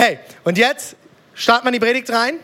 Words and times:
Hey, 0.00 0.20
und 0.44 0.56
jetzt 0.56 0.94
starten 1.34 1.66
wir 1.66 1.72
die 1.72 1.80
Predigt 1.80 2.08
rein. 2.12 2.34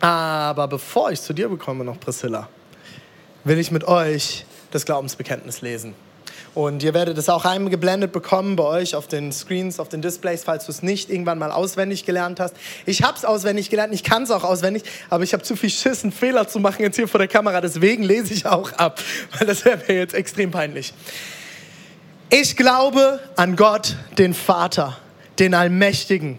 Aber 0.00 0.68
bevor 0.68 1.10
ich 1.10 1.18
zu 1.22 1.32
dir 1.32 1.48
bekomme, 1.48 1.82
noch 1.82 1.98
Priscilla, 1.98 2.46
will 3.44 3.58
ich 3.58 3.70
mit 3.70 3.84
euch 3.84 4.44
das 4.70 4.84
Glaubensbekenntnis 4.84 5.62
lesen. 5.62 5.94
Und 6.52 6.82
ihr 6.82 6.92
werdet 6.92 7.16
es 7.16 7.30
auch 7.30 7.46
eingeblendet 7.46 8.12
bekommen 8.12 8.56
bei 8.56 8.64
euch 8.64 8.94
auf 8.94 9.06
den 9.06 9.32
Screens, 9.32 9.80
auf 9.80 9.88
den 9.88 10.02
Displays, 10.02 10.44
falls 10.44 10.66
du 10.66 10.72
es 10.72 10.82
nicht 10.82 11.08
irgendwann 11.08 11.38
mal 11.38 11.52
auswendig 11.52 12.04
gelernt 12.04 12.38
hast. 12.38 12.54
Ich 12.84 13.02
habe 13.02 13.16
es 13.16 13.24
auswendig 13.24 13.70
gelernt, 13.70 13.94
ich 13.94 14.04
kann 14.04 14.24
es 14.24 14.30
auch 14.30 14.44
auswendig, 14.44 14.82
aber 15.08 15.24
ich 15.24 15.32
habe 15.32 15.42
zu 15.42 15.56
viel 15.56 15.70
Schiss, 15.70 16.02
einen 16.02 16.12
Fehler 16.12 16.48
zu 16.48 16.60
machen 16.60 16.82
jetzt 16.82 16.96
hier 16.96 17.08
vor 17.08 17.18
der 17.18 17.28
Kamera. 17.28 17.62
Deswegen 17.62 18.02
lese 18.02 18.34
ich 18.34 18.44
auch 18.44 18.72
ab, 18.72 19.00
weil 19.38 19.46
das 19.46 19.64
wäre 19.64 19.78
mir 19.88 19.94
jetzt 19.94 20.12
extrem 20.12 20.50
peinlich. 20.50 20.92
Ich 22.28 22.58
glaube 22.58 23.20
an 23.36 23.56
Gott, 23.56 23.96
den 24.18 24.34
Vater, 24.34 24.98
den 25.38 25.54
Allmächtigen, 25.54 26.38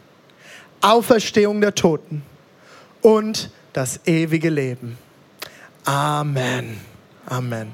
Auferstehung 0.81 1.61
der 1.61 1.75
Toten 1.75 2.23
und 3.01 3.49
das 3.73 4.01
ewige 4.05 4.49
Leben. 4.49 4.97
Amen. 5.85 6.79
Amen. 7.25 7.73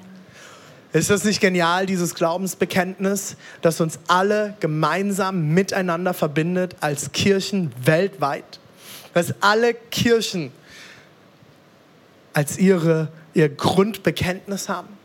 Ist 0.93 1.09
das 1.09 1.23
nicht 1.23 1.41
genial, 1.41 1.85
dieses 1.85 2.15
Glaubensbekenntnis, 2.15 3.35
das 3.61 3.81
uns 3.81 3.99
alle 4.07 4.55
gemeinsam 4.59 5.53
miteinander 5.53 6.13
verbindet 6.13 6.75
als 6.79 7.11
Kirchen 7.11 7.71
weltweit? 7.83 8.59
Dass 9.13 9.33
alle 9.41 9.73
Kirchen 9.73 10.51
als 12.33 12.57
ihre, 12.57 13.09
ihr 13.33 13.49
Grundbekenntnis 13.49 14.69
haben? 14.69 14.96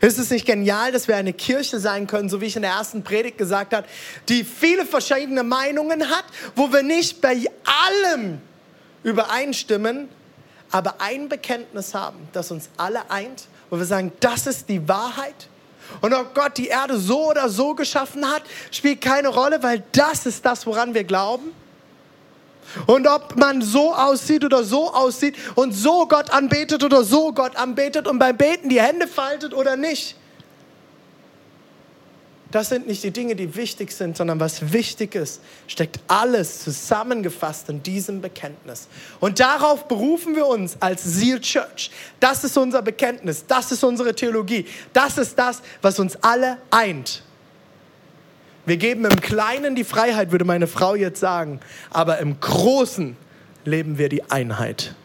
Ist 0.00 0.18
es 0.18 0.30
nicht 0.30 0.46
genial, 0.46 0.92
dass 0.92 1.08
wir 1.08 1.16
eine 1.16 1.32
Kirche 1.32 1.78
sein 1.80 2.06
können, 2.06 2.28
so 2.28 2.40
wie 2.40 2.46
ich 2.46 2.56
in 2.56 2.62
der 2.62 2.72
ersten 2.72 3.02
Predigt 3.02 3.38
gesagt 3.38 3.74
habe, 3.74 3.86
die 4.28 4.44
viele 4.44 4.84
verschiedene 4.84 5.42
Meinungen 5.42 6.08
hat, 6.10 6.24
wo 6.54 6.72
wir 6.72 6.82
nicht 6.82 7.20
bei 7.20 7.38
allem 7.64 8.40
übereinstimmen, 9.02 10.08
aber 10.70 11.00
ein 11.00 11.28
Bekenntnis 11.28 11.94
haben, 11.94 12.28
das 12.32 12.50
uns 12.50 12.68
alle 12.76 13.10
eint, 13.10 13.46
wo 13.70 13.78
wir 13.78 13.84
sagen, 13.86 14.12
das 14.20 14.46
ist 14.46 14.68
die 14.68 14.86
Wahrheit. 14.88 15.48
Und 16.00 16.12
ob 16.12 16.34
Gott 16.34 16.58
die 16.58 16.66
Erde 16.66 16.98
so 16.98 17.30
oder 17.30 17.48
so 17.48 17.74
geschaffen 17.74 18.28
hat, 18.28 18.42
spielt 18.70 19.00
keine 19.00 19.28
Rolle, 19.28 19.62
weil 19.62 19.84
das 19.92 20.26
ist 20.26 20.44
das, 20.44 20.66
woran 20.66 20.94
wir 20.94 21.04
glauben. 21.04 21.52
Und 22.86 23.06
ob 23.06 23.36
man 23.36 23.62
so 23.62 23.94
aussieht 23.94 24.44
oder 24.44 24.64
so 24.64 24.92
aussieht 24.92 25.36
und 25.54 25.72
so 25.72 26.06
Gott 26.06 26.30
anbetet 26.30 26.84
oder 26.84 27.04
so 27.04 27.32
Gott 27.32 27.56
anbetet 27.56 28.06
und 28.06 28.18
beim 28.18 28.36
Beten 28.36 28.68
die 28.68 28.80
Hände 28.80 29.06
faltet 29.06 29.54
oder 29.54 29.76
nicht. 29.76 30.16
Das 32.52 32.68
sind 32.68 32.86
nicht 32.86 33.02
die 33.02 33.10
Dinge, 33.10 33.34
die 33.34 33.56
wichtig 33.56 33.92
sind, 33.92 34.16
sondern 34.16 34.38
was 34.38 34.72
wichtig 34.72 35.14
ist, 35.14 35.42
steckt 35.66 35.98
alles 36.06 36.62
zusammengefasst 36.62 37.68
in 37.68 37.82
diesem 37.82 38.20
Bekenntnis. 38.22 38.86
Und 39.20 39.40
darauf 39.40 39.88
berufen 39.88 40.36
wir 40.36 40.46
uns 40.46 40.76
als 40.80 41.02
Seal 41.04 41.40
Church. 41.40 41.90
Das 42.20 42.44
ist 42.44 42.56
unser 42.56 42.82
Bekenntnis, 42.82 43.44
das 43.46 43.72
ist 43.72 43.82
unsere 43.82 44.14
Theologie, 44.14 44.64
das 44.92 45.18
ist 45.18 45.38
das, 45.38 45.60
was 45.82 45.98
uns 45.98 46.16
alle 46.22 46.58
eint. 46.70 47.22
Wir 48.66 48.76
geben 48.78 49.04
im 49.04 49.20
Kleinen 49.20 49.76
die 49.76 49.84
Freiheit, 49.84 50.32
würde 50.32 50.44
meine 50.44 50.66
Frau 50.66 50.96
jetzt 50.96 51.20
sagen, 51.20 51.60
aber 51.90 52.18
im 52.18 52.40
Großen 52.40 53.16
leben 53.64 53.96
wir 53.96 54.08
die 54.08 54.28
Einheit. 54.28 54.96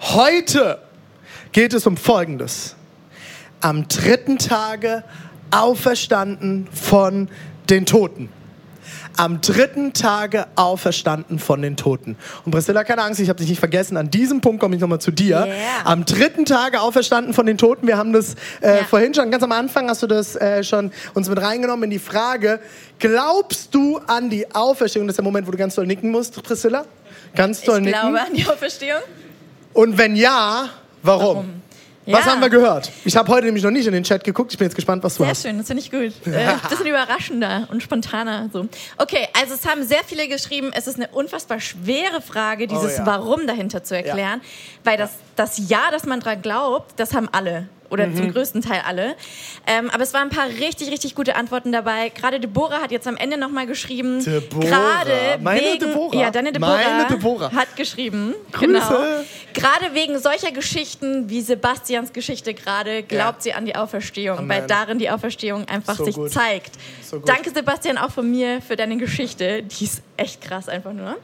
Heute 0.00 0.80
geht 1.50 1.74
es 1.74 1.88
um 1.88 1.96
Folgendes. 1.96 2.76
Am 3.60 3.88
dritten 3.88 4.38
Tage 4.38 5.02
auferstanden 5.50 6.68
von 6.72 7.28
den 7.68 7.84
Toten 7.84 8.28
am 9.16 9.40
dritten 9.40 9.92
Tage 9.92 10.46
auferstanden 10.56 11.38
von 11.38 11.62
den 11.62 11.76
Toten. 11.76 12.16
Und 12.44 12.52
Priscilla, 12.52 12.84
keine 12.84 13.02
Angst, 13.02 13.20
ich 13.20 13.28
habe 13.28 13.38
dich 13.38 13.48
nicht 13.48 13.58
vergessen. 13.58 13.96
An 13.96 14.10
diesem 14.10 14.40
Punkt 14.40 14.60
komme 14.60 14.74
ich 14.76 14.80
nochmal 14.80 15.00
zu 15.00 15.10
dir. 15.10 15.46
Yeah. 15.46 15.54
Am 15.84 16.04
dritten 16.04 16.44
Tage 16.44 16.80
auferstanden 16.80 17.34
von 17.34 17.46
den 17.46 17.58
Toten. 17.58 17.86
Wir 17.86 17.96
haben 17.96 18.12
das 18.12 18.34
äh, 18.60 18.78
Ja. 18.78 18.84
vorhin 18.84 19.14
schon, 19.14 19.30
ganz 19.30 19.42
am 19.42 19.52
Anfang 19.52 19.88
hast 19.88 20.02
du 20.02 20.06
das 20.06 20.36
äh, 20.36 20.62
schon 20.64 20.90
uns 21.14 21.28
mit 21.28 21.40
reingenommen 21.40 21.84
in 21.84 21.90
die 21.90 21.98
Frage, 21.98 22.60
glaubst 22.98 23.74
du 23.74 23.98
an 24.06 24.30
die 24.30 24.54
Auferstehung? 24.54 25.06
Das 25.06 25.14
ist 25.14 25.18
der 25.18 25.24
Moment, 25.24 25.46
wo 25.46 25.50
du 25.50 25.58
ganz 25.58 25.74
doll 25.74 25.86
nicken 25.86 26.10
musst, 26.10 26.42
Priscilla. 26.42 26.84
Ganz 27.34 27.62
doll 27.62 27.78
Ich 27.78 27.84
nicken. 27.86 28.00
glaube 28.00 28.20
an 28.20 28.34
die 28.34 28.46
Auferstehung. 28.46 29.00
Und 29.72 29.98
wenn 29.98 30.16
ja, 30.16 30.68
warum? 31.02 31.22
Warum? 31.36 31.62
Was 32.06 32.24
Ja. 32.24 32.32
haben 32.32 32.40
wir 32.40 32.48
gehört? 32.50 32.90
Ich 33.04 33.16
habe 33.16 33.28
heute 33.32 33.46
nämlich 33.46 33.64
noch 33.64 33.70
nicht 33.72 33.86
in 33.86 33.92
den 33.92 34.04
Chat 34.04 34.22
geguckt. 34.22 34.52
Ich 34.52 34.58
bin 34.58 34.66
jetzt 34.66 34.76
gespannt, 34.76 35.02
was 35.02 35.14
du 35.16 35.22
Sehr 35.24 35.30
hast. 35.30 35.42
schön, 35.42 35.58
das 35.58 35.66
finde 35.66 35.82
ich 35.82 35.90
gut. 35.90 36.12
Äh, 36.26 36.54
bisschen 36.68 36.86
überraschender 36.86 37.66
und 37.70 37.82
spontaner. 37.82 38.48
So. 38.52 38.68
Okay, 38.98 39.26
also 39.40 39.54
es 39.54 39.66
haben 39.66 39.82
sehr 39.84 40.04
viele 40.06 40.28
geschrieben, 40.28 40.70
es 40.74 40.86
ist 40.86 40.96
eine 40.96 41.08
unfassbar 41.08 41.58
schwere 41.60 42.20
Frage, 42.20 42.66
dieses 42.68 42.94
Oh 42.94 42.98
ja. 42.98 43.06
Warum 43.06 43.46
dahinter 43.46 43.82
zu 43.82 43.96
erklären. 43.96 44.40
Weil 44.84 44.96
das, 44.96 45.10
das 45.34 45.68
Ja, 45.68 45.90
dass 45.90 46.04
man 46.06 46.20
dran 46.20 46.40
glaubt, 46.42 46.92
das 47.00 47.12
haben 47.14 47.28
alle. 47.32 47.68
Oder 47.90 48.06
Mhm. 48.06 48.16
zum 48.16 48.32
größten 48.32 48.62
Teil 48.62 48.82
alle. 48.86 49.14
Ähm, 49.66 49.90
aber 49.90 50.02
es 50.02 50.12
waren 50.14 50.24
ein 50.28 50.30
paar 50.30 50.48
richtig, 50.48 50.90
richtig 50.90 51.14
gute 51.14 51.36
Antworten 51.36 51.72
dabei. 51.72 52.08
Gerade 52.10 52.40
Deborah 52.40 52.80
hat 52.80 52.90
jetzt 52.92 53.06
am 53.06 53.16
Ende 53.16 53.36
nochmal 53.36 53.66
geschrieben. 53.66 54.24
Deborah. 54.24 54.64
Gerade 54.66 55.42
Meine 55.42 55.60
wegen, 55.60 55.78
Deborah. 55.80 56.16
Ja, 56.20 56.30
deine 56.30 56.52
Deborah, 56.52 56.76
Meine 56.76 57.06
Deborah. 57.08 57.52
hat 57.52 57.76
geschrieben. 57.76 58.34
Grüße. 58.52 58.66
Genau. 58.66 58.90
Gerade 59.54 59.94
wegen 59.94 60.18
solcher 60.18 60.52
Geschichten 60.52 61.30
wie 61.30 61.40
Sebastians 61.40 62.12
Geschichte 62.12 62.54
gerade 62.54 63.02
glaubt 63.02 63.42
sie 63.42 63.52
an 63.52 63.64
die 63.66 63.74
Auferstehung, 63.76 64.38
Amen. 64.38 64.48
weil 64.48 64.66
darin 64.66 64.98
die 64.98 65.08
Auferstehung 65.10 65.66
einfach 65.68 65.96
So 65.96 66.04
sich 66.04 66.14
gut. 66.14 66.30
zeigt. 66.30 66.72
So 67.02 67.20
gut. 67.20 67.28
Danke 67.28 67.50
Sebastian 67.50 67.98
auch 67.98 68.10
von 68.10 68.30
mir 68.30 68.60
für 68.60 68.76
deine 68.76 68.96
Geschichte, 68.96 69.62
die 69.62 69.84
ist 69.84 70.02
echt 70.16 70.40
krass 70.42 70.68
einfach 70.68 70.92
nur. 70.92 71.16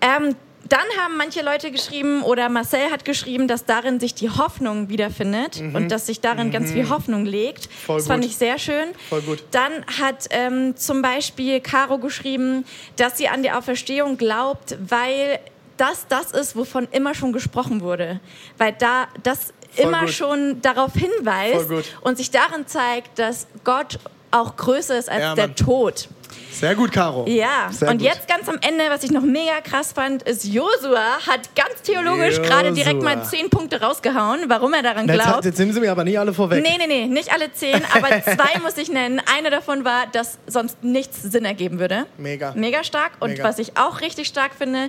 Ähm, 0.00 0.34
dann 0.68 0.84
haben 1.00 1.16
manche 1.16 1.42
Leute 1.42 1.70
geschrieben 1.70 2.22
oder 2.22 2.48
Marcel 2.48 2.90
hat 2.90 3.04
geschrieben, 3.04 3.48
dass 3.48 3.64
darin 3.64 4.00
sich 4.00 4.14
die 4.14 4.30
Hoffnung 4.30 4.88
wiederfindet 4.88 5.60
und 5.60 5.88
dass 5.90 6.06
sich 6.06 6.20
darin 6.20 6.50
ganz 6.50 6.72
viel 6.72 6.88
Hoffnung 6.88 7.24
legt. 7.26 7.68
Mhm. 7.68 7.74
Voll 7.86 7.96
das 7.98 8.06
fand 8.06 8.22
gut. 8.22 8.30
ich 8.30 8.36
sehr 8.36 8.58
schön. 8.58 8.88
Voll 9.08 9.22
gut. 9.22 9.44
Dann 9.50 9.72
hat 10.00 10.26
ähm, 10.30 10.76
zum 10.76 11.02
Beispiel 11.02 11.60
Caro 11.60 11.98
geschrieben, 11.98 12.64
dass 12.96 13.18
sie 13.18 13.28
an 13.28 13.42
die 13.42 13.50
Auferstehung 13.50 14.16
glaubt, 14.16 14.76
weil 14.88 15.40
das 15.76 16.06
das 16.08 16.30
ist, 16.32 16.54
wovon 16.56 16.86
immer 16.92 17.14
schon 17.14 17.32
gesprochen 17.32 17.80
wurde. 17.80 18.20
Weil 18.58 18.72
da 18.78 19.08
das 19.22 19.52
Voll 19.74 19.86
immer 19.86 20.00
gut. 20.02 20.10
schon 20.10 20.62
darauf 20.62 20.92
hinweist 20.94 21.68
und 22.02 22.16
sich 22.18 22.30
darin 22.30 22.66
zeigt, 22.66 23.18
dass 23.18 23.46
Gott 23.64 23.98
auch 24.30 24.56
größer 24.56 24.98
ist 24.98 25.08
als 25.10 25.20
Ja, 25.20 25.34
der. 25.34 25.54
Tod. 25.54 26.08
Sehr 26.52 26.74
gut, 26.74 26.92
Caro. 26.92 27.24
Ja, 27.28 27.70
Sehr 27.70 27.88
und 27.90 27.98
gut. 27.98 28.06
jetzt 28.06 28.28
ganz 28.28 28.48
am 28.48 28.58
Ende, 28.60 28.84
was 28.88 29.02
ich 29.02 29.10
noch 29.10 29.22
mega 29.22 29.60
krass 29.62 29.92
fand, 29.92 30.22
ist 30.22 30.44
Josua 30.44 31.18
hat 31.26 31.54
ganz 31.56 31.82
theologisch 31.82 32.40
gerade 32.40 32.72
direkt 32.72 33.02
mal 33.02 33.24
zehn 33.24 33.50
Punkte 33.50 33.80
rausgehauen, 33.80 34.44
warum 34.48 34.72
er 34.74 34.82
daran 34.82 35.08
Jetzt, 35.08 35.22
glaubt. 35.22 35.44
jetzt 35.44 35.58
nehmen 35.58 35.72
sie 35.72 35.80
mir 35.80 35.90
aber 35.90 36.04
nicht 36.04 36.18
alle 36.18 36.32
vorweg. 36.32 36.62
Nee, 36.62 36.76
nee, 36.78 36.86
nee, 36.86 37.06
nicht 37.06 37.32
alle 37.32 37.52
zehn, 37.52 37.82
aber 37.94 38.08
zwei 38.22 38.60
muss 38.62 38.76
ich 38.76 38.90
nennen. 38.90 39.20
Eine 39.36 39.50
davon 39.50 39.84
war, 39.84 40.06
dass 40.12 40.38
sonst 40.46 40.84
nichts 40.84 41.22
Sinn 41.22 41.44
ergeben 41.44 41.78
würde. 41.78 42.06
Mega. 42.18 42.52
Mega 42.54 42.84
stark. 42.84 43.12
Und 43.20 43.30
Mega. 43.30 43.44
was 43.44 43.58
ich 43.58 43.76
auch 43.76 44.00
richtig 44.00 44.28
stark 44.28 44.52
finde, 44.56 44.88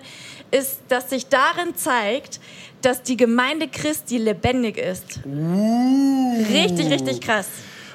ist, 0.52 0.80
dass 0.90 1.10
sich 1.10 1.28
darin 1.28 1.76
zeigt, 1.76 2.40
dass 2.82 3.02
die 3.02 3.18
Gemeinde 3.18 3.68
Christi 3.68 4.18
lebendig 4.18 4.78
ist. 4.78 5.20
Uh. 5.26 6.44
Richtig, 6.52 6.90
richtig 6.92 7.22
krass. 7.22 7.48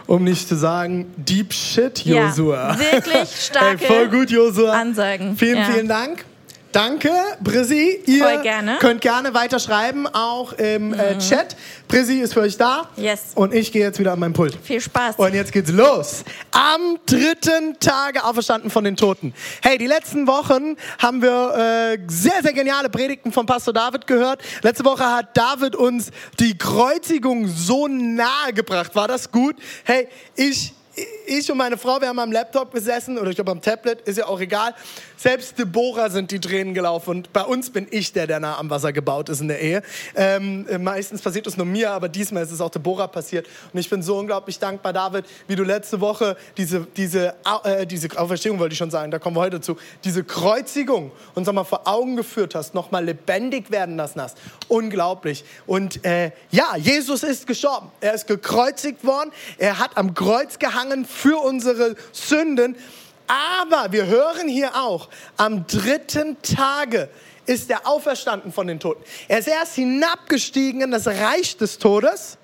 Um 0.09 0.25
nicht 0.25 0.49
zu 0.49 0.57
sagen, 0.57 1.05
Deep 1.19 1.53
Shit, 1.53 2.05
Ja, 2.07 2.27
Josua. 2.29 2.77
wirklich 2.79 3.29
starke 3.45 3.85
Hey, 3.85 3.87
voll 3.87 4.09
gut, 4.09 4.31
Josua. 4.31 4.73
Ansagen. 4.73 5.37
Vielen, 5.37 5.59
Ja. 5.59 5.65
vielen 5.67 5.87
Dank. 5.87 6.25
Danke, 6.79 7.11
Brizzy. 7.41 8.05
Ihr 8.07 8.23
Voll 8.23 8.43
gerne. 8.43 8.77
könnt 8.79 9.01
gerne 9.01 9.35
weiterschreiben, 9.35 10.07
auch 10.07 10.53
im 10.53 10.95
äh, 10.95 11.19
Chat. 11.19 11.57
Brizzy 11.89 12.21
ist 12.21 12.35
für 12.35 12.43
euch 12.43 12.57
da. 12.57 12.89
Yes. 12.95 13.33
Und 13.35 13.53
ich 13.53 13.73
gehe 13.73 13.83
jetzt 13.83 13.99
wieder 13.99 14.13
an 14.13 14.21
meinen 14.21 14.33
Pult. 14.33 14.57
Viel 14.63 14.81
Spaß. 14.81 15.17
Und 15.17 15.35
jetzt 15.35 15.51
geht's 15.51 15.73
los. 15.73 16.23
Am 16.53 17.01
dritten 17.05 17.81
Tage 17.81 18.23
auferstanden 18.23 18.71
von 18.71 18.85
den 18.85 18.95
Toten. 18.95 19.35
Hey, 19.61 19.77
die 19.77 19.89
letzten 19.89 20.29
Wochen 20.29 20.77
haben 21.01 21.21
wir 21.21 21.97
äh, 21.97 21.99
sehr, 22.07 22.43
sehr 22.45 22.53
geniale 22.53 22.89
Predigten 22.89 23.33
von 23.33 23.45
Pastor 23.45 23.75
David 23.75 24.07
gehört. 24.07 24.41
Letzte 24.63 24.85
Woche 24.85 25.05
hat 25.05 25.37
David 25.37 25.75
uns 25.75 26.13
die 26.39 26.57
Kreuzigung 26.57 27.49
so 27.49 27.89
nahe 27.89 28.53
gebracht. 28.55 28.95
War 28.95 29.09
das 29.09 29.33
gut? 29.33 29.57
Hey, 29.83 30.07
ich 30.37 30.75
ich 31.27 31.51
und 31.51 31.59
meine 31.59 31.77
Frau, 31.77 32.01
wir 32.01 32.09
haben 32.09 32.19
am 32.19 32.33
Laptop 32.33 32.73
gesessen 32.73 33.19
oder 33.19 33.31
ich 33.31 33.37
glaube 33.37 33.51
am 33.51 33.61
Tablet, 33.61 34.01
ist 34.03 34.19
ja 34.19 34.27
auch 34.27 34.41
egal. 34.41 34.75
Selbst 35.17 35.59
Deborah 35.59 36.11
sind 36.11 36.31
die 36.31 36.41
Tränen 36.41 36.75
gelaufen 36.75 37.11
und 37.11 37.33
bei 37.33 37.43
uns 37.43 37.71
bin 37.71 37.87
ich 37.91 38.13
der, 38.13 38.27
der 38.27 38.41
nah 38.41 38.59
am 38.59 38.71
Wasser 38.71 38.93
gebaut 38.93 39.29
ist 39.29 39.41
in 39.41 39.49
der 39.49 39.61
Ehe. 39.61 39.83
Ähm, 40.15 40.67
meistens 40.81 41.21
passiert 41.21 41.47
es 41.47 41.57
nur 41.57 41.67
mir, 41.67 41.91
aber 41.91 42.09
diesmal 42.09 42.43
ist 42.43 42.53
es 42.53 42.61
auch 42.61 42.71
Deborah 42.71 43.09
passiert 43.09 43.47
und 43.73 43.79
ich 43.79 43.91
bin 43.91 44.03
so 44.03 44.19
unglaublich 44.19 44.59
dankbar, 44.59 44.93
David, 44.93 45.27
wie 45.47 45.57
du 45.57 45.65
letzte 45.65 46.01
Woche 46.01 46.37
diese, 46.57 46.87
diese, 46.97 47.35
äh, 47.65 47.87
diese 47.87 48.09
Auferstehung, 48.19 48.59
wollte 48.59 48.73
ich 48.73 48.79
schon 48.79 48.91
sagen, 48.91 49.11
da 49.11 49.19
kommen 49.19 49.37
wir 49.37 49.41
heute 49.41 49.61
zu, 49.61 49.77
diese 50.05 50.25
Kreuzigung 50.25 51.13
uns 51.35 51.47
nochmal 51.47 51.65
vor 51.65 51.87
Augen 51.87 52.17
geführt 52.17 52.55
hast, 52.55 52.75
nochmal 52.75 53.05
lebendig 53.05 53.71
werden 53.71 53.97
lassen 53.97 54.21
hast. 54.21 54.39
Unglaublich. 54.69 55.45
Und 55.67 56.05
äh, 56.05 56.33
ja, 56.51 56.77
Jesus 56.77 57.23
ist 57.23 57.47
gestorben. 57.47 57.91
Er 58.01 58.15
ist 58.15 58.27
gekreuzigt 58.27 59.05
worden. 59.05 59.31
Er 59.59 59.79
hat 59.79 59.97
am 59.97 60.15
Kreuz 60.15 60.59
gehangen 60.59 60.88
für 61.05 61.39
unsere 61.39 61.97
Sünden. 62.13 62.77
Aber 63.29 63.93
wir 63.93 64.07
hören 64.07 64.49
hier 64.49 64.75
auch, 64.75 65.09
am 65.37 65.67
dritten 65.67 66.41
Tage 66.43 67.09
ist 67.47 67.71
er 67.71 67.87
auferstanden 67.87 68.53
von 68.53 68.67
den 68.67 68.81
Toten. 68.81 69.03
Er 69.27 69.39
ist 69.39 69.49
erst 69.49 69.75
hinabgestiegen 69.75 70.83
in 70.83 70.91
das 70.91 71.07
Reich 71.07 71.57
des 71.57 71.79
Todes, 71.79 72.39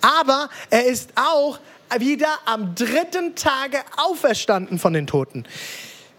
aber 0.00 0.48
er 0.70 0.86
ist 0.86 1.10
auch 1.14 1.58
wieder 1.98 2.38
am 2.44 2.74
dritten 2.74 3.34
Tage 3.34 3.78
auferstanden 3.96 4.78
von 4.78 4.92
den 4.92 5.06
Toten. 5.06 5.44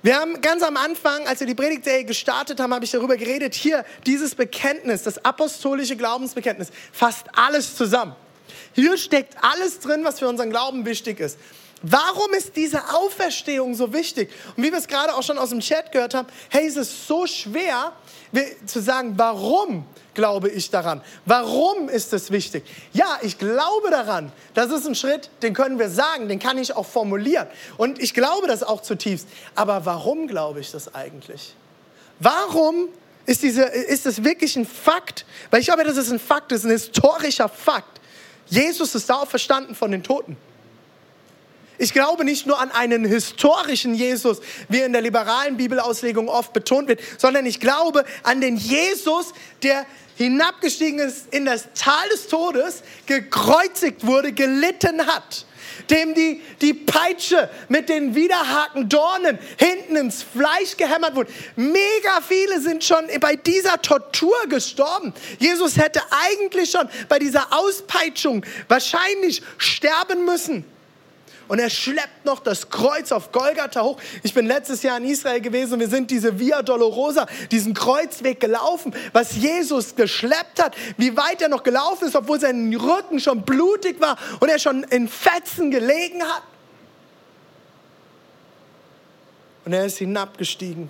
Wir 0.04 0.16
haben 0.20 0.42
ganz 0.42 0.64
am 0.64 0.78
Anfang, 0.78 1.28
als 1.28 1.42
wir 1.42 1.48
die 1.48 1.56
Predigtserie 1.56 2.06
gestartet 2.06 2.60
haben, 2.60 2.74
habe 2.74 2.86
ich 2.86 2.92
darüber 2.92 3.18
geredet, 3.18 3.54
hier 3.54 3.86
dieses 4.06 4.34
Bekenntnis, 4.34 5.04
das 5.04 5.24
apostolische 5.24 5.96
Glaubensbekenntnis, 5.96 6.70
fasst 6.92 7.28
alles 7.36 7.76
zusammen. 7.76 8.16
Hier 8.74 8.98
steckt 8.98 9.36
alles 9.42 9.80
drin, 9.80 10.04
was 10.04 10.20
für 10.20 10.28
unseren 10.28 10.50
Glauben 10.50 10.86
wichtig 10.86 11.20
ist. 11.20 11.38
Warum 11.84 12.32
ist 12.34 12.56
diese 12.56 12.94
Auferstehung 12.94 13.74
so 13.74 13.92
wichtig? 13.92 14.30
Und 14.56 14.64
wie 14.64 14.72
wir 14.72 14.78
es 14.78 14.88
gerade 14.88 15.16
auch 15.16 15.24
schon 15.24 15.40
aus 15.40 15.50
dem 15.50 15.62
Chat 15.62 15.92
gehört 15.92 16.14
haben, 16.14 16.28
hey, 16.50 16.68
es 16.68 16.76
ist 16.76 17.08
so 17.08 17.26
schwer 17.26 17.94
zu 18.68 18.80
sagen, 18.82 19.14
warum 19.18 19.86
glaube 20.14 20.50
ich 20.50 20.70
daran? 20.70 21.02
Warum 21.26 21.90
ist 21.90 22.14
es 22.14 22.30
wichtig? 22.30 22.64
Ja, 22.94 23.18
ich 23.24 23.40
glaube 23.40 23.90
daran. 23.90 24.32
Das 24.54 24.72
ist 24.72 24.86
ein 24.86 24.94
Schritt, 24.94 25.32
den 25.42 25.56
können 25.56 25.80
wir 25.80 25.90
sagen, 25.90 26.30
den 26.30 26.38
kann 26.38 26.60
ich 26.60 26.76
auch 26.76 26.86
formulieren. 26.86 27.48
Und 27.78 28.00
ich 28.00 28.14
glaube 28.14 28.46
das 28.46 28.62
auch 28.62 28.82
zutiefst. 28.82 29.28
Aber 29.56 29.84
warum 29.86 30.28
glaube 30.28 30.60
ich 30.60 30.72
das 30.72 30.94
eigentlich? 30.94 31.56
Warum 32.20 32.90
ist, 33.26 33.42
diese, 33.42 33.64
ist 33.64 34.06
das 34.06 34.24
wirklich 34.24 34.56
ein 34.56 34.68
Fakt? 34.68 35.26
Weil 35.50 35.62
ich 35.62 35.66
glaube, 35.66 35.84
das 35.84 35.98
ist 35.98 36.12
ein 36.12 36.20
Fakt, 36.20 36.52
das 36.52 36.60
ist 36.60 36.66
ein 36.66 36.72
historischer 36.72 37.50
Fakt. 37.50 38.01
Jesus 38.52 38.94
ist 38.96 39.10
da 39.10 39.26
verstanden 39.26 39.74
von 39.74 39.92
den 39.92 40.04
Toten. 40.04 40.38
Ich 41.78 41.94
glaube 41.94 42.26
nicht 42.26 42.46
nur 42.46 42.60
an 42.60 42.70
einen 42.70 43.06
historischen 43.06 43.96
Jesus, 43.96 44.40
wie 44.70 44.82
in 44.82 44.92
der 44.92 45.02
liberalen 45.02 45.58
Bibelauslegung 45.58 46.28
oft 46.28 46.54
betont 46.54 46.90
wird, 46.90 47.00
sondern 47.18 47.48
ich 47.48 47.60
glaube 47.60 48.06
an 48.22 48.42
den 48.42 48.58
Jesus, 48.58 49.34
der 49.64 49.88
hinabgestiegen 50.16 51.00
ist 51.00 51.34
in 51.34 51.46
das 51.46 51.70
Tal 51.74 52.08
des 52.10 52.28
Todes, 52.28 52.84
gekreuzigt 53.08 54.06
wurde, 54.06 54.34
gelitten 54.34 55.08
hat 55.08 55.46
dem 55.90 56.14
die, 56.14 56.42
die 56.62 56.74
Peitsche 56.74 57.50
mit 57.70 57.90
den 57.90 58.16
widerhaken 58.16 58.90
Dornen 58.90 59.38
hinten 59.58 59.96
ins 59.96 60.24
Fleisch 60.24 60.78
gehämmert 60.78 61.16
wurde. 61.16 61.32
Mega 61.56 62.22
viele 62.28 62.62
sind 62.62 62.84
schon 62.84 63.06
bei 63.20 63.36
dieser 63.36 63.82
Tortur 63.82 64.36
gestorben. 64.48 65.14
Jesus 65.40 65.78
hätte 65.78 66.02
eigentlich 66.10 66.72
schon 66.72 66.88
bei 67.10 67.20
dieser 67.20 67.48
Auspeitschung 67.52 68.46
wahrscheinlich 68.68 69.42
sterben 69.58 70.26
müssen 70.26 70.66
und 71.52 71.60
er 71.60 71.70
schleppt 71.70 72.24
noch 72.24 72.40
das 72.40 72.70
Kreuz 72.70 73.12
auf 73.12 73.34
Golgatha 73.34 73.84
hoch. 73.84 74.00
Ich 74.24 74.34
bin 74.34 74.46
letztes 74.46 74.84
Jahr 74.84 74.98
in 74.98 75.04
Israel 75.04 75.42
gewesen 75.42 75.74
und 75.74 75.80
wir 75.82 75.90
sind 75.90 76.10
diese 76.10 76.40
Via 76.40 76.62
Dolorosa, 76.62 77.26
diesen 77.52 77.74
Kreuzweg 77.74 78.40
gelaufen, 78.40 78.96
was 79.12 79.36
Jesus 79.36 79.98
geschleppt 79.98 80.64
hat, 80.64 80.78
wie 80.96 81.18
weit 81.18 81.42
er 81.42 81.50
noch 81.50 81.64
gelaufen 81.64 82.08
ist, 82.08 82.16
obwohl 82.16 82.40
sein 82.40 82.74
Rücken 82.74 83.20
schon 83.20 83.42
blutig 83.42 84.00
war 84.00 84.18
und 84.40 84.48
er 84.48 84.60
schon 84.60 84.84
in 84.84 85.10
Fetzen 85.10 85.72
gelegen 85.72 86.24
hat. 86.24 86.44
Und 89.66 89.74
er 89.74 89.86
ist 89.86 89.98
hinabgestiegen 89.98 90.90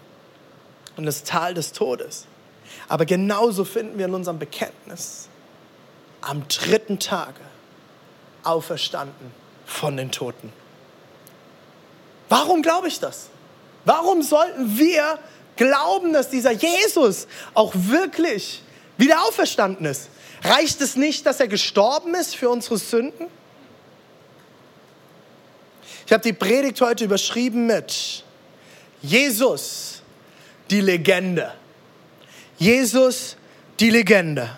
in 0.96 1.08
das 1.08 1.24
Tal 1.24 1.56
des 1.56 1.72
Todes. 1.72 2.28
Aber 2.88 3.08
genauso 3.08 3.66
finden 3.66 3.98
wir 3.98 4.06
in 4.06 4.14
unserem 4.14 4.38
Bekenntnis 4.38 5.28
am 6.22 6.48
dritten 6.48 7.00
Tage 7.00 7.42
auferstanden 8.44 9.41
von 9.72 9.98
den 9.98 10.12
Toten. 10.12 10.52
Warum 12.30 12.62
glaube 12.62 12.88
ich 12.88 13.00
das? 13.00 13.30
Warum 13.86 14.22
sollten 14.22 14.78
wir 14.78 15.18
glauben, 15.56 16.14
dass 16.14 16.30
dieser 16.30 16.52
Jesus 16.52 17.28
auch 17.54 17.74
wirklich 17.76 18.62
wieder 18.98 19.24
auferstanden 19.24 19.86
ist? 19.86 20.10
Reicht 20.44 20.82
es 20.82 20.96
nicht, 20.96 21.26
dass 21.26 21.40
er 21.40 21.48
gestorben 21.48 22.16
ist 22.16 22.36
für 22.36 22.50
unsere 22.50 22.78
Sünden? 22.78 23.28
Ich 26.06 26.14
habe 26.14 26.24
die 26.24 26.34
Predigt 26.34 26.82
heute 26.82 27.06
überschrieben 27.06 27.68
mit 27.68 28.24
Jesus, 29.02 30.02
die 30.70 30.82
Legende. 30.82 31.54
Jesus, 32.58 33.38
die 33.80 33.90
Legende. 33.90 34.50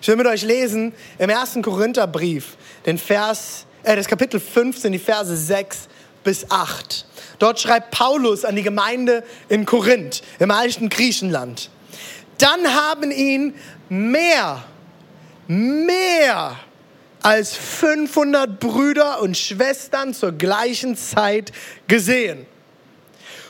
Ich 0.00 0.08
will 0.08 0.16
mit 0.16 0.26
euch 0.26 0.42
lesen 0.42 0.92
im 1.18 1.30
ersten 1.30 1.62
Korintherbrief, 1.62 2.56
den 2.86 2.98
Vers, 2.98 3.66
äh, 3.82 3.96
das 3.96 4.06
Kapitel 4.06 4.40
15, 4.40 4.92
die 4.92 4.98
Verse 4.98 5.36
6 5.36 5.88
bis 6.24 6.50
8. 6.50 7.06
Dort 7.38 7.60
schreibt 7.60 7.90
Paulus 7.90 8.44
an 8.44 8.56
die 8.56 8.62
Gemeinde 8.62 9.24
in 9.48 9.64
Korinth, 9.64 10.22
im 10.38 10.50
alten 10.50 10.88
Griechenland. 10.88 11.70
Dann 12.38 12.74
haben 12.74 13.10
ihn 13.10 13.54
mehr, 13.88 14.64
mehr 15.46 16.56
als 17.22 17.54
500 17.54 18.60
Brüder 18.60 19.20
und 19.20 19.36
Schwestern 19.36 20.14
zur 20.14 20.32
gleichen 20.32 20.96
Zeit 20.96 21.52
gesehen, 21.86 22.46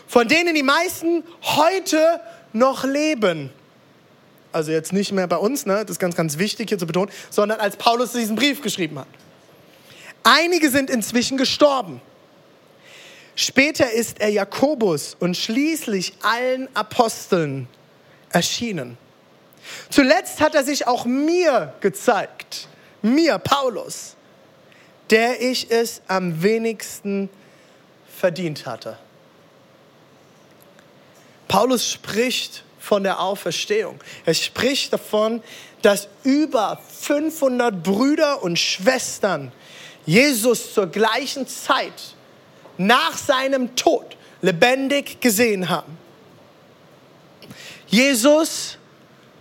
von 0.06 0.26
denen 0.26 0.54
die 0.54 0.62
meisten 0.62 1.22
heute 1.42 2.20
noch 2.52 2.84
leben. 2.84 3.50
Also 4.52 4.72
jetzt 4.72 4.92
nicht 4.92 5.12
mehr 5.12 5.28
bei 5.28 5.36
uns, 5.36 5.66
ne? 5.66 5.82
das 5.82 5.92
ist 5.92 5.98
ganz, 6.00 6.16
ganz 6.16 6.38
wichtig 6.38 6.68
hier 6.68 6.78
zu 6.78 6.86
betonen, 6.86 7.10
sondern 7.30 7.60
als 7.60 7.76
Paulus 7.76 8.12
diesen 8.12 8.34
Brief 8.34 8.62
geschrieben 8.62 8.98
hat. 8.98 9.06
Einige 10.22 10.70
sind 10.70 10.90
inzwischen 10.90 11.36
gestorben. 11.38 12.00
Später 13.36 13.90
ist 13.90 14.20
er 14.20 14.28
Jakobus 14.28 15.16
und 15.18 15.36
schließlich 15.36 16.12
allen 16.22 16.68
Aposteln 16.76 17.68
erschienen. 18.30 18.98
Zuletzt 19.88 20.40
hat 20.40 20.54
er 20.54 20.64
sich 20.64 20.86
auch 20.86 21.04
mir 21.04 21.72
gezeigt, 21.80 22.68
mir, 23.02 23.38
Paulus, 23.38 24.16
der 25.10 25.40
ich 25.40 25.70
es 25.70 26.02
am 26.06 26.42
wenigsten 26.42 27.28
verdient 28.18 28.66
hatte. 28.66 28.98
Paulus 31.48 31.90
spricht 31.90 32.64
von 32.78 33.02
der 33.02 33.20
Auferstehung. 33.20 33.98
Er 34.24 34.34
spricht 34.34 34.92
davon, 34.92 35.42
dass 35.82 36.08
über 36.22 36.80
500 37.00 37.82
Brüder 37.82 38.42
und 38.42 38.58
Schwestern 38.58 39.50
Jesus 40.10 40.74
zur 40.74 40.88
gleichen 40.88 41.46
Zeit 41.46 42.16
nach 42.78 43.16
seinem 43.16 43.76
Tod 43.76 44.16
lebendig 44.42 45.20
gesehen 45.20 45.68
haben. 45.68 45.96
Jesus, 47.86 48.76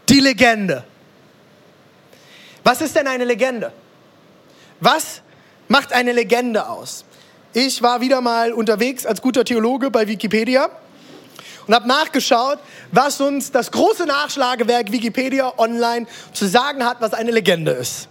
die 0.08 0.20
Legende. 0.20 0.84
Was 2.64 2.82
ist 2.82 2.96
denn 2.96 3.08
eine 3.08 3.26
Legende? 3.26 3.72
Was 4.80 5.24
macht 5.68 5.92
eine 5.92 6.12
Legende 6.12 6.68
aus? 6.68 7.04
Ich 7.52 7.82
war 7.82 8.00
wieder 8.00 8.22
mal 8.22 8.54
unterwegs 8.54 9.08
als 9.08 9.24
guter 9.24 9.44
Theologe 9.44 9.90
bei 9.90 10.08
Wikipedia 10.08 10.70
und 11.66 11.74
habe 11.74 11.88
nachgeschaut, 11.88 12.60
was 12.92 13.20
uns 13.20 13.52
das 13.52 13.72
große 13.72 14.06
Nachschlagewerk 14.06 14.92
Wikipedia 14.92 15.52
online 15.58 16.06
zu 16.32 16.46
sagen 16.46 16.86
hat, 16.86 17.02
was 17.02 17.14
eine 17.14 17.32
Legende 17.32 17.72
ist. 17.72 18.08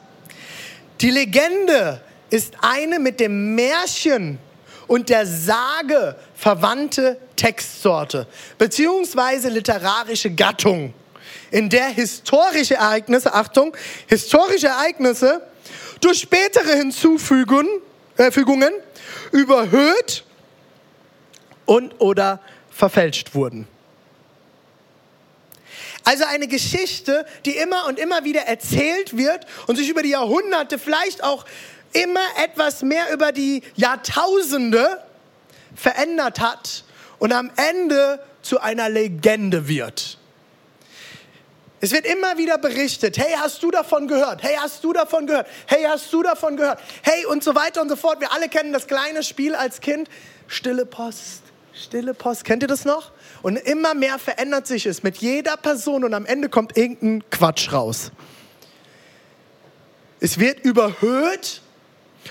Die 1.00 1.10
Legende 1.10 2.02
ist 2.30 2.54
eine 2.60 2.98
mit 2.98 3.20
dem 3.20 3.54
Märchen 3.54 4.38
und 4.86 5.08
der 5.08 5.26
Sage 5.26 6.16
verwandte 6.34 7.18
Textsorte 7.36 8.26
beziehungsweise 8.58 9.48
literarische 9.48 10.30
Gattung, 10.30 10.94
in 11.50 11.70
der 11.70 11.88
historische 11.88 12.74
Ereignisse, 12.74 13.32
Achtung, 13.32 13.76
historische 14.06 14.68
Ereignisse 14.68 15.42
durch 16.00 16.20
spätere 16.20 16.74
Hinzufügungen 16.76 17.66
äh, 18.16 18.30
überhöht 19.32 20.24
und 21.66 22.00
oder 22.00 22.40
verfälscht 22.70 23.34
wurden. 23.34 23.66
Also 26.04 26.24
eine 26.24 26.48
Geschichte, 26.48 27.26
die 27.44 27.56
immer 27.56 27.86
und 27.86 27.98
immer 27.98 28.24
wieder 28.24 28.42
erzählt 28.42 29.16
wird 29.16 29.46
und 29.66 29.76
sich 29.76 29.90
über 29.90 30.02
die 30.02 30.10
Jahrhunderte, 30.10 30.78
vielleicht 30.78 31.22
auch 31.22 31.44
immer 31.92 32.26
etwas 32.42 32.82
mehr 32.82 33.12
über 33.12 33.32
die 33.32 33.62
Jahrtausende 33.76 35.02
verändert 35.74 36.40
hat 36.40 36.84
und 37.18 37.32
am 37.32 37.50
Ende 37.56 38.20
zu 38.42 38.60
einer 38.60 38.88
Legende 38.88 39.68
wird. 39.68 40.18
Es 41.80 41.92
wird 41.92 42.06
immer 42.06 42.38
wieder 42.38 42.58
berichtet, 42.58 43.18
hey, 43.18 43.34
hast 43.38 43.62
du 43.62 43.70
davon 43.70 44.08
gehört? 44.08 44.42
Hey, 44.42 44.56
hast 44.58 44.82
du 44.82 44.92
davon 44.92 45.26
gehört? 45.26 45.46
Hey, 45.66 45.84
hast 45.84 46.12
du 46.12 46.22
davon 46.22 46.56
gehört? 46.56 46.80
Hey, 47.02 47.24
und 47.26 47.44
so 47.44 47.54
weiter 47.54 47.80
und 47.80 47.88
so 47.88 47.94
fort. 47.94 48.20
Wir 48.20 48.32
alle 48.32 48.48
kennen 48.48 48.72
das 48.72 48.88
kleine 48.88 49.22
Spiel 49.22 49.54
als 49.54 49.80
Kind. 49.80 50.08
Stille 50.48 50.86
Post, 50.86 51.42
stille 51.72 52.14
Post. 52.14 52.44
Kennt 52.44 52.64
ihr 52.64 52.68
das 52.68 52.84
noch? 52.84 53.12
Und 53.42 53.56
immer 53.56 53.94
mehr 53.94 54.18
verändert 54.18 54.66
sich 54.66 54.86
es 54.86 55.04
mit 55.04 55.18
jeder 55.18 55.56
Person 55.56 56.02
und 56.02 56.14
am 56.14 56.26
Ende 56.26 56.48
kommt 56.48 56.76
irgendein 56.76 57.22
Quatsch 57.30 57.72
raus. 57.72 58.10
Es 60.18 60.40
wird 60.40 60.64
überhöht 60.64 61.62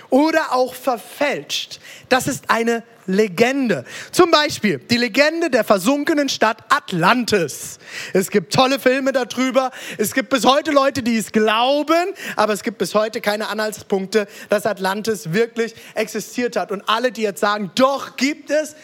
oder 0.09 0.53
auch 0.53 0.73
verfälscht. 0.73 1.79
Das 2.09 2.27
ist 2.27 2.49
eine 2.49 2.83
Legende. 3.07 3.85
Zum 4.11 4.31
Beispiel 4.31 4.79
die 4.79 4.97
Legende 4.97 5.49
der 5.49 5.63
versunkenen 5.63 6.29
Stadt 6.29 6.57
Atlantis. 6.69 7.79
Es 8.13 8.29
gibt 8.29 8.53
tolle 8.53 8.79
Filme 8.79 9.13
darüber. 9.13 9.71
Es 9.97 10.13
gibt 10.13 10.29
bis 10.29 10.45
heute 10.45 10.71
Leute, 10.71 11.01
die 11.01 11.17
es 11.17 11.31
glauben, 11.31 12.13
aber 12.35 12.53
es 12.53 12.63
gibt 12.63 12.77
bis 12.77 12.93
heute 12.93 13.21
keine 13.21 13.47
Anhaltspunkte, 13.47 14.27
dass 14.49 14.65
Atlantis 14.65 15.31
wirklich 15.33 15.73
existiert 15.95 16.57
hat. 16.57 16.71
Und 16.71 16.87
alle, 16.87 17.11
die 17.11 17.21
jetzt 17.21 17.39
sagen, 17.39 17.71
doch 17.75 18.17
gibt 18.17 18.51
es, 18.51 18.75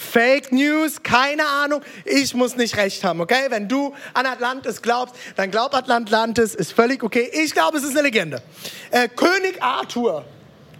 Fake 0.00 0.52
News, 0.52 1.02
keine 1.02 1.44
Ahnung. 1.44 1.82
Ich 2.04 2.32
muss 2.32 2.56
nicht 2.56 2.76
recht 2.76 3.02
haben, 3.02 3.20
okay? 3.20 3.46
Wenn 3.48 3.66
du 3.66 3.94
an 4.14 4.26
Atlantis 4.26 4.80
glaubst, 4.80 5.16
dann 5.34 5.50
glaub 5.50 5.74
Atlantis, 5.74 6.54
ist 6.54 6.72
völlig 6.72 7.02
okay. 7.02 7.28
Ich 7.32 7.52
glaube, 7.52 7.78
es 7.78 7.82
ist 7.82 7.90
eine 7.90 8.02
Legende. 8.02 8.40
Äh, 8.92 9.08
König 9.08 9.60
Arthur 9.60 10.24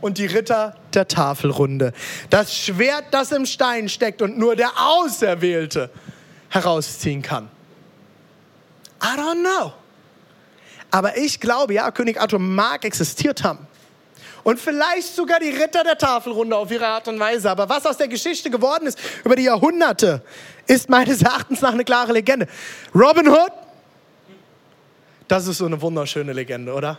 und 0.00 0.18
die 0.18 0.26
Ritter 0.26 0.76
der 0.94 1.08
Tafelrunde. 1.08 1.92
Das 2.30 2.54
Schwert, 2.54 3.06
das 3.10 3.32
im 3.32 3.46
Stein 3.46 3.88
steckt 3.88 4.22
und 4.22 4.38
nur 4.38 4.56
der 4.56 4.70
Auserwählte 4.76 5.90
herausziehen 6.48 7.22
kann. 7.22 7.48
I 9.02 9.18
don't 9.18 9.40
know. 9.40 9.72
Aber 10.90 11.16
ich 11.16 11.40
glaube, 11.40 11.74
ja, 11.74 11.90
König 11.90 12.20
Arthur 12.20 12.38
mag 12.38 12.84
existiert 12.84 13.44
haben. 13.44 13.66
Und 14.44 14.58
vielleicht 14.58 15.14
sogar 15.14 15.40
die 15.40 15.50
Ritter 15.50 15.84
der 15.84 15.98
Tafelrunde 15.98 16.56
auf 16.56 16.70
ihre 16.70 16.86
Art 16.86 17.06
und 17.08 17.20
Weise. 17.20 17.50
Aber 17.50 17.68
was 17.68 17.84
aus 17.84 17.98
der 17.98 18.08
Geschichte 18.08 18.50
geworden 18.50 18.86
ist 18.86 18.98
über 19.24 19.36
die 19.36 19.42
Jahrhunderte, 19.42 20.22
ist 20.66 20.88
meines 20.88 21.20
Erachtens 21.22 21.60
nach 21.60 21.72
eine 21.72 21.84
klare 21.84 22.12
Legende. 22.12 22.46
Robin 22.94 23.28
Hood, 23.28 23.52
das 25.26 25.46
ist 25.46 25.58
so 25.58 25.66
eine 25.66 25.80
wunderschöne 25.80 26.32
Legende, 26.32 26.72
oder? 26.72 26.98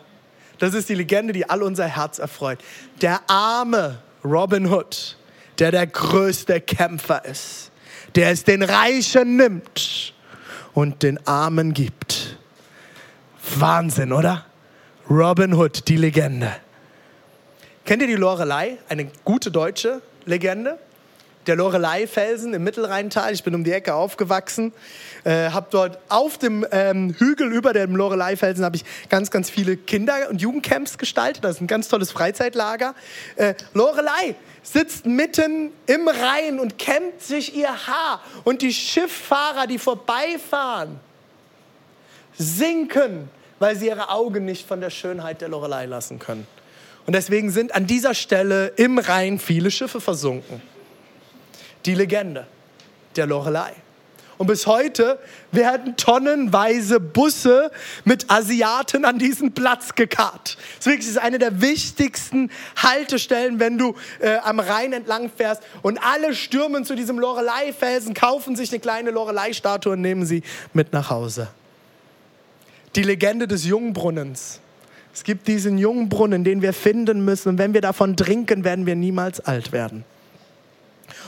Das 0.59 0.73
ist 0.73 0.89
die 0.89 0.95
Legende, 0.95 1.33
die 1.33 1.49
all 1.49 1.63
unser 1.63 1.87
Herz 1.87 2.19
erfreut. 2.19 2.59
Der 3.01 3.21
arme 3.29 3.99
Robin 4.23 4.67
Hood, 4.71 5.17
der 5.57 5.71
der 5.71 5.87
größte 5.87 6.61
Kämpfer 6.61 7.23
ist, 7.25 7.71
der 8.15 8.31
es 8.31 8.43
den 8.43 8.63
Reichen 8.63 9.37
nimmt 9.37 10.13
und 10.73 11.01
den 11.03 11.25
Armen 11.25 11.73
gibt. 11.73 12.37
Wahnsinn, 13.55 14.11
oder? 14.11 14.45
Robin 15.09 15.53
Hood, 15.53 15.87
die 15.87 15.97
Legende. 15.97 16.55
Kennt 17.85 18.01
ihr 18.01 18.07
die 18.07 18.15
Lorelei? 18.15 18.77
Eine 18.87 19.09
gute 19.23 19.49
deutsche 19.49 20.01
Legende? 20.25 20.77
Der 21.47 21.55
Lorelei-Felsen 21.55 22.53
im 22.53 22.63
Mittelrheintal. 22.63 23.33
Ich 23.33 23.43
bin 23.43 23.55
um 23.55 23.63
die 23.63 23.71
Ecke 23.71 23.95
aufgewachsen, 23.95 24.73
äh, 25.23 25.49
habe 25.49 25.67
dort 25.71 25.99
auf 26.09 26.37
dem 26.37 26.65
ähm, 26.71 27.15
Hügel 27.17 27.51
über 27.51 27.73
dem 27.73 27.95
Lorelei-Felsen 27.95 28.63
habe 28.63 28.75
ich 28.75 28.85
ganz, 29.09 29.31
ganz 29.31 29.49
viele 29.49 29.77
Kinder- 29.77 30.29
und 30.29 30.41
Jugendcamps 30.41 30.97
gestaltet. 30.97 31.43
Das 31.43 31.55
ist 31.55 31.61
ein 31.61 31.67
ganz 31.67 31.87
tolles 31.87 32.11
Freizeitlager. 32.11 32.93
Äh, 33.35 33.55
Lorelei 33.73 34.35
sitzt 34.63 35.05
mitten 35.05 35.71
im 35.87 36.07
Rhein 36.07 36.59
und 36.59 36.77
kämmt 36.77 37.21
sich 37.21 37.55
ihr 37.55 37.87
Haar. 37.87 38.21
Und 38.43 38.61
die 38.61 38.73
Schifffahrer, 38.73 39.65
die 39.65 39.79
vorbeifahren, 39.79 40.99
sinken, 42.37 43.29
weil 43.59 43.75
sie 43.75 43.87
ihre 43.87 44.09
Augen 44.09 44.45
nicht 44.45 44.67
von 44.67 44.81
der 44.81 44.89
Schönheit 44.89 45.41
der 45.41 45.49
Lorelei 45.49 45.85
lassen 45.85 46.19
können. 46.19 46.47
Und 47.05 47.13
deswegen 47.13 47.49
sind 47.49 47.73
an 47.73 47.87
dieser 47.87 48.13
Stelle 48.13 48.67
im 48.75 48.97
Rhein 48.99 49.39
viele 49.39 49.71
Schiffe 49.71 49.99
versunken. 49.99 50.61
Die 51.85 51.95
Legende 51.95 52.47
der 53.15 53.25
Lorelei. 53.25 53.73
Und 54.37 54.47
bis 54.47 54.67
heute 54.67 55.19
werden 55.51 55.97
tonnenweise 55.97 57.01
Busse 57.01 57.71
mit 58.05 58.31
Asiaten 58.31 59.03
an 59.03 59.19
diesen 59.19 59.53
Platz 59.53 59.95
gekarrt. 59.95 60.57
Das 60.77 60.87
ist 60.87 61.17
eine 61.17 61.39
der 61.39 61.59
wichtigsten 61.59 62.49
Haltestellen, 62.77 63.59
wenn 63.59 63.77
du 63.77 63.95
äh, 64.21 64.37
am 64.37 64.61
Rhein 64.61 64.93
entlang 64.93 65.29
fährst. 65.29 65.61
Und 65.81 66.01
alle 66.01 66.33
stürmen 66.33 66.85
zu 66.85 66.95
diesem 66.95 67.19
Lorelei-Felsen, 67.19 68.13
kaufen 68.13 68.55
sich 68.55 68.71
eine 68.71 68.79
kleine 68.79 69.11
Lorelei-Statue 69.11 69.93
und 69.93 70.01
nehmen 70.01 70.25
sie 70.25 70.41
mit 70.73 70.93
nach 70.93 71.09
Hause. 71.09 71.49
Die 72.95 73.03
Legende 73.03 73.45
des 73.45 73.65
Jungbrunnens 73.65 74.61
es 75.13 75.23
gibt 75.23 75.47
diesen 75.47 75.77
jungen 75.77 76.07
Brunnen, 76.07 76.43
den 76.43 76.61
wir 76.61 76.73
finden 76.73 77.25
müssen. 77.25 77.49
Und 77.49 77.57
wenn 77.57 77.73
wir 77.73 77.81
davon 77.81 78.15
trinken, 78.15 78.63
werden 78.63 78.85
wir 78.85 78.95
niemals 78.95 79.39
alt 79.39 79.71
werden. 79.71 80.05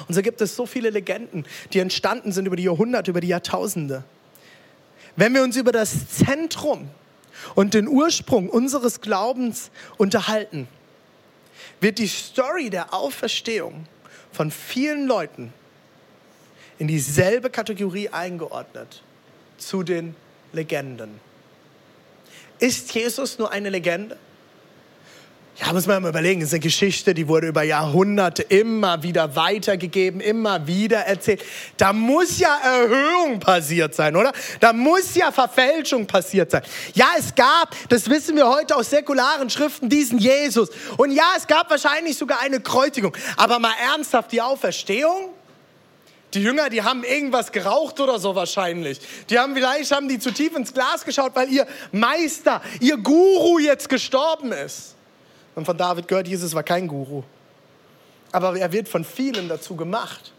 Und 0.08 0.14
so 0.14 0.22
gibt 0.22 0.42
es 0.42 0.56
so 0.56 0.66
viele 0.66 0.90
Legenden, 0.90 1.46
die 1.74 1.80
entstanden 1.80 2.32
sind 2.32 2.46
über 2.46 2.56
die 2.56 2.64
Jahrhunderte, 2.64 3.12
über 3.12 3.22
die 3.22 3.28
Jahrtausende. 3.28 4.04
Wenn 5.16 5.34
wir 5.34 5.44
uns 5.44 5.58
über 5.58 5.72
das 5.72 6.10
Zentrum 6.10 6.90
und 7.56 7.74
den 7.74 7.88
Ursprung 7.88 8.50
unseres 8.50 9.02
Glaubens 9.02 9.72
unterhalten, 9.98 10.68
wird 11.80 11.98
die 11.98 12.08
Story 12.08 12.70
der 12.70 12.94
Auferstehung 12.94 13.86
von 14.32 14.52
vielen 14.52 15.08
Leuten 15.08 15.54
in 16.80 16.88
dieselbe 16.88 17.50
Kategorie 17.50 18.10
eingeordnet, 18.10 19.04
zu 19.58 19.84
den 19.84 20.16
Legenden. 20.54 21.20
Ist 22.60 22.94
Jesus 22.94 23.38
nur 23.38 23.52
eine 23.52 23.70
Legende? 23.70 24.18
Ja, 25.58 25.74
muss 25.74 25.86
man 25.86 26.02
mal 26.02 26.10
überlegen, 26.10 26.42
es 26.42 26.48
ist 26.48 26.54
eine 26.54 26.62
Geschichte, 26.62 27.14
die 27.14 27.28
wurde 27.28 27.48
über 27.48 27.62
Jahrhunderte 27.62 28.42
immer 28.42 29.04
wieder 29.04 29.36
weitergegeben, 29.36 30.22
immer 30.22 30.66
wieder 30.66 31.00
erzählt. 31.00 31.44
Da 31.76 31.92
muss 31.92 32.40
ja 32.40 32.58
Erhöhung 32.64 33.40
passiert 33.40 33.94
sein, 33.94 34.16
oder? 34.16 34.32
Da 34.62 34.72
muss 34.72 35.14
ja 35.14 35.32
Verfälschung 35.32 36.08
passiert 36.08 36.52
sein. 36.52 36.64
Ja, 36.94 37.10
es 37.20 37.36
gab, 37.36 37.76
das 37.90 38.10
wissen 38.10 38.38
wir 38.38 38.48
heute 38.48 38.78
aus 38.78 38.90
säkularen 38.90 39.50
Schriften, 39.50 39.90
diesen 39.90 40.20
Jesus. 40.20 40.70
Und 40.96 41.12
ja, 41.12 41.34
es 41.38 41.46
gab 41.46 41.70
wahrscheinlich 41.70 42.18
sogar 42.18 42.42
eine 42.42 42.62
Kreuzigung. 42.62 43.16
Aber 43.36 43.60
mal 43.60 43.74
ernsthaft, 43.92 44.32
die 44.32 44.42
Auferstehung? 44.42 45.34
Die 46.34 46.42
Jünger, 46.42 46.70
die 46.70 46.82
haben 46.82 47.04
irgendwas 47.04 47.52
geraucht 47.52 48.00
oder 48.00 48.20
so 48.20 48.36
wahrscheinlich. 48.36 49.02
Die 49.30 49.38
haben 49.38 49.54
vielleicht 49.54 49.92
haben 49.92 50.08
die 50.08 50.18
zu 50.18 50.32
tief 50.32 50.56
ins 50.56 50.74
Glas 50.74 51.04
geschaut, 51.04 51.36
weil 51.36 51.50
ihr 51.50 51.68
Meister, 51.92 52.62
ihr 52.80 52.96
Guru 52.96 53.60
jetzt 53.60 53.90
gestorben 53.90 54.54
ist. 54.54 54.96
Und 55.56 55.66
von 55.66 55.78
David 55.78 56.08
gehört, 56.08 56.28
Jesus 56.28 56.54
war 56.54 56.64
kein 56.64 56.88
Guru. 56.88 57.24
Aber 58.32 58.58
er 58.58 58.72
wird 58.72 58.88
von 58.88 59.04
vielen 59.04 59.50
dazu 59.50 59.76
gemacht. 59.76 60.32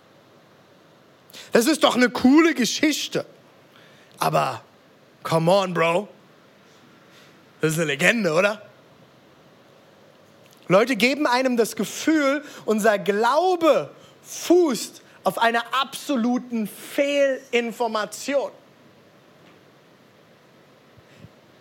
Das 1.53 1.67
ist 1.67 1.85
doch 1.85 1.97
eine 1.97 2.11
coole 2.11 2.55
Geschichte. 2.55 3.27
Aber, 4.19 4.63
come 5.23 5.51
on, 5.51 5.75
Bro. 5.75 6.09
Das 7.61 7.73
ist 7.73 7.79
eine 7.79 7.87
Legende, 7.87 8.33
oder? 8.33 8.63
Leute 10.69 10.97
geben 10.97 11.27
einem 11.27 11.57
das 11.57 11.77
Gefühl, 11.77 12.45
unser 12.65 12.99
Glaube 12.99 13.91
fußt 14.23 15.03
auf 15.25 15.39
einer 15.39 15.63
absoluten 15.73 16.67
Fehlinformation. 16.67 18.51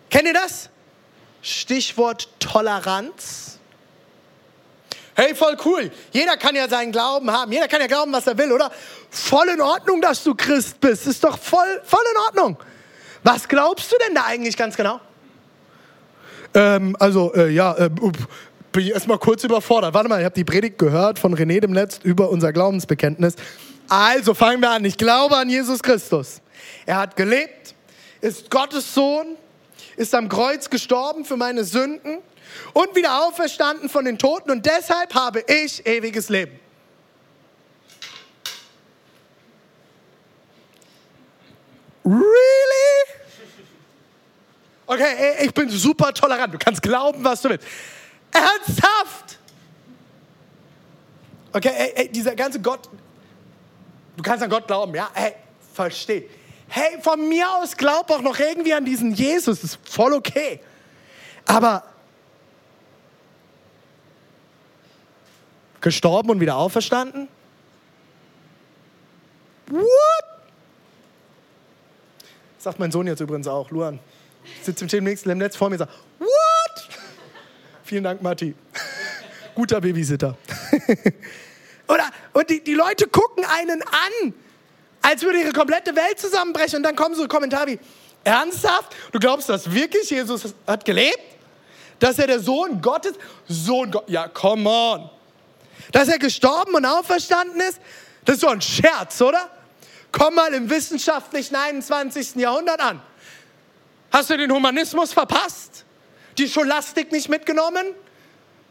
Kennt 0.08 0.24
ihr 0.24 0.34
das? 0.34 0.70
Stichwort 1.42 2.28
Toleranz. 2.38 3.58
Hey, 5.14 5.34
voll 5.34 5.56
cool. 5.64 5.90
Jeder 6.12 6.36
kann 6.36 6.54
ja 6.54 6.68
seinen 6.68 6.90
Glauben 6.90 7.30
haben. 7.30 7.52
Jeder 7.52 7.68
kann 7.68 7.80
ja 7.80 7.86
glauben, 7.86 8.12
was 8.12 8.26
er 8.26 8.38
will, 8.38 8.50
oder? 8.50 8.70
Voll 9.10 9.48
in 9.48 9.60
Ordnung, 9.60 10.00
dass 10.00 10.24
du 10.24 10.34
Christ 10.34 10.80
bist. 10.80 11.06
Ist 11.06 11.22
doch 11.22 11.38
voll, 11.38 11.82
voll 11.84 12.04
in 12.12 12.18
Ordnung. 12.18 12.56
Was 13.22 13.46
glaubst 13.46 13.92
du 13.92 13.96
denn 14.06 14.14
da 14.14 14.24
eigentlich 14.24 14.56
ganz 14.56 14.74
genau? 14.74 15.00
Ähm, 16.54 16.96
also, 16.98 17.32
äh, 17.34 17.50
ja, 17.50 17.74
äh, 17.76 17.90
bin 17.90 18.86
ich 18.86 18.92
erstmal 18.92 19.18
kurz 19.18 19.44
überfordert. 19.44 19.92
Warte 19.92 20.08
mal, 20.08 20.18
ich 20.18 20.24
habe 20.24 20.34
die 20.34 20.44
Predigt 20.44 20.78
gehört 20.78 21.18
von 21.18 21.34
René 21.36 21.60
dem 21.60 21.72
Netz 21.72 22.00
über 22.02 22.30
unser 22.30 22.52
Glaubensbekenntnis. 22.52 23.34
Also 23.88 24.32
fangen 24.32 24.60
wir 24.62 24.70
an. 24.70 24.84
Ich 24.84 24.96
glaube 24.96 25.36
an 25.36 25.50
Jesus 25.50 25.82
Christus. 25.82 26.40
Er 26.86 26.96
hat 26.96 27.16
gelebt, 27.16 27.74
ist 28.22 28.50
Gottes 28.50 28.94
Sohn, 28.94 29.36
ist 30.02 30.14
am 30.14 30.28
Kreuz 30.28 30.68
gestorben 30.68 31.24
für 31.24 31.36
meine 31.36 31.64
Sünden 31.64 32.18
und 32.72 32.94
wieder 32.94 33.24
auferstanden 33.24 33.88
von 33.88 34.04
den 34.04 34.18
Toten 34.18 34.50
und 34.50 34.66
deshalb 34.66 35.14
habe 35.14 35.44
ich 35.46 35.86
ewiges 35.86 36.28
Leben. 36.28 36.58
Really? 42.04 42.22
Okay, 44.86 45.14
ey, 45.16 45.46
ich 45.46 45.54
bin 45.54 45.70
super 45.70 46.12
tolerant. 46.12 46.52
Du 46.52 46.58
kannst 46.58 46.82
glauben, 46.82 47.22
was 47.22 47.40
du 47.40 47.50
willst. 47.50 47.66
Ernsthaft? 48.32 49.38
Okay, 51.52 51.72
ey, 51.76 51.92
ey, 51.94 52.08
dieser 52.08 52.34
ganze 52.34 52.60
Gott, 52.60 52.90
du 54.16 54.22
kannst 54.22 54.42
an 54.42 54.50
Gott 54.50 54.66
glauben, 54.66 54.94
ja? 54.94 55.10
Hey, 55.14 55.34
versteh. 55.72 56.28
Hey, 56.74 56.98
von 57.02 57.28
mir 57.28 57.50
aus 57.50 57.76
glaub 57.76 58.10
auch 58.10 58.22
noch 58.22 58.38
irgendwie 58.38 58.72
an 58.72 58.86
diesen 58.86 59.12
Jesus, 59.12 59.62
ist 59.62 59.78
voll 59.86 60.14
okay. 60.14 60.58
Aber 61.44 61.84
gestorben 65.82 66.30
und 66.30 66.40
wieder 66.40 66.56
auferstanden? 66.56 67.28
What? 69.66 69.84
Sagt 72.56 72.78
mein 72.78 72.90
Sohn 72.90 73.06
jetzt 73.06 73.20
übrigens 73.20 73.48
auch, 73.48 73.70
Luan. 73.70 73.98
Sitzt 74.62 74.94
im 74.94 75.04
nächsten 75.04 75.28
im 75.28 75.36
Netz 75.36 75.56
vor 75.56 75.68
mir 75.68 75.74
und 75.74 75.80
sagt, 75.80 75.92
what? 76.18 76.88
Vielen 77.84 78.04
Dank, 78.04 78.22
Matti. 78.22 78.54
Guter 79.54 79.82
Babysitter. 79.82 80.38
Oder, 81.86 82.08
und 82.32 82.48
die, 82.48 82.64
die 82.64 82.72
Leute 82.72 83.08
gucken 83.08 83.44
einen 83.44 83.82
an, 83.82 84.32
als 85.02 85.22
würde 85.22 85.40
ihre 85.40 85.52
komplette 85.52 85.94
Welt 85.94 86.18
zusammenbrechen. 86.18 86.78
Und 86.78 86.82
dann 86.84 86.96
kommen 86.96 87.14
so 87.14 87.26
Kommentare 87.28 87.66
wie, 87.66 87.78
ernsthaft? 88.24 88.94
Du 89.10 89.18
glaubst 89.18 89.48
das 89.48 89.70
wirklich? 89.70 90.08
Jesus 90.08 90.54
hat 90.66 90.84
gelebt? 90.84 91.18
Dass 91.98 92.18
er 92.18 92.26
der 92.26 92.40
Sohn 92.40 92.80
Gottes, 92.80 93.14
Sohn 93.48 93.90
Gottes, 93.90 94.12
ja, 94.12 94.28
come 94.28 94.68
on. 94.68 95.10
Dass 95.92 96.08
er 96.08 96.18
gestorben 96.18 96.74
und 96.74 96.84
auferstanden 96.84 97.60
ist, 97.60 97.80
das 98.24 98.36
ist 98.36 98.40
so 98.40 98.48
ein 98.48 98.60
Scherz, 98.60 99.20
oder? 99.20 99.50
Komm 100.10 100.34
mal 100.34 100.52
im 100.52 100.68
wissenschaftlichen 100.68 101.56
21. 101.56 102.36
Jahrhundert 102.36 102.80
an. 102.80 103.02
Hast 104.10 104.30
du 104.30 104.36
den 104.36 104.52
Humanismus 104.52 105.12
verpasst? 105.12 105.84
Die 106.38 106.48
Scholastik 106.48 107.12
nicht 107.12 107.28
mitgenommen? 107.28 107.94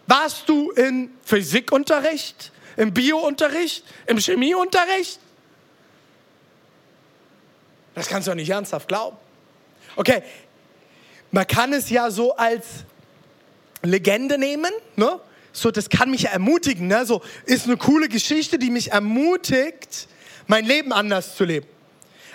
Warst 0.08 0.48
du 0.50 0.72
im 0.72 1.10
Physikunterricht, 1.24 2.52
im 2.76 2.94
Biounterricht, 2.94 3.86
im 4.08 4.18
Chemieunterricht? 4.18 5.21
Das 7.94 8.08
kannst 8.08 8.28
du 8.28 8.32
doch 8.32 8.36
nicht 8.36 8.50
ernsthaft 8.50 8.88
glauben. 8.88 9.18
Okay, 9.96 10.24
man 11.32 11.48
kann 11.48 11.74
es 11.74 11.90
ja 11.90 12.12
so 12.12 12.36
als 12.36 12.66
Legende 13.84 14.38
nehmen, 14.38 14.72
ne? 14.96 15.20
So, 15.54 15.70
das 15.70 15.90
kann 15.90 16.10
mich 16.12 16.24
ja 16.24 16.32
ermutigen, 16.32 16.88
ne? 16.88 17.06
So, 17.06 17.22
ist 17.46 17.66
eine 17.66 17.76
coole 17.76 18.08
Geschichte, 18.08 18.58
die 18.58 18.70
mich 18.70 18.92
ermutigt, 18.92 20.08
mein 20.48 20.66
Leben 20.66 20.94
anders 20.94 21.36
zu 21.36 21.44
leben. 21.44 21.68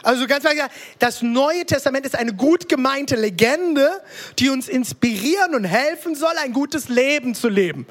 Also 0.02 0.26
ganz 0.26 0.44
klar, 0.44 0.68
das 0.98 1.22
Neue 1.22 1.64
Testament 1.66 2.06
ist 2.06 2.14
eine 2.14 2.34
gut 2.34 2.68
gemeinte 2.68 3.16
Legende, 3.16 4.02
die 4.38 4.50
uns 4.50 4.68
inspirieren 4.68 5.54
und 5.54 5.64
helfen 5.64 6.14
soll, 6.14 6.32
ein 6.38 6.52
gutes 6.52 6.88
Leben 6.88 7.34
zu 7.34 7.48
leben. 7.48 7.86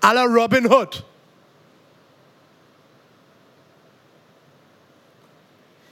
A 0.00 0.12
la 0.12 0.22
Robin 0.22 0.66
Hood. 0.66 1.04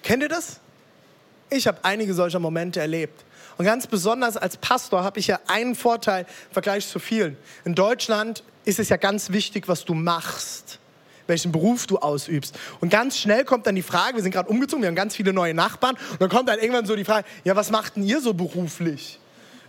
Kennt 0.02 0.22
ihr 0.22 0.28
das? 0.28 0.60
Ich 1.50 1.66
habe 1.66 1.78
einige 1.82 2.14
solcher 2.14 2.38
Momente 2.38 2.80
erlebt. 2.80 3.24
Und 3.58 3.64
ganz 3.64 3.86
besonders 3.86 4.36
als 4.36 4.56
Pastor 4.56 5.02
habe 5.02 5.18
ich 5.18 5.28
ja 5.28 5.40
einen 5.46 5.74
Vorteil 5.74 6.24
im 6.24 6.52
Vergleich 6.52 6.86
zu 6.86 6.98
vielen. 6.98 7.36
In 7.64 7.74
Deutschland 7.74 8.42
ist 8.64 8.78
es 8.78 8.88
ja 8.88 8.96
ganz 8.96 9.30
wichtig, 9.30 9.68
was 9.68 9.84
du 9.84 9.94
machst, 9.94 10.78
welchen 11.26 11.52
Beruf 11.52 11.86
du 11.86 11.98
ausübst. 11.98 12.54
Und 12.80 12.90
ganz 12.90 13.16
schnell 13.16 13.44
kommt 13.44 13.66
dann 13.66 13.74
die 13.74 13.82
Frage, 13.82 14.16
wir 14.16 14.22
sind 14.22 14.32
gerade 14.32 14.48
umgezogen, 14.50 14.82
wir 14.82 14.88
haben 14.88 14.96
ganz 14.96 15.16
viele 15.16 15.32
neue 15.32 15.54
Nachbarn, 15.54 15.96
und 16.12 16.20
dann 16.20 16.28
kommt 16.28 16.48
dann 16.48 16.58
irgendwann 16.58 16.84
so 16.84 16.96
die 16.96 17.04
Frage, 17.04 17.26
ja, 17.44 17.56
was 17.56 17.70
macht 17.70 17.96
denn 17.96 18.02
ihr 18.02 18.20
so 18.20 18.34
beruflich? 18.34 19.18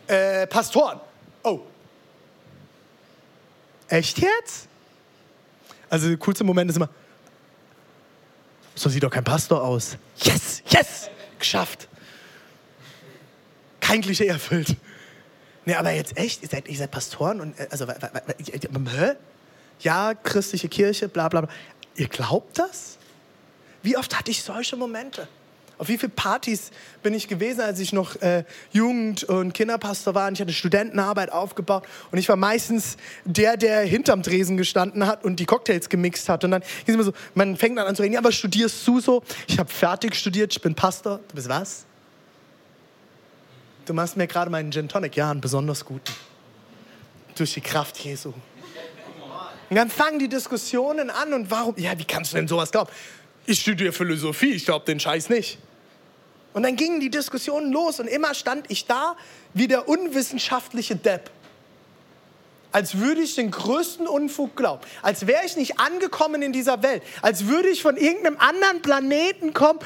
Äh, 0.07 0.47
Pastoren. 0.47 0.99
Oh. 1.43 1.61
Echt 3.87 4.19
jetzt? 4.19 4.67
Also 5.89 6.09
der 6.09 6.17
coolste 6.17 6.43
Moment 6.43 6.69
ist 6.69 6.77
immer, 6.77 6.89
so 8.75 8.89
sieht 8.89 9.03
doch 9.03 9.09
kein 9.09 9.23
Pastor 9.23 9.63
aus. 9.63 9.97
Yes, 10.17 10.61
yes, 10.69 11.09
geschafft. 11.39 11.87
Kein 13.79 14.01
Klischee 14.01 14.27
erfüllt. 14.27 14.75
Nee, 15.65 15.75
aber 15.75 15.91
jetzt 15.91 16.17
echt, 16.17 16.43
ihr 16.43 16.49
seid, 16.49 16.67
ihr 16.67 16.77
seid 16.77 16.91
Pastoren 16.91 17.41
und 17.41 17.59
äh, 17.59 17.67
also 17.69 17.87
hä? 17.87 19.11
Ja, 19.79 20.13
christliche 20.13 20.69
Kirche, 20.69 21.07
bla 21.09 21.27
bla 21.29 21.41
bla. 21.41 21.49
Ihr 21.95 22.07
glaubt 22.07 22.57
das? 22.57 22.97
Wie 23.83 23.97
oft 23.97 24.17
hatte 24.17 24.31
ich 24.31 24.43
solche 24.43 24.75
Momente? 24.75 25.27
Auf 25.79 25.89
wie 25.89 25.97
viele 25.97 26.11
Partys 26.11 26.71
bin 27.03 27.13
ich 27.13 27.27
gewesen, 27.27 27.61
als 27.61 27.79
ich 27.79 27.93
noch 27.93 28.15
äh, 28.21 28.45
Jugend- 28.71 29.23
und 29.23 29.53
Kinderpastor 29.53 30.15
war? 30.15 30.27
Und 30.27 30.33
ich 30.33 30.41
hatte 30.41 30.53
Studentenarbeit 30.53 31.31
aufgebaut 31.31 31.83
und 32.11 32.17
ich 32.17 32.27
war 32.27 32.35
meistens 32.35 32.97
der, 33.25 33.57
der 33.57 33.81
hinterm 33.81 34.23
Tresen 34.23 34.57
gestanden 34.57 35.05
hat 35.05 35.23
und 35.23 35.39
die 35.39 35.45
Cocktails 35.45 35.89
gemixt 35.89 36.29
hat. 36.29 36.43
Und 36.43 36.51
dann 36.51 36.61
ging 36.61 36.69
es 36.87 36.93
immer 36.95 37.03
so, 37.03 37.13
man 37.35 37.57
fängt 37.57 37.77
dann 37.77 37.85
an 37.85 37.95
zu 37.95 38.01
reden, 38.01 38.15
ja, 38.15 38.23
was 38.23 38.35
studierst 38.35 38.87
du 38.87 38.99
so? 38.99 39.23
Ich 39.47 39.59
habe 39.59 39.71
fertig 39.71 40.15
studiert, 40.15 40.51
ich 40.51 40.61
bin 40.61 40.73
Pastor. 40.73 41.19
Du 41.27 41.35
bist 41.35 41.47
was? 41.47 41.85
Du 43.85 43.93
machst 43.93 44.17
mir 44.17 44.27
gerade 44.27 44.49
meinen 44.49 44.71
Gin 44.71 44.89
Tonic, 44.89 45.15
ja, 45.15 45.29
einen 45.29 45.41
besonders 45.41 45.85
guten. 45.85 46.13
Durch 47.35 47.53
die 47.53 47.61
Kraft 47.61 47.99
Jesu. 47.99 48.33
Und 49.69 49.75
dann 49.75 49.89
fangen 49.89 50.17
die 50.17 50.27
Diskussionen 50.27 51.09
an 51.11 51.33
und 51.33 51.51
warum, 51.51 51.75
ja, 51.77 51.97
wie 51.99 52.05
kannst 52.05 52.31
du 52.31 52.37
denn 52.37 52.47
sowas 52.47 52.71
glauben? 52.71 52.89
Ich 53.45 53.61
studiere 53.61 53.93
Philosophie, 53.93 54.53
ich 54.53 54.65
glaube 54.65 54.85
den 54.85 54.99
Scheiß 54.99 55.29
nicht. 55.29 55.59
Und 56.57 56.63
dann 56.63 56.75
gingen 56.75 56.99
die 56.99 57.11
Diskussionen 57.11 57.71
los 57.71 57.99
und 57.99 58.07
immer 58.07 58.33
stand 58.33 58.71
ich 58.71 58.87
da 58.87 59.15
wie 59.53 59.67
der 59.67 59.87
unwissenschaftliche 59.87 60.95
Depp. 60.95 61.29
Als 62.71 62.97
würde 62.97 63.21
ich 63.21 63.35
den 63.35 63.51
größten 63.51 64.07
Unfug 64.07 64.55
glauben. 64.55 64.81
Als 65.03 65.27
wäre 65.27 65.45
ich 65.45 65.55
nicht 65.55 65.79
angekommen 65.79 66.41
in 66.41 66.53
dieser 66.53 66.81
Welt. 66.81 67.03
Als 67.21 67.45
würde 67.45 67.69
ich 67.69 67.83
von 67.83 67.95
irgendeinem 67.95 68.37
anderen 68.39 68.81
Planeten 68.81 69.53
kommen. 69.53 69.77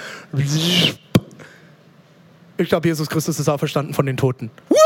Ich 2.56 2.70
glaube, 2.70 2.88
Jesus 2.88 3.10
Christus 3.10 3.38
ist 3.38 3.50
auferstanden 3.50 3.94
von 3.94 4.06
den 4.06 4.16
Toten. 4.16 4.50
What? 4.70 4.80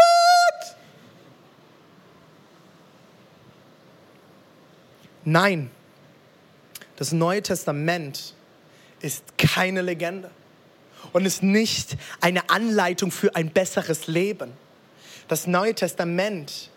Nein, 5.23 5.69
das 6.95 7.11
Neue 7.11 7.43
Testament 7.43 8.33
ist 9.01 9.37
keine 9.37 9.83
Legende 9.83 10.31
und 11.13 11.25
ist 11.25 11.43
nicht 11.43 11.97
eine 12.21 12.49
Anleitung 12.49 13.11
für 13.11 13.35
ein 13.35 13.49
besseres 13.49 14.07
Leben. 14.07 14.51
Das 15.27 15.47
Neue 15.47 15.73
Testament 15.73 16.69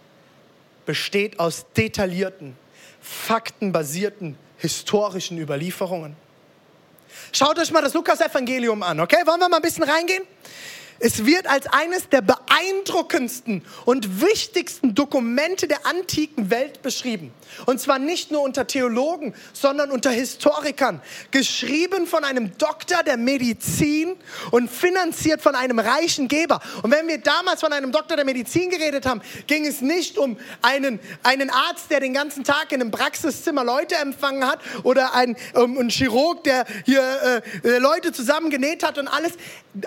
besteht 0.86 1.38
aus 1.38 1.66
detaillierten, 1.76 2.56
faktenbasierten, 3.00 4.36
historischen 4.56 5.38
Überlieferungen. 5.38 6.16
Schaut 7.32 7.58
euch 7.58 7.70
mal 7.70 7.82
das 7.82 7.94
Lukas-Evangelium 7.94 8.82
an, 8.82 9.00
okay? 9.00 9.18
Wollen 9.26 9.40
wir 9.40 9.48
mal 9.48 9.56
ein 9.56 9.62
bisschen 9.62 9.84
reingehen? 9.84 10.24
Es 11.00 11.24
wird 11.24 11.46
als 11.46 11.66
eines 11.66 12.08
der 12.08 12.22
beeindruckendsten 12.22 13.64
und 13.84 14.20
wichtigsten 14.20 14.94
Dokumente 14.94 15.68
der 15.68 15.86
antiken 15.86 16.50
Welt 16.50 16.82
beschrieben. 16.82 17.32
Und 17.66 17.80
zwar 17.80 17.98
nicht 17.98 18.30
nur 18.30 18.42
unter 18.42 18.66
Theologen, 18.66 19.34
sondern 19.52 19.90
unter 19.90 20.10
Historikern. 20.10 21.00
Geschrieben 21.30 22.06
von 22.06 22.24
einem 22.24 22.56
Doktor 22.58 23.02
der 23.04 23.16
Medizin 23.16 24.16
und 24.50 24.70
finanziert 24.70 25.40
von 25.40 25.54
einem 25.54 25.78
reichen 25.78 26.26
Geber. 26.26 26.60
Und 26.82 26.90
wenn 26.90 27.06
wir 27.06 27.18
damals 27.18 27.60
von 27.60 27.72
einem 27.72 27.92
Doktor 27.92 28.16
der 28.16 28.24
Medizin 28.24 28.70
geredet 28.70 29.06
haben, 29.06 29.22
ging 29.46 29.66
es 29.66 29.80
nicht 29.80 30.18
um 30.18 30.36
einen, 30.62 30.98
einen 31.22 31.50
Arzt, 31.50 31.90
der 31.90 32.00
den 32.00 32.14
ganzen 32.14 32.42
Tag 32.42 32.72
in 32.72 32.80
einem 32.80 32.90
Praxiszimmer 32.90 33.62
Leute 33.62 33.94
empfangen 33.96 34.46
hat 34.46 34.60
oder 34.82 35.14
ein, 35.14 35.36
um, 35.54 35.78
ein 35.78 35.90
Chirurg, 35.90 36.42
der 36.44 36.64
hier 36.84 37.42
äh, 37.62 37.78
Leute 37.78 38.12
zusammengenäht 38.12 38.82
hat 38.82 38.98
und 38.98 39.06
alles. 39.06 39.32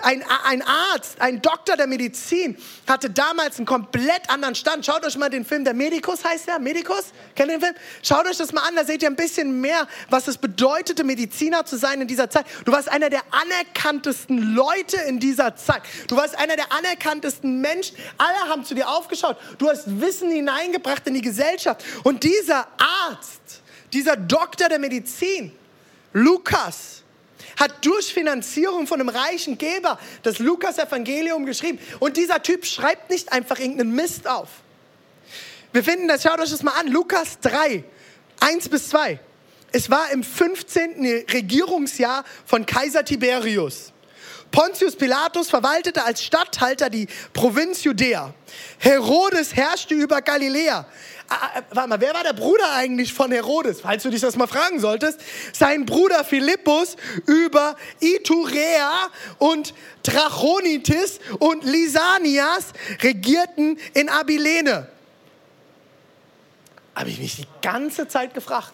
Ein, 0.00 0.24
ein 0.44 0.62
Arzt, 0.62 1.01
Arzt, 1.02 1.20
ein 1.20 1.42
Doktor 1.42 1.76
der 1.76 1.88
Medizin, 1.88 2.56
hatte 2.86 3.10
damals 3.10 3.56
einen 3.56 3.66
komplett 3.66 4.30
anderen 4.30 4.54
Stand. 4.54 4.86
Schaut 4.86 5.04
euch 5.04 5.16
mal 5.16 5.28
den 5.30 5.44
Film, 5.44 5.64
der 5.64 5.74
Medikus 5.74 6.24
heißt 6.24 6.46
der, 6.46 6.60
Medikus? 6.60 7.06
Kennt 7.34 7.50
ihr 7.50 7.58
den 7.58 7.60
Film? 7.60 7.74
Schaut 8.02 8.26
euch 8.26 8.36
das 8.36 8.52
mal 8.52 8.62
an, 8.62 8.76
da 8.76 8.84
seht 8.84 9.02
ihr 9.02 9.08
ein 9.08 9.16
bisschen 9.16 9.60
mehr, 9.60 9.88
was 10.10 10.28
es 10.28 10.38
bedeutete, 10.38 11.02
Mediziner 11.02 11.64
zu 11.64 11.76
sein 11.76 12.00
in 12.00 12.06
dieser 12.06 12.30
Zeit. 12.30 12.46
Du 12.64 12.72
warst 12.72 12.88
einer 12.88 13.10
der 13.10 13.22
anerkanntesten 13.30 14.54
Leute 14.54 14.96
in 15.08 15.18
dieser 15.18 15.56
Zeit. 15.56 15.82
Du 16.06 16.16
warst 16.16 16.38
einer 16.38 16.54
der 16.54 16.70
anerkanntesten 16.70 17.60
Menschen. 17.60 17.96
Alle 18.18 18.48
haben 18.48 18.64
zu 18.64 18.74
dir 18.74 18.88
aufgeschaut. 18.88 19.36
Du 19.58 19.68
hast 19.68 20.00
Wissen 20.00 20.30
hineingebracht 20.30 21.06
in 21.08 21.14
die 21.14 21.22
Gesellschaft. 21.22 21.84
Und 22.04 22.22
dieser 22.22 22.68
Arzt, 23.08 23.62
dieser 23.92 24.16
Doktor 24.16 24.68
der 24.68 24.78
Medizin, 24.78 25.52
Lukas, 26.12 27.01
hat 27.56 27.84
durch 27.84 28.12
Finanzierung 28.12 28.86
von 28.86 29.00
einem 29.00 29.08
reichen 29.08 29.58
Geber 29.58 29.98
das 30.22 30.38
Lukas-Evangelium 30.38 31.46
geschrieben. 31.46 31.78
Und 32.00 32.16
dieser 32.16 32.42
Typ 32.42 32.66
schreibt 32.66 33.10
nicht 33.10 33.32
einfach 33.32 33.58
irgendeinen 33.58 33.94
Mist 33.94 34.28
auf. 34.28 34.48
Wir 35.72 35.82
finden 35.82 36.08
das, 36.08 36.22
schaut 36.22 36.38
euch 36.38 36.50
das 36.50 36.62
mal 36.62 36.72
an, 36.72 36.88
Lukas 36.88 37.38
3, 37.40 37.84
1 38.40 38.68
bis 38.68 38.88
2. 38.90 39.18
Es 39.72 39.88
war 39.88 40.10
im 40.10 40.22
15. 40.22 41.24
Regierungsjahr 41.32 42.24
von 42.44 42.66
Kaiser 42.66 43.04
Tiberius. 43.04 43.91
Pontius 44.52 44.94
Pilatus 44.94 45.50
verwaltete 45.50 46.04
als 46.04 46.22
Statthalter 46.22 46.90
die 46.90 47.08
Provinz 47.32 47.82
Judäa. 47.82 48.32
Herodes 48.78 49.56
herrschte 49.56 49.94
über 49.94 50.20
Galiläa. 50.20 50.86
Ah, 51.28 51.36
ah, 51.40 51.62
warte 51.70 51.88
mal, 51.88 52.00
wer 52.00 52.12
war 52.12 52.22
der 52.22 52.34
Bruder 52.34 52.72
eigentlich 52.74 53.14
von 53.14 53.32
Herodes? 53.32 53.80
Falls 53.80 54.02
du 54.02 54.10
dich 54.10 54.20
das 54.20 54.36
mal 54.36 54.46
fragen 54.46 54.78
solltest. 54.78 55.18
Sein 55.54 55.86
Bruder 55.86 56.24
Philippus 56.24 56.96
über 57.26 57.76
Iturea 58.00 59.08
und 59.38 59.72
Trachonitis 60.02 61.20
und 61.38 61.64
Lysanias 61.64 62.66
regierten 63.02 63.78
in 63.94 64.10
Abilene. 64.10 64.88
Habe 66.94 67.08
ich 67.08 67.18
mich 67.18 67.36
die 67.36 67.46
ganze 67.62 68.06
Zeit 68.06 68.34
gefragt. 68.34 68.72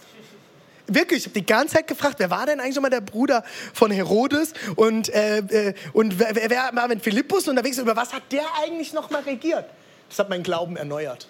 Wirklich, 0.88 1.18
ich 1.20 1.24
habe 1.27 1.38
die 1.38 1.46
ganze 1.46 1.77
Zeit 1.77 1.87
gefragt, 1.87 2.14
wer 2.18 2.31
war 2.31 2.46
denn 2.46 2.61
eigentlich 2.61 2.74
nochmal 2.74 2.90
der 2.90 3.03
Bruder 3.03 3.44
von 3.74 3.90
Herodes 3.90 4.55
und, 4.74 5.11
äh, 5.11 5.38
äh, 5.38 5.74
und 5.92 6.18
wer, 6.18 6.35
wer 6.35 6.70
war 6.72 6.88
mit 6.88 7.03
Philippus 7.03 7.46
unterwegs? 7.46 7.77
Über 7.77 7.94
was 7.94 8.14
hat 8.14 8.22
der 8.33 8.44
eigentlich 8.62 8.94
nochmal 8.94 9.22
regiert? 9.22 9.66
Das 10.09 10.18
hat 10.18 10.31
meinen 10.31 10.42
Glauben 10.42 10.77
erneuert. 10.77 11.29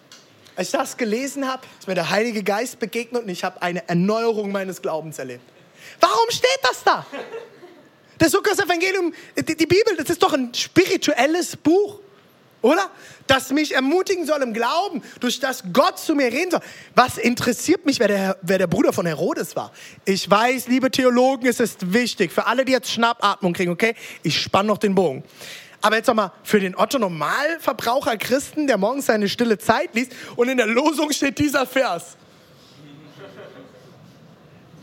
Als 0.55 0.69
ich 0.69 0.73
das 0.73 0.97
gelesen 0.97 1.49
habe, 1.49 1.63
ist 1.79 1.89
mir 1.89 1.95
der 1.95 2.11
Heilige 2.11 2.45
Geist 2.45 2.79
begegnet 2.79 3.25
und 3.25 3.29
ich 3.29 3.43
habe 3.43 3.61
eine 3.61 3.89
Erneuerung 3.89 4.53
meines 4.53 4.81
Glaubens 4.81 5.19
erlebt. 5.19 5.45
Warum 6.01 6.31
steht 6.31 6.59
das 6.63 6.85
da? 6.85 7.05
Das 8.19 8.33
Lukas-Evangelium, 8.33 9.13
die, 9.37 9.57
die 9.57 9.67
Bibel, 9.67 9.97
das 9.97 10.11
ist 10.11 10.23
doch 10.23 10.33
ein 10.33 10.53
spirituelles 10.55 11.57
Buch. 11.57 12.01
Oder? 12.63 12.91
Das 13.29 13.51
mich 13.51 13.75
ermutigen 13.75 14.27
soll 14.27 14.43
im 14.43 14.55
Glauben, 14.55 15.03
durch 15.21 15.39
das 15.39 15.63
Gott 15.73 15.99
zu 15.99 16.15
mir 16.15 16.33
reden 16.33 16.51
soll. 16.51 16.61
Was 16.95 17.19
interessiert 17.19 17.87
mich, 17.87 18.01
wer 18.01 18.09
der, 18.09 18.39
wer 18.43 18.59
der 18.59 18.67
Bruder 18.67 18.93
von 18.93 19.07
Herodes 19.07 19.55
war? 19.55 19.71
Ich 20.05 20.29
weiß, 20.29 20.67
liebe 20.67 20.91
Theologen, 20.91 21.47
es 21.47 21.61
ist 21.61 21.93
wichtig. 21.93 22.33
Für 22.33 22.47
alle, 22.47 22.65
die 22.65 22.73
jetzt 22.73 22.91
Schnappatmung 22.91 23.53
kriegen, 23.53 23.71
okay? 23.71 23.95
Ich 24.23 24.41
spanne 24.41 24.67
noch 24.69 24.79
den 24.79 24.95
Bogen. 24.95 25.23
Aber 25.83 25.97
jetzt 25.97 26.07
nochmal, 26.07 26.33
für 26.43 26.59
den 26.59 26.75
Otto-Normalverbraucher 26.75 28.17
Christen, 28.17 28.67
der 28.67 28.79
morgens 28.79 29.07
seine 29.07 29.29
stille 29.29 29.59
Zeit 29.59 29.95
liest 29.95 30.13
und 30.35 30.49
in 30.49 30.57
der 30.57 30.67
Losung 30.67 31.13
steht 31.13 31.39
dieser 31.39 31.67
Vers. 31.67 32.17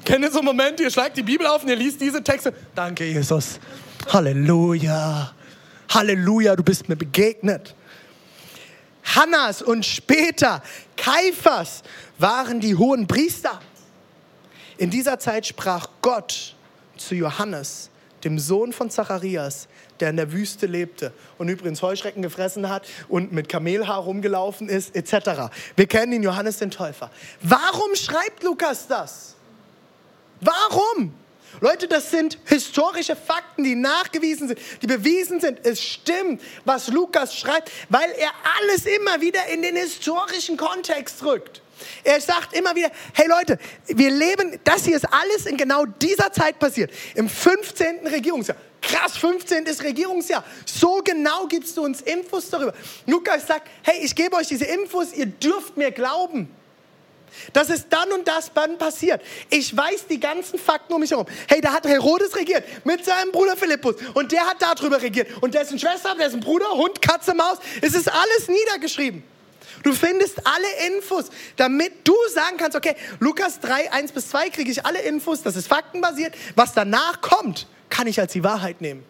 Kennt 0.06 0.24
ihr 0.24 0.32
so 0.32 0.38
einen 0.38 0.46
Moment, 0.46 0.80
ihr 0.80 0.92
schlagt 0.92 1.18
die 1.18 1.24
Bibel 1.24 1.48
auf 1.48 1.64
und 1.64 1.70
ihr 1.70 1.76
liest 1.76 2.00
diese 2.00 2.24
Texte? 2.24 2.54
Danke, 2.76 3.06
Jesus. 3.06 3.60
Halleluja. 4.08 5.34
Halleluja, 5.90 6.56
du 6.56 6.64
bist 6.64 6.88
mir 6.88 6.96
begegnet. 6.96 7.76
Hannas 9.06 9.62
und 9.62 9.86
später 9.86 10.62
Kaiphas 10.98 11.84
waren 12.18 12.60
die 12.60 12.76
hohen 12.76 13.08
Priester. 13.08 13.60
In 14.78 14.90
dieser 14.90 15.20
Zeit 15.20 15.46
sprach 15.46 15.88
Gott 16.02 16.56
zu 16.98 17.16
Johannes, 17.16 17.90
dem 18.24 18.40
Sohn 18.40 18.74
von 18.74 18.90
Zacharias, 18.90 19.68
der 20.00 20.10
in 20.10 20.18
der 20.18 20.32
Wüste 20.32 20.66
lebte 20.66 21.14
und 21.38 21.48
übrigens 21.48 21.82
Heuschrecken 21.82 22.22
gefressen 22.22 22.70
hat 22.70 22.86
und 23.08 23.32
mit 23.32 23.48
Kamelhaar 23.48 24.00
rumgelaufen 24.00 24.68
ist, 24.68 24.96
etc. 24.96 25.52
Wir 25.76 25.88
kennen 25.88 26.12
ihn, 26.12 26.24
Johannes 26.24 26.58
den 26.58 26.72
Täufer. 26.72 27.10
Warum 27.42 27.96
schreibt 27.96 28.44
Lukas 28.44 28.88
das? 28.88 29.36
Warum? 30.42 31.14
Leute, 31.62 31.88
das 31.88 32.12
sind 32.12 32.38
historische 32.46 33.16
Fakten, 33.16 33.64
die 33.64 33.76
nachgewiesen 33.76 34.48
sind, 34.48 34.60
die 34.82 34.88
bewiesen 34.88 35.40
sind. 35.40 35.66
Es 35.66 35.82
stimmt, 35.82 36.42
was 36.66 36.88
Lukas 36.88 37.36
schreibt, 37.36 37.72
weil 37.90 38.12
er 38.18 38.32
alles 38.60 38.86
immer 38.86 39.22
wieder 39.22 39.46
in 39.48 39.62
den 39.62 39.76
historischen 39.76 40.58
Kontext 40.58 41.24
rückt. 41.24 41.62
Er 42.04 42.22
sagt 42.22 42.54
immer 42.54 42.76
wieder, 42.76 42.90
hey 43.14 43.28
Leute, 43.28 43.58
wir 43.88 44.10
leben, 44.10 44.60
das 44.64 44.86
hier 44.86 44.96
ist 44.96 45.06
alles 45.12 45.46
in 45.46 45.58
genau 45.58 45.86
dieser 45.86 46.32
Zeit 46.32 46.60
passiert, 46.60 46.92
im 47.16 47.28
15. 47.28 48.08
Regierungsjahr. 48.08 48.58
Krass, 48.82 49.18
15. 49.18 49.68
Regierungsjahr. 49.82 50.44
So 50.66 51.02
genau 51.04 51.48
gibst 51.48 51.76
du 51.76 51.84
uns 51.84 52.02
Infos 52.02 52.50
darüber. 52.50 52.74
Lukas 53.08 53.48
sagt, 53.48 53.68
hey, 53.84 54.00
ich 54.04 54.16
gebe 54.16 54.36
euch 54.36 54.48
diese 54.48 54.66
Infos, 54.66 55.14
ihr 55.14 55.26
dürft 55.26 55.76
mir 55.76 55.92
glauben. 55.92 56.50
Das 57.54 57.70
ist 57.70 57.88
dann 57.90 58.12
und 58.12 58.28
das 58.28 58.52
dann 58.54 58.78
passiert. 58.78 59.22
Ich 59.50 59.76
weiß 59.76 60.08
die 60.08 60.20
ganzen 60.20 60.60
Fakten 60.60 60.94
um 60.94 61.00
mich 61.00 61.12
herum. 61.12 61.26
Hey, 61.48 61.62
da 61.62 61.74
hat 61.74 61.86
Herodes 61.86 62.36
regiert 62.36 62.64
mit 62.86 63.04
seinem 63.06 63.32
Bruder 63.32 63.56
Philippus 63.56 63.96
und 64.14 64.32
der 64.32 64.46
hat 64.46 64.58
darüber 64.62 65.02
regiert 65.02 65.30
und 65.42 65.54
dessen 65.54 65.80
Schwester, 65.80 66.16
dessen 66.18 66.40
Bruder, 66.40 66.70
Hund, 66.72 67.02
Katze, 67.02 67.34
Maus. 67.34 67.58
Es 67.82 67.94
ist 67.94 68.10
alles 68.12 68.48
niedergeschrieben. 68.48 69.24
Du 69.84 69.94
findest 69.94 70.42
alle 70.46 70.96
Infos, 70.96 71.26
damit 71.58 72.08
du 72.08 72.16
sagen 72.34 72.58
kannst, 72.58 72.76
okay, 72.76 72.96
Lukas 73.20 73.60
3, 73.60 73.92
1 73.92 74.12
bis 74.14 74.30
2 74.30 74.50
kriege 74.50 74.72
ich 74.72 74.86
alle 74.86 75.00
Infos, 75.02 75.44
das 75.44 75.56
ist 75.56 75.68
faktenbasiert. 75.68 76.34
Was 76.56 76.74
danach 76.74 77.22
kommt, 77.22 77.68
kann 77.90 78.08
ich 78.08 78.20
als 78.20 78.34
die 78.34 78.44
Wahrheit 78.44 78.82
nehmen. 78.82 79.06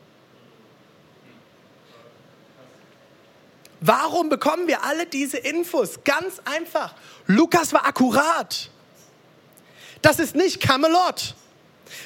Warum 3.81 4.29
bekommen 4.29 4.67
wir 4.67 4.83
alle 4.83 5.05
diese 5.05 5.37
Infos? 5.37 5.99
Ganz 6.03 6.41
einfach. 6.45 6.93
Lukas 7.27 7.73
war 7.73 7.85
akkurat. 7.85 8.69
Das 10.01 10.19
ist 10.19 10.35
nicht 10.35 10.61
Camelot. 10.61 11.35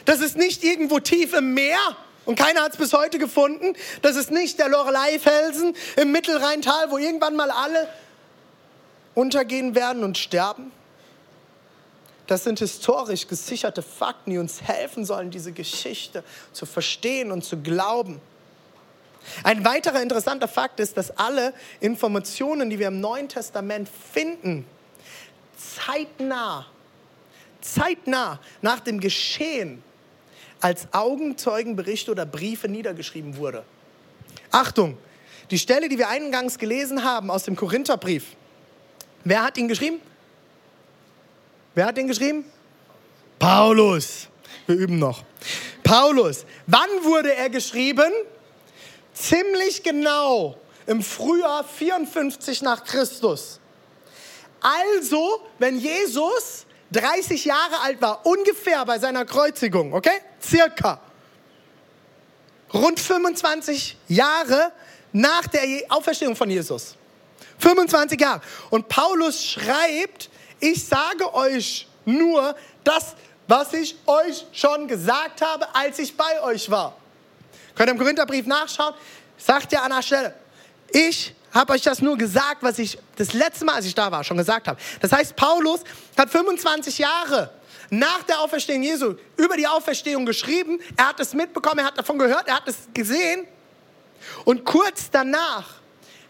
Das 0.05 0.19
ist 0.19 0.37
nicht 0.37 0.63
irgendwo 0.63 0.99
tief 0.99 1.33
im 1.33 1.53
Meer 1.53 1.79
und 2.25 2.37
keiner 2.37 2.61
hat 2.61 2.73
es 2.73 2.77
bis 2.77 2.93
heute 2.93 3.17
gefunden. 3.17 3.73
Das 4.01 4.15
ist 4.15 4.29
nicht 4.31 4.59
der 4.59 4.69
Lorelei-Felsen 4.69 5.75
im 5.97 6.11
Mittelrheintal, 6.11 6.91
wo 6.91 6.97
irgendwann 6.97 7.35
mal 7.35 7.49
alle 7.49 7.87
untergehen 9.15 9.75
werden 9.75 10.03
und 10.03 10.17
sterben. 10.17 10.71
Das 12.27 12.43
sind 12.43 12.59
historisch 12.59 13.27
gesicherte 13.27 13.81
Fakten, 13.81 14.29
die 14.29 14.37
uns 14.37 14.61
helfen 14.61 15.03
sollen, 15.05 15.31
diese 15.31 15.51
Geschichte 15.51 16.23
zu 16.53 16.67
verstehen 16.67 17.31
und 17.31 17.43
zu 17.43 17.57
glauben. 17.57 18.21
Ein 19.43 19.65
weiterer 19.65 20.01
interessanter 20.01 20.47
Fakt 20.47 20.79
ist, 20.79 20.97
dass 20.97 21.11
alle 21.17 21.53
Informationen, 21.79 22.69
die 22.69 22.79
wir 22.79 22.87
im 22.87 22.99
Neuen 22.99 23.29
Testament 23.29 23.89
finden, 23.89 24.65
zeitnah, 25.57 26.65
zeitnah 27.61 28.39
nach 28.61 28.79
dem 28.79 28.99
Geschehen 28.99 29.83
als 30.61 30.87
Augenzeugenberichte 30.91 32.11
oder 32.11 32.25
Briefe 32.25 32.67
niedergeschrieben 32.67 33.37
wurde. 33.37 33.63
Achtung, 34.51 34.97
die 35.51 35.59
Stelle, 35.59 35.89
die 35.89 35.97
wir 35.97 36.09
eingangs 36.09 36.57
gelesen 36.57 37.03
haben 37.03 37.31
aus 37.31 37.43
dem 37.43 37.55
Korintherbrief, 37.55 38.25
wer 39.23 39.43
hat 39.43 39.57
ihn 39.57 39.67
geschrieben? 39.67 39.99
Wer 41.75 41.85
hat 41.85 41.97
ihn 41.97 42.07
geschrieben? 42.07 42.45
Paulus. 43.37 44.27
Wir 44.67 44.75
üben 44.75 44.99
noch. 44.99 45.23
Paulus. 45.83 46.45
Wann 46.67 46.89
wurde 47.03 47.33
er 47.33 47.49
geschrieben? 47.49 48.11
Ziemlich 49.13 49.83
genau 49.83 50.57
im 50.85 51.03
Frühjahr 51.03 51.63
54 51.63 52.61
nach 52.61 52.83
Christus. 52.83 53.59
Also, 54.61 55.41
wenn 55.57 55.77
Jesus 55.77 56.65
30 56.91 57.45
Jahre 57.45 57.79
alt 57.81 58.01
war, 58.01 58.25
ungefähr 58.25 58.83
bei 58.85 58.97
seiner 58.99 59.25
Kreuzigung, 59.25 59.93
okay? 59.93 60.21
Circa. 60.41 60.99
Rund 62.73 62.99
25 62.99 63.97
Jahre 64.07 64.71
nach 65.11 65.47
der 65.47 65.63
Auferstehung 65.89 66.35
von 66.35 66.49
Jesus. 66.49 66.95
25 67.59 68.19
Jahre. 68.19 68.41
Und 68.69 68.87
Paulus 68.87 69.43
schreibt, 69.45 70.29
ich 70.59 70.85
sage 70.85 71.33
euch 71.33 71.87
nur 72.05 72.55
das, 72.83 73.15
was 73.47 73.73
ich 73.73 73.95
euch 74.05 74.45
schon 74.51 74.87
gesagt 74.87 75.41
habe, 75.41 75.73
als 75.73 75.99
ich 75.99 76.15
bei 76.15 76.41
euch 76.43 76.69
war. 76.69 76.95
Könnt 77.79 77.91
ihr 77.91 77.93
im 77.93 77.97
Korintherbrief 77.97 78.45
nachschauen? 78.45 78.93
Sagt 79.37 79.71
ja 79.71 79.83
an 79.83 79.91
der 79.91 80.01
Stelle, 80.01 80.33
ich 80.91 81.33
habe 81.53 81.71
euch 81.71 81.81
das 81.81 82.01
nur 82.01 82.17
gesagt, 82.17 82.61
was 82.61 82.77
ich 82.77 82.99
das 83.15 83.31
letzte 83.31 83.63
Mal, 83.63 83.75
als 83.75 83.85
ich 83.85 83.95
da 83.95 84.11
war, 84.11 84.21
schon 84.25 84.35
gesagt 84.35 84.67
habe. 84.67 84.77
Das 84.99 85.13
heißt, 85.13 85.33
Paulus 85.37 85.85
hat 86.17 86.29
25 86.29 86.97
Jahre 86.97 87.51
nach 87.89 88.23
der 88.23 88.41
Auferstehung 88.41 88.83
Jesu 88.83 89.15
über 89.37 89.55
die 89.55 89.65
Auferstehung 89.65 90.25
geschrieben. 90.25 90.81
Er 90.97 91.07
hat 91.07 91.21
es 91.21 91.33
mitbekommen, 91.33 91.79
er 91.79 91.85
hat 91.85 91.97
davon 91.97 92.19
gehört, 92.19 92.49
er 92.49 92.57
hat 92.57 92.67
es 92.67 92.75
gesehen. 92.93 93.47
Und 94.43 94.65
kurz 94.65 95.09
danach 95.09 95.75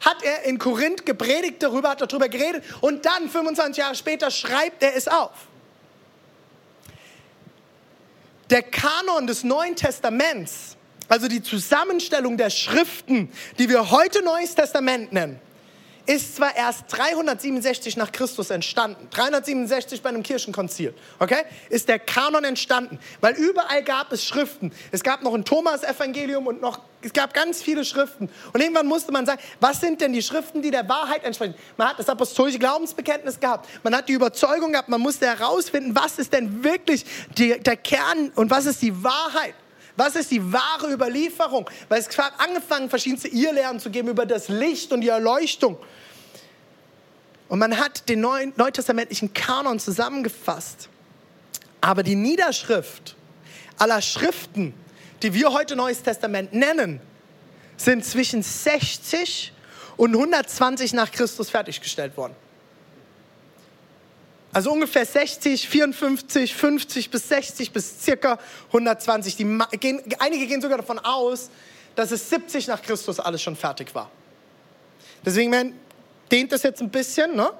hat 0.05 0.21
er 0.21 0.43
in 0.43 0.59
Korinth 0.59 1.03
gepredigt 1.03 1.63
darüber, 1.63 1.89
hat 1.89 2.01
darüber 2.01 2.29
geredet 2.29 2.63
und 2.81 3.07
dann 3.07 3.27
25 3.27 3.77
Jahre 3.77 3.95
später 3.95 4.29
schreibt 4.29 4.83
er 4.83 4.95
es 4.95 5.07
auf. 5.07 5.31
Der 8.51 8.61
Kanon 8.61 9.25
des 9.25 9.43
Neuen 9.43 9.75
Testaments 9.75 10.77
also 11.09 11.27
die 11.27 11.43
Zusammenstellung 11.43 12.37
der 12.37 12.49
Schriften, 12.49 13.29
die 13.57 13.67
wir 13.67 13.91
heute 13.91 14.23
Neues 14.23 14.55
Testament 14.55 15.11
nennen, 15.11 15.41
ist 16.09 16.37
zwar 16.37 16.55
erst 16.55 16.85
367 16.87 17.95
nach 17.95 18.11
Christus 18.11 18.49
entstanden, 18.49 19.07
367 19.11 20.01
bei 20.01 20.09
einem 20.09 20.23
Kirchenkonzil, 20.23 20.95
okay, 21.19 21.43
ist 21.69 21.87
der 21.87 21.99
Kanon 21.99 22.43
entstanden, 22.43 22.97
weil 23.21 23.35
überall 23.35 23.83
gab 23.83 24.11
es 24.11 24.25
Schriften. 24.25 24.71
Es 24.91 25.03
gab 25.03 25.21
noch 25.21 25.35
ein 25.35 25.45
Thomas-Evangelium 25.45 26.47
und 26.47 26.61
noch, 26.61 26.79
es 27.03 27.13
gab 27.13 27.35
ganz 27.35 27.61
viele 27.61 27.85
Schriften. 27.85 28.27
Und 28.53 28.59
irgendwann 28.59 28.87
musste 28.87 29.11
man 29.11 29.27
sagen, 29.27 29.39
was 29.59 29.81
sind 29.81 30.01
denn 30.01 30.11
die 30.11 30.23
Schriften, 30.23 30.63
die 30.63 30.71
der 30.71 30.89
Wahrheit 30.89 31.23
entsprechen? 31.23 31.53
Man 31.77 31.89
hat 31.89 31.99
das 31.99 32.09
apostolische 32.09 32.57
Glaubensbekenntnis 32.57 33.39
gehabt, 33.39 33.69
man 33.83 33.95
hat 33.95 34.09
die 34.09 34.13
Überzeugung 34.13 34.71
gehabt, 34.71 34.89
man 34.89 35.01
musste 35.01 35.27
herausfinden, 35.27 35.93
was 35.93 36.17
ist 36.17 36.33
denn 36.33 36.63
wirklich 36.63 37.05
die, 37.37 37.59
der 37.59 37.77
Kern 37.77 38.31
und 38.33 38.49
was 38.49 38.65
ist 38.65 38.81
die 38.81 39.03
Wahrheit. 39.03 39.53
Was 39.99 40.15
ist 40.15 40.31
die 40.31 40.53
wahre 40.53 40.93
Überlieferung? 40.93 41.69
Weil 41.89 41.99
es 41.99 42.17
hat 42.17 42.31
angefangen, 42.37 42.89
verschiedenste 42.89 43.27
Irrlehren 43.27 43.81
zu 43.81 43.89
geben 43.89 44.07
über 44.07 44.25
das 44.25 44.47
Licht 44.47 44.93
und 44.93 45.01
die 45.01 45.09
Erleuchtung. 45.09 45.77
Und 47.49 47.59
man 47.59 47.77
hat 47.77 48.07
den 48.07 48.21
neuen, 48.21 48.53
neutestamentlichen 48.55 49.33
Kanon 49.33 49.77
zusammengefasst. 49.77 50.87
Aber 51.81 52.01
die 52.01 52.15
Niederschrift 52.15 53.17
aller 53.77 54.01
Schriften, 54.01 54.73
die 55.21 55.33
wir 55.33 55.51
heute 55.51 55.75
Neues 55.75 56.01
Testament 56.01 56.53
nennen, 56.53 57.01
sind 57.75 58.05
zwischen 58.05 58.41
60 58.41 59.51
und 59.97 60.15
120 60.15 60.93
nach 60.93 61.11
Christus 61.11 61.49
fertiggestellt 61.49 62.15
worden. 62.15 62.35
Also 64.51 64.71
ungefähr 64.71 65.05
60, 65.05 65.69
54, 65.69 66.55
50 66.55 67.11
bis 67.11 67.29
60 67.29 67.71
bis 67.71 68.01
circa 68.01 68.39
120. 68.67 69.35
Die 69.35 69.59
gehen, 69.79 70.01
einige 70.17 70.47
gehen 70.47 70.61
sogar 70.61 70.79
davon 70.79 70.97
aus, 70.99 71.49
dass 71.95 72.11
es 72.11 72.29
70 72.29 72.67
nach 72.67 72.81
Christus 72.81 73.19
alles 73.19 73.41
schon 73.41 73.55
fertig 73.55 73.93
war. 73.93 74.09
Deswegen 75.23 75.51
man, 75.51 75.73
dehnt 76.31 76.51
das 76.51 76.63
jetzt 76.63 76.81
ein 76.81 76.89
bisschen. 76.89 77.35
Ne? 77.35 77.51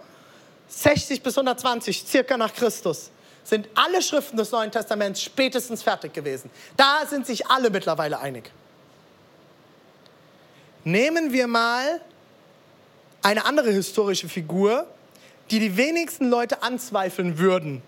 60 0.69 1.21
bis 1.21 1.37
120 1.37 2.05
circa 2.07 2.37
nach 2.37 2.53
Christus 2.53 3.11
sind 3.43 3.67
alle 3.75 4.01
Schriften 4.01 4.37
des 4.37 4.51
Neuen 4.51 4.71
Testaments 4.71 5.21
spätestens 5.21 5.81
fertig 5.81 6.13
gewesen. 6.13 6.49
Da 6.77 7.05
sind 7.07 7.25
sich 7.25 7.47
alle 7.47 7.69
mittlerweile 7.69 8.19
einig. 8.19 8.51
Nehmen 10.83 11.33
wir 11.33 11.47
mal 11.47 12.01
eine 13.21 13.45
andere 13.45 13.71
historische 13.71 14.29
Figur, 14.29 14.87
die 15.51 15.59
die 15.59 15.77
wenigsten 15.77 16.29
Leute 16.29 16.61
anzweifeln 16.63 17.37
würden 17.37 17.81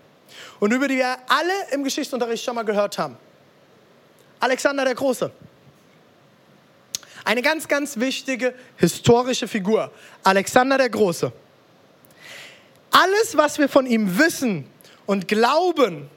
und 0.60 0.72
über 0.72 0.88
die 0.88 0.96
wir 0.96 1.16
alle 1.28 1.52
im 1.72 1.84
Geschichtsunterricht 1.84 2.44
schon 2.44 2.54
mal 2.54 2.64
gehört 2.64 2.98
haben. 2.98 3.16
Alexander 4.40 4.84
der 4.84 4.94
Große. 4.94 5.30
Eine 7.24 7.42
ganz, 7.42 7.68
ganz 7.68 7.98
wichtige 7.98 8.54
historische 8.76 9.46
Figur. 9.46 9.92
Alexander 10.24 10.78
der 10.78 10.90
Große. 10.90 11.32
Alles, 12.90 13.36
was 13.36 13.58
wir 13.58 13.68
von 13.68 13.86
ihm 13.86 14.18
wissen 14.18 14.68
und 15.06 15.28
glauben, 15.28 16.10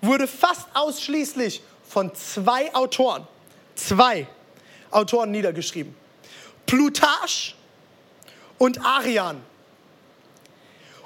wurde 0.00 0.28
fast 0.28 0.66
ausschließlich 0.74 1.62
von 1.88 2.14
zwei 2.14 2.72
Autoren, 2.74 3.26
zwei 3.74 4.26
Autoren 4.90 5.30
niedergeschrieben. 5.30 5.94
Plutarch 6.66 7.54
und 8.58 8.84
Arian. 8.84 9.40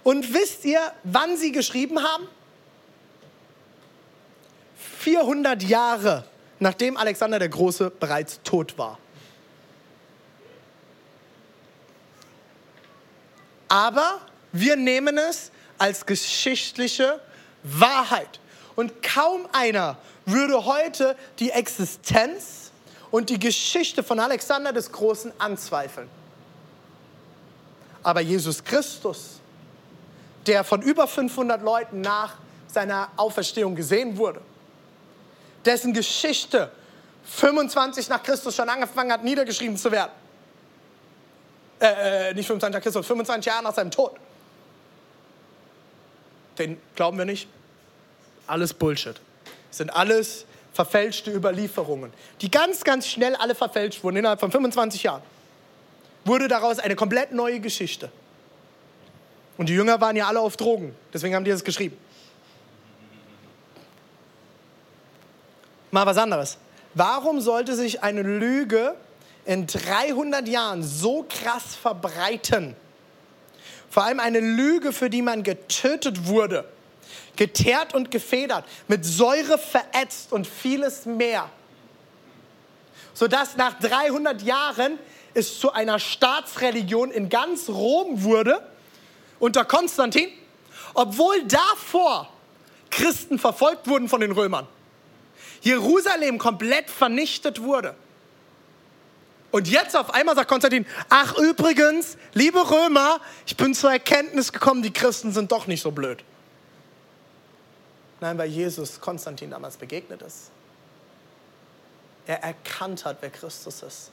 Und 0.02 0.32
wisst 0.32 0.64
ihr, 0.64 0.80
wann 1.04 1.36
sie 1.36 1.52
geschrieben 1.52 2.02
haben? 2.02 2.26
400 4.98 5.62
Jahre 5.62 6.24
nachdem 6.60 6.96
Alexander 6.96 7.38
der 7.38 7.48
Große 7.48 7.90
bereits 7.90 8.40
tot 8.44 8.78
war. 8.78 8.98
Aber 13.68 14.20
wir 14.52 14.76
nehmen 14.76 15.16
es 15.16 15.50
als 15.78 16.04
geschichtliche 16.04 17.20
Wahrheit. 17.62 18.40
Und 18.76 19.02
kaum 19.02 19.48
einer 19.52 19.96
würde 20.26 20.64
heute 20.64 21.16
die 21.38 21.50
Existenz 21.50 22.70
und 23.10 23.30
die 23.30 23.38
Geschichte 23.38 24.02
von 24.02 24.20
Alexander 24.20 24.72
des 24.72 24.92
Großen 24.92 25.32
anzweifeln. 25.38 26.08
Aber 28.02 28.20
Jesus 28.20 28.62
Christus 28.62 29.40
der 30.46 30.64
von 30.64 30.82
über 30.82 31.06
500 31.06 31.62
Leuten 31.62 32.00
nach 32.00 32.34
seiner 32.66 33.10
Auferstehung 33.16 33.74
gesehen 33.74 34.16
wurde, 34.16 34.40
dessen 35.64 35.92
Geschichte 35.92 36.70
25 37.24 38.08
nach 38.08 38.22
Christus 38.22 38.56
schon 38.56 38.68
angefangen 38.68 39.12
hat, 39.12 39.24
niedergeschrieben 39.24 39.76
zu 39.76 39.92
werden. 39.92 40.12
Äh, 41.80 42.30
äh 42.30 42.34
nicht 42.34 42.46
25 42.46 42.74
nach 42.74 42.82
Christus, 42.82 43.06
25 43.06 43.46
Jahre 43.46 43.64
nach 43.64 43.74
seinem 43.74 43.90
Tod. 43.90 44.12
Den 46.58 46.80
glauben 46.94 47.18
wir 47.18 47.24
nicht. 47.24 47.48
Alles 48.46 48.74
Bullshit. 48.74 49.20
Sind 49.70 49.90
alles 49.90 50.44
verfälschte 50.72 51.30
Überlieferungen, 51.30 52.12
die 52.40 52.50
ganz, 52.50 52.84
ganz 52.84 53.06
schnell 53.06 53.34
alle 53.36 53.54
verfälscht 53.54 54.02
wurden 54.02 54.16
innerhalb 54.16 54.40
von 54.40 54.50
25 54.50 55.02
Jahren. 55.02 55.22
Wurde 56.24 56.48
daraus 56.48 56.78
eine 56.78 56.96
komplett 56.96 57.32
neue 57.32 57.60
Geschichte. 57.60 58.10
Und 59.60 59.68
die 59.68 59.74
Jünger 59.74 60.00
waren 60.00 60.16
ja 60.16 60.26
alle 60.26 60.40
auf 60.40 60.56
Drogen. 60.56 60.96
Deswegen 61.12 61.34
haben 61.34 61.44
die 61.44 61.50
das 61.50 61.62
geschrieben. 61.62 61.94
Mal 65.90 66.06
was 66.06 66.16
anderes. 66.16 66.56
Warum 66.94 67.42
sollte 67.42 67.74
sich 67.74 68.02
eine 68.02 68.22
Lüge 68.22 68.94
in 69.44 69.66
300 69.66 70.48
Jahren 70.48 70.82
so 70.82 71.26
krass 71.28 71.76
verbreiten? 71.76 72.74
Vor 73.90 74.04
allem 74.04 74.18
eine 74.18 74.40
Lüge, 74.40 74.94
für 74.94 75.10
die 75.10 75.20
man 75.20 75.42
getötet 75.42 76.26
wurde, 76.26 76.64
geteert 77.36 77.92
und 77.92 78.10
gefedert, 78.10 78.64
mit 78.88 79.04
Säure 79.04 79.58
verätzt 79.58 80.32
und 80.32 80.46
vieles 80.46 81.04
mehr. 81.04 81.50
Sodass 83.12 83.58
nach 83.58 83.78
300 83.78 84.40
Jahren 84.40 84.98
es 85.34 85.60
zu 85.60 85.70
einer 85.70 85.98
Staatsreligion 85.98 87.10
in 87.10 87.28
ganz 87.28 87.68
Rom 87.68 88.24
wurde 88.24 88.62
unter 89.40 89.64
Konstantin, 89.64 90.28
obwohl 90.94 91.42
davor 91.44 92.32
Christen 92.90 93.38
verfolgt 93.38 93.88
wurden 93.88 94.08
von 94.08 94.20
den 94.20 94.30
Römern. 94.30 94.68
Jerusalem 95.62 96.38
komplett 96.38 96.88
vernichtet 96.88 97.60
wurde. 97.62 97.94
Und 99.50 99.68
jetzt 99.68 99.96
auf 99.96 100.14
einmal 100.14 100.36
sagt 100.36 100.48
Konstantin, 100.48 100.86
ach 101.08 101.36
übrigens, 101.36 102.16
liebe 102.34 102.58
Römer, 102.70 103.20
ich 103.46 103.56
bin 103.56 103.74
zur 103.74 103.90
Erkenntnis 103.90 104.52
gekommen, 104.52 104.82
die 104.82 104.92
Christen 104.92 105.32
sind 105.32 105.50
doch 105.50 105.66
nicht 105.66 105.82
so 105.82 105.90
blöd. 105.90 106.22
Nein, 108.20 108.38
weil 108.38 108.48
Jesus 108.48 109.00
Konstantin 109.00 109.50
damals 109.50 109.76
begegnet 109.76 110.22
ist. 110.22 110.50
Er 112.26 112.42
erkannt 112.44 113.04
hat, 113.04 113.16
wer 113.20 113.30
Christus 113.30 113.82
ist 113.82 114.12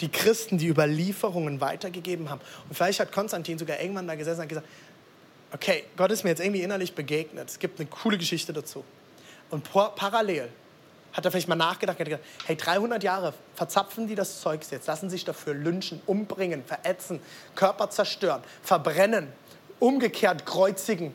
die 0.00 0.08
Christen 0.08 0.58
die 0.58 0.68
Überlieferungen 0.68 1.60
weitergegeben 1.60 2.30
haben. 2.30 2.40
Und 2.68 2.74
vielleicht 2.74 3.00
hat 3.00 3.12
Konstantin 3.12 3.58
sogar 3.58 3.80
irgendwann 3.80 4.06
da 4.06 4.14
gesessen 4.14 4.42
und 4.42 4.48
gesagt, 4.48 4.66
okay, 5.52 5.84
Gott 5.96 6.10
ist 6.10 6.24
mir 6.24 6.30
jetzt 6.30 6.40
irgendwie 6.40 6.62
innerlich 6.62 6.94
begegnet. 6.94 7.48
Es 7.48 7.58
gibt 7.58 7.80
eine 7.80 7.88
coole 7.88 8.18
Geschichte 8.18 8.52
dazu. 8.52 8.84
Und 9.50 9.64
parallel 9.72 10.48
hat 11.12 11.24
er 11.24 11.30
vielleicht 11.30 11.48
mal 11.48 11.56
nachgedacht, 11.56 11.98
hat 11.98 12.06
gedacht, 12.06 12.22
hey, 12.46 12.56
300 12.56 13.02
Jahre 13.02 13.34
verzapfen 13.54 14.06
die 14.06 14.14
das 14.14 14.40
Zeug 14.40 14.60
jetzt, 14.70 14.86
lassen 14.86 15.10
sich 15.10 15.24
dafür 15.24 15.54
lynchen, 15.54 16.00
umbringen, 16.06 16.64
verätzen, 16.64 17.20
Körper 17.56 17.90
zerstören, 17.90 18.42
verbrennen, 18.62 19.28
umgekehrt 19.80 20.46
kreuzigen. 20.46 21.12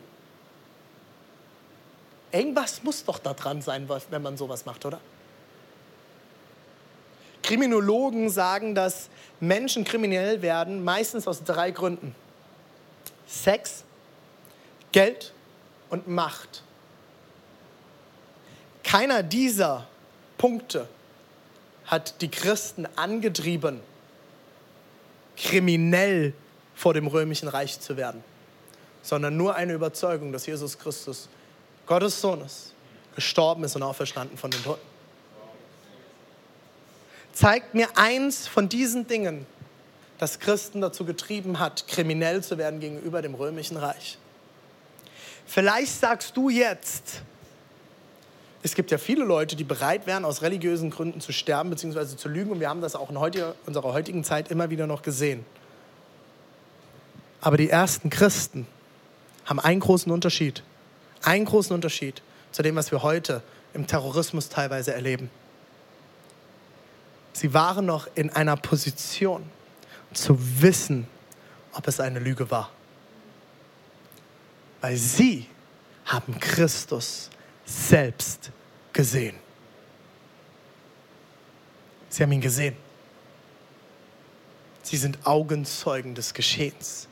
Irgendwas 2.30 2.82
muss 2.82 3.04
doch 3.04 3.18
da 3.18 3.32
dran 3.32 3.62
sein, 3.62 3.88
wenn 4.10 4.22
man 4.22 4.36
sowas 4.36 4.66
macht, 4.66 4.84
oder? 4.84 5.00
Kriminologen 7.46 8.28
sagen, 8.28 8.74
dass 8.74 9.08
Menschen 9.38 9.84
kriminell 9.84 10.42
werden, 10.42 10.82
meistens 10.82 11.28
aus 11.28 11.44
drei 11.44 11.70
Gründen. 11.70 12.12
Sex, 13.28 13.84
Geld 14.90 15.32
und 15.88 16.08
Macht. 16.08 16.64
Keiner 18.82 19.22
dieser 19.22 19.86
Punkte 20.38 20.88
hat 21.86 22.20
die 22.20 22.30
Christen 22.30 22.86
angetrieben, 22.96 23.80
kriminell 25.36 26.34
vor 26.74 26.94
dem 26.94 27.06
römischen 27.06 27.48
Reich 27.48 27.78
zu 27.78 27.96
werden, 27.96 28.24
sondern 29.02 29.36
nur 29.36 29.54
eine 29.54 29.72
Überzeugung, 29.72 30.32
dass 30.32 30.46
Jesus 30.46 30.78
Christus 30.78 31.28
Gottes 31.86 32.20
Sohn 32.20 32.40
ist, 32.40 32.74
gestorben 33.14 33.62
ist 33.62 33.76
und 33.76 33.84
auferstanden 33.84 34.36
von 34.36 34.50
den 34.50 34.62
Toten 34.64 34.95
zeigt 37.36 37.74
mir 37.74 37.88
eins 37.96 38.48
von 38.48 38.68
diesen 38.68 39.06
Dingen, 39.06 39.44
das 40.18 40.38
Christen 40.38 40.80
dazu 40.80 41.04
getrieben 41.04 41.58
hat, 41.58 41.86
kriminell 41.86 42.42
zu 42.42 42.56
werden 42.56 42.80
gegenüber 42.80 43.20
dem 43.20 43.34
römischen 43.34 43.76
Reich. 43.76 44.16
Vielleicht 45.46 46.00
sagst 46.00 46.34
du 46.34 46.48
jetzt, 46.48 47.20
es 48.62 48.74
gibt 48.74 48.90
ja 48.90 48.96
viele 48.96 49.22
Leute, 49.22 49.54
die 49.54 49.64
bereit 49.64 50.06
wären, 50.06 50.24
aus 50.24 50.40
religiösen 50.40 50.90
Gründen 50.90 51.20
zu 51.20 51.32
sterben 51.32 51.68
bzw. 51.68 52.16
zu 52.16 52.28
lügen. 52.28 52.52
Und 52.52 52.60
wir 52.60 52.70
haben 52.70 52.80
das 52.80 52.96
auch 52.96 53.10
in 53.10 53.20
heutiger, 53.20 53.54
unserer 53.66 53.92
heutigen 53.92 54.24
Zeit 54.24 54.50
immer 54.50 54.70
wieder 54.70 54.86
noch 54.86 55.02
gesehen. 55.02 55.44
Aber 57.42 57.58
die 57.58 57.68
ersten 57.68 58.08
Christen 58.08 58.66
haben 59.44 59.60
einen 59.60 59.80
großen 59.80 60.10
Unterschied. 60.10 60.62
Einen 61.22 61.44
großen 61.44 61.74
Unterschied 61.74 62.22
zu 62.50 62.62
dem, 62.62 62.76
was 62.76 62.90
wir 62.90 63.02
heute 63.02 63.42
im 63.74 63.86
Terrorismus 63.86 64.48
teilweise 64.48 64.94
erleben. 64.94 65.30
Sie 67.36 67.52
waren 67.52 67.84
noch 67.84 68.08
in 68.14 68.30
einer 68.30 68.56
Position 68.56 69.44
zu 70.14 70.38
wissen, 70.62 71.06
ob 71.72 71.86
es 71.86 72.00
eine 72.00 72.18
Lüge 72.18 72.50
war. 72.50 72.70
Weil 74.80 74.96
sie 74.96 75.46
haben 76.06 76.40
Christus 76.40 77.28
selbst 77.66 78.50
gesehen. 78.90 79.36
Sie 82.08 82.22
haben 82.22 82.32
ihn 82.32 82.40
gesehen. 82.40 82.74
Sie 84.80 84.96
sind 84.96 85.26
Augenzeugen 85.26 86.14
des 86.14 86.32
Geschehens. 86.32 87.06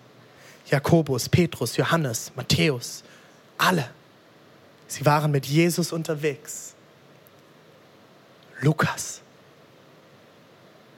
Jakobus, 0.70 1.28
Petrus, 1.28 1.76
Johannes, 1.76 2.32
Matthäus, 2.34 3.04
alle. 3.58 3.90
Sie 4.86 5.04
waren 5.04 5.30
mit 5.30 5.44
Jesus 5.44 5.92
unterwegs. 5.92 6.74
Lukas. 8.62 9.20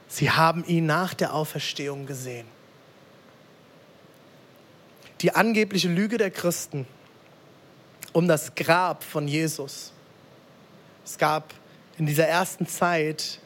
Sie 0.07 0.31
haben 0.31 0.63
ihn 0.65 0.85
nach 0.85 1.13
der 1.13 1.33
Auferstehung 1.33 2.05
gesehen. 2.05 2.47
Die 5.21 5.33
angebliche 5.33 5.89
Lüge 5.89 6.17
der 6.17 6.31
Christen 6.31 6.87
um 8.13 8.27
das 8.27 8.55
Grab 8.55 9.03
von 9.03 9.27
Jesus. 9.27 9.91
Es 11.05 11.17
gab 11.17 11.53
in 11.97 12.05
dieser 12.05 12.27
ersten 12.27 12.67
Zeit 12.67 13.39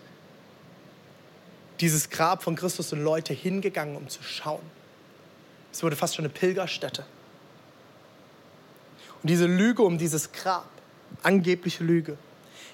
dieses 1.81 2.09
Grab 2.09 2.43
von 2.43 2.55
Christus 2.55 2.89
sind 2.89 3.03
Leute 3.03 3.33
hingegangen, 3.33 3.95
um 3.95 4.07
zu 4.07 4.21
schauen. 4.21 4.61
Es 5.73 5.81
wurde 5.81 5.95
fast 5.95 6.15
schon 6.15 6.25
eine 6.25 6.33
Pilgerstätte. 6.33 7.05
Und 9.21 9.29
diese 9.29 9.45
Lüge 9.45 9.81
um 9.81 9.97
dieses 9.97 10.31
Grab, 10.31 10.69
angebliche 11.23 11.83
Lüge, 11.83 12.17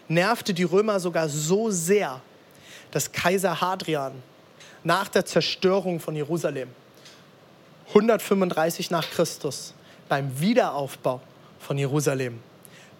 nervte 0.07 0.53
die 0.53 0.63
Römer 0.63 0.99
sogar 0.99 1.29
so 1.29 1.71
sehr, 1.71 2.21
dass 2.91 3.11
Kaiser 3.11 3.61
Hadrian 3.61 4.13
nach 4.83 5.07
der 5.07 5.25
Zerstörung 5.25 5.99
von 5.99 6.15
Jerusalem 6.15 6.69
135 7.89 8.91
nach 8.91 9.09
Christus 9.09 9.73
beim 10.09 10.39
Wiederaufbau 10.39 11.21
von 11.59 11.77
Jerusalem 11.77 12.39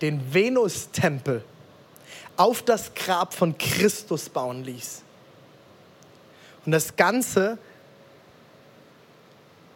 den 0.02 0.34
Venustempel 0.34 1.43
auf 2.36 2.62
das 2.62 2.93
Grab 2.93 3.34
von 3.34 3.58
Christus 3.58 4.30
bauen 4.30 4.63
ließ. 4.63 5.02
Und 6.65 6.71
das 6.71 6.95
Ganze, 6.95 7.58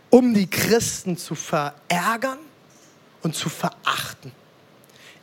um 0.09 0.33
die 0.33 0.47
Christen 0.47 1.17
zu 1.17 1.35
verärgern 1.35 2.37
und 3.23 3.35
zu 3.35 3.49
verachten. 3.49 4.31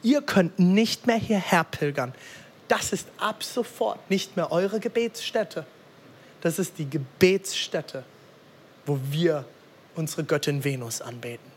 Ihr 0.03 0.23
könnt 0.23 0.59
nicht 0.59 1.07
mehr 1.07 1.17
hierher 1.17 1.65
pilgern. 1.65 2.15
Das 2.69 2.93
ist 2.93 3.09
ab 3.19 3.43
sofort 3.43 4.11
nicht 4.11 4.37
mehr 4.37 4.53
eure 4.53 4.79
Gebetsstätte. 4.79 5.67
Das 6.41 6.59
ist 6.59 6.79
die 6.79 6.89
Gebetsstätte, 6.89 8.05
wo 8.87 8.99
wir 9.11 9.45
unsere 9.97 10.25
Göttin 10.25 10.63
Venus 10.63 11.01
anbeten. 11.01 11.51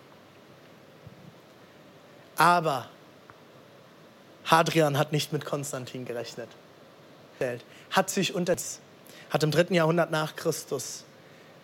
Aber 2.35 2.89
Hadrian 4.45 4.97
hat 4.97 5.11
nicht 5.11 5.31
mit 5.31 5.45
Konstantin 5.45 6.05
gerechnet. 6.05 6.49
Hat 7.91 8.09
sich 8.09 8.33
unter, 8.35 8.55
hat 9.29 9.43
im 9.43 9.51
dritten 9.51 9.73
Jahrhundert 9.73 10.11
nach 10.11 10.35
Christus 10.35 11.03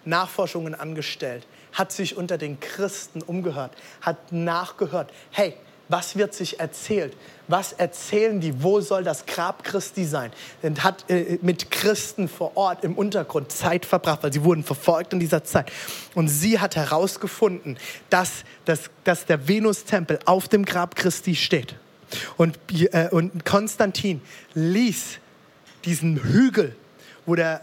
Nachforschungen 0.06 0.74
angestellt, 0.74 1.46
hat 1.74 1.92
sich 1.92 2.18
unter 2.18 2.38
den 2.38 2.60
Christen 2.60 3.22
umgehört, 3.22 3.72
hat 4.02 4.32
nachgehört, 4.32 5.12
hey, 5.32 5.56
was 5.90 6.16
wird 6.18 6.34
sich 6.34 6.60
erzählt? 6.60 7.16
Was 7.48 7.72
erzählen 7.72 8.42
die? 8.42 8.62
Wo 8.62 8.82
soll 8.82 9.04
das 9.04 9.26
Grab 9.26 9.64
Christi 9.64 10.06
sein? 10.06 10.32
Und 10.62 10.84
hat 10.84 11.10
äh, 11.10 11.40
mit 11.42 11.72
Christen 11.72 12.28
vor 12.28 12.58
Ort 12.58 12.84
im 12.84 12.96
Untergrund 12.96 13.52
Zeit 13.52 13.86
verbracht, 13.86 14.24
weil 14.24 14.34
sie 14.34 14.44
wurden 14.44 14.64
verfolgt 14.64 15.14
in 15.14 15.20
dieser 15.20 15.44
Zeit. 15.44 15.72
Und 16.14 16.28
sie 16.28 16.60
hat 16.60 16.76
herausgefunden, 16.76 17.78
dass, 18.10 18.44
dass, 18.66 18.90
dass 19.06 19.26
der 19.26 19.48
Venustempel 19.48 20.20
auf 20.26 20.48
dem 20.50 20.66
Grab 20.66 20.96
Christi 20.96 21.36
steht. 21.36 21.76
Und, 22.36 22.60
äh, 22.72 23.10
und 23.12 23.46
Konstantin 23.46 24.22
ließ 24.54 25.20
diesen 25.86 26.24
Hügel 26.24 26.76
wo 27.26 27.36
der, 27.36 27.62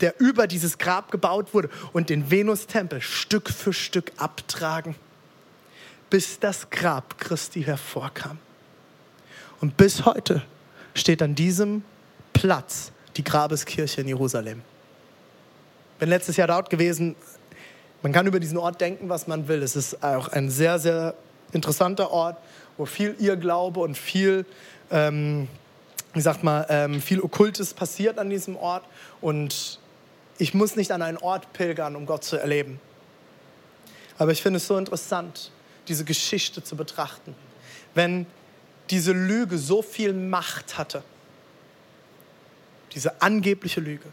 der 0.00 0.20
über 0.20 0.48
dieses 0.48 0.76
Grab 0.76 1.12
gebaut 1.12 1.54
wurde 1.54 1.70
und 1.92 2.10
den 2.10 2.32
Venustempel 2.32 3.00
Stück 3.00 3.48
für 3.48 3.72
Stück 3.72 4.10
abtragen 4.16 4.96
bis 6.14 6.38
das 6.38 6.70
Grab 6.70 7.18
Christi 7.18 7.64
hervorkam. 7.64 8.38
Und 9.60 9.76
bis 9.76 10.04
heute 10.04 10.42
steht 10.94 11.20
an 11.22 11.34
diesem 11.34 11.82
Platz 12.32 12.92
die 13.16 13.24
Grabeskirche 13.24 14.00
in 14.00 14.06
Jerusalem. 14.06 14.62
Bin 15.98 16.08
letztes 16.08 16.36
Jahr 16.36 16.46
dort 16.46 16.70
gewesen. 16.70 17.16
Man 18.00 18.12
kann 18.12 18.28
über 18.28 18.38
diesen 18.38 18.58
Ort 18.58 18.80
denken, 18.80 19.08
was 19.08 19.26
man 19.26 19.48
will. 19.48 19.60
Es 19.60 19.74
ist 19.74 20.04
auch 20.04 20.28
ein 20.28 20.50
sehr, 20.50 20.78
sehr 20.78 21.14
interessanter 21.50 22.12
Ort, 22.12 22.36
wo 22.76 22.86
viel 22.86 23.16
Irrglaube 23.18 23.80
und 23.80 23.98
viel, 23.98 24.46
ähm, 24.92 25.48
wie 26.12 26.20
sagt 26.20 26.44
man, 26.44 26.64
ähm, 26.68 27.02
viel 27.02 27.20
Okkultes 27.20 27.74
passiert 27.74 28.20
an 28.20 28.30
diesem 28.30 28.54
Ort. 28.54 28.84
Und 29.20 29.80
ich 30.38 30.54
muss 30.54 30.76
nicht 30.76 30.92
an 30.92 31.02
einen 31.02 31.18
Ort 31.18 31.52
pilgern, 31.52 31.96
um 31.96 32.06
Gott 32.06 32.22
zu 32.22 32.36
erleben. 32.36 32.78
Aber 34.16 34.30
ich 34.30 34.42
finde 34.42 34.58
es 34.58 34.66
so 34.68 34.78
interessant, 34.78 35.50
diese 35.88 36.04
Geschichte 36.04 36.62
zu 36.62 36.76
betrachten. 36.76 37.34
Wenn 37.94 38.26
diese 38.90 39.12
Lüge 39.12 39.58
so 39.58 39.82
viel 39.82 40.12
Macht 40.12 40.78
hatte, 40.78 41.02
diese 42.92 43.20
angebliche 43.22 43.80
Lüge, 43.80 44.08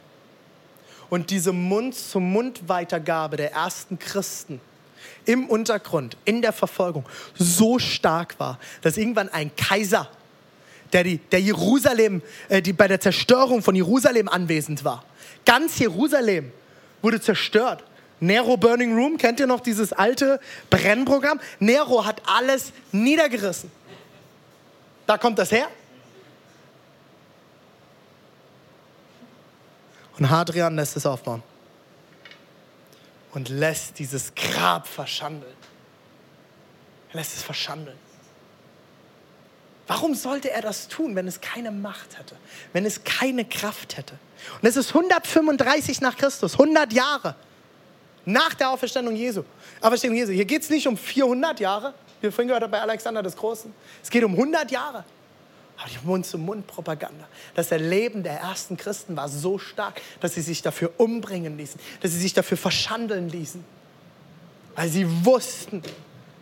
und 1.12 1.30
diese 1.30 1.52
Mund-zu-Mund-Weitergabe 1.52 3.36
der 3.36 3.52
ersten 3.52 4.00
Christen 4.00 4.62
im 5.26 5.50
Untergrund, 5.50 6.16
in 6.24 6.42
der 6.42 6.54
Verfolgung 6.54 7.06
so 7.36 7.80
stark 7.80 8.40
war, 8.40 8.58
dass 8.82 8.96
irgendwann 8.96 9.28
ein 9.28 9.54
Kaiser, 9.58 10.10
der, 10.94 11.04
die, 11.04 11.18
der 11.18 11.42
Jerusalem, 11.42 12.22
äh, 12.48 12.62
die 12.62 12.72
bei 12.72 12.88
der 12.88 13.02
Zerstörung 13.02 13.62
von 13.62 13.76
Jerusalem 13.76 14.30
anwesend 14.30 14.86
war, 14.86 15.04
ganz 15.46 15.80
Jerusalem 15.80 16.52
wurde 17.02 17.20
zerstört. 17.20 17.84
Nero 18.22 18.56
Burning 18.56 18.96
Room, 18.96 19.18
kennt 19.18 19.40
ihr 19.40 19.48
noch 19.48 19.60
dieses 19.60 19.92
alte 19.92 20.40
Brennprogramm? 20.70 21.42
Nero 21.60 22.06
hat 22.06 22.22
alles 22.26 22.72
niedergerissen. 22.92 23.72
Da 25.08 25.18
kommt 25.18 25.40
das 25.40 25.52
her. 25.52 25.68
Und 30.20 30.30
Hadrian 30.30 30.76
lässt 30.76 30.96
es 30.96 31.06
aufbauen 31.08 31.42
und 33.34 33.50
lässt 33.50 33.98
dieses 33.98 34.36
Grab 34.36 34.86
verschandeln. 34.86 35.56
Er 37.10 37.16
lässt 37.16 37.36
es 37.36 37.42
verschandeln. 37.42 37.98
Warum 39.88 40.14
sollte 40.14 40.52
er 40.52 40.62
das 40.62 40.88
tun, 40.88 41.16
wenn 41.16 41.28
es 41.28 41.42
keine 41.42 41.72
Macht 41.72 42.20
hätte, 42.20 42.36
wenn 42.72 42.86
es 42.86 43.04
keine 43.04 43.46
Kraft 43.46 43.98
hätte? 43.98 44.14
Und 44.62 44.70
es 44.70 44.78
ist 44.78 44.90
135 44.90 46.02
nach 46.02 46.16
Christus, 46.16 46.54
100 46.54 46.94
Jahre. 46.94 47.36
Nach 48.26 48.54
der 48.54 48.70
Auferstehung 48.70 49.16
Jesu. 49.16 49.44
Auferstehung 49.82 50.16
Jesu. 50.16 50.32
Hier 50.32 50.46
geht 50.46 50.62
es 50.62 50.70
nicht 50.70 50.88
um 50.88 50.98
400 50.98 51.60
Jahre, 51.60 51.94
wie 52.20 52.24
wir 52.24 52.32
vorhin 52.32 52.48
gehört 52.48 52.64
haben 52.64 52.72
bei 52.72 52.82
Alexander 52.82 53.24
des 53.24 53.36
Großen. 53.36 53.74
Es 54.04 54.10
geht 54.10 54.24
um 54.24 54.32
100 54.32 54.70
Jahre. 54.72 55.04
Aber 55.78 55.90
die 55.90 56.06
Mund-zu-Mund-Propaganda, 56.06 57.28
das 57.56 57.72
Erleben 57.72 58.22
der 58.22 58.34
ersten 58.34 58.78
Christen 58.78 59.16
war 59.16 59.28
so 59.28 59.58
stark, 59.58 60.00
dass 60.20 60.36
sie 60.36 60.42
sich 60.42 60.62
dafür 60.62 60.92
umbringen 60.98 61.58
ließen, 61.58 61.80
dass 62.02 62.12
sie 62.12 62.20
sich 62.20 62.34
dafür 62.34 62.58
verschandeln 62.58 63.30
ließen. 63.30 63.64
Weil 64.76 64.90
sie 64.90 65.08
wussten, 65.26 65.82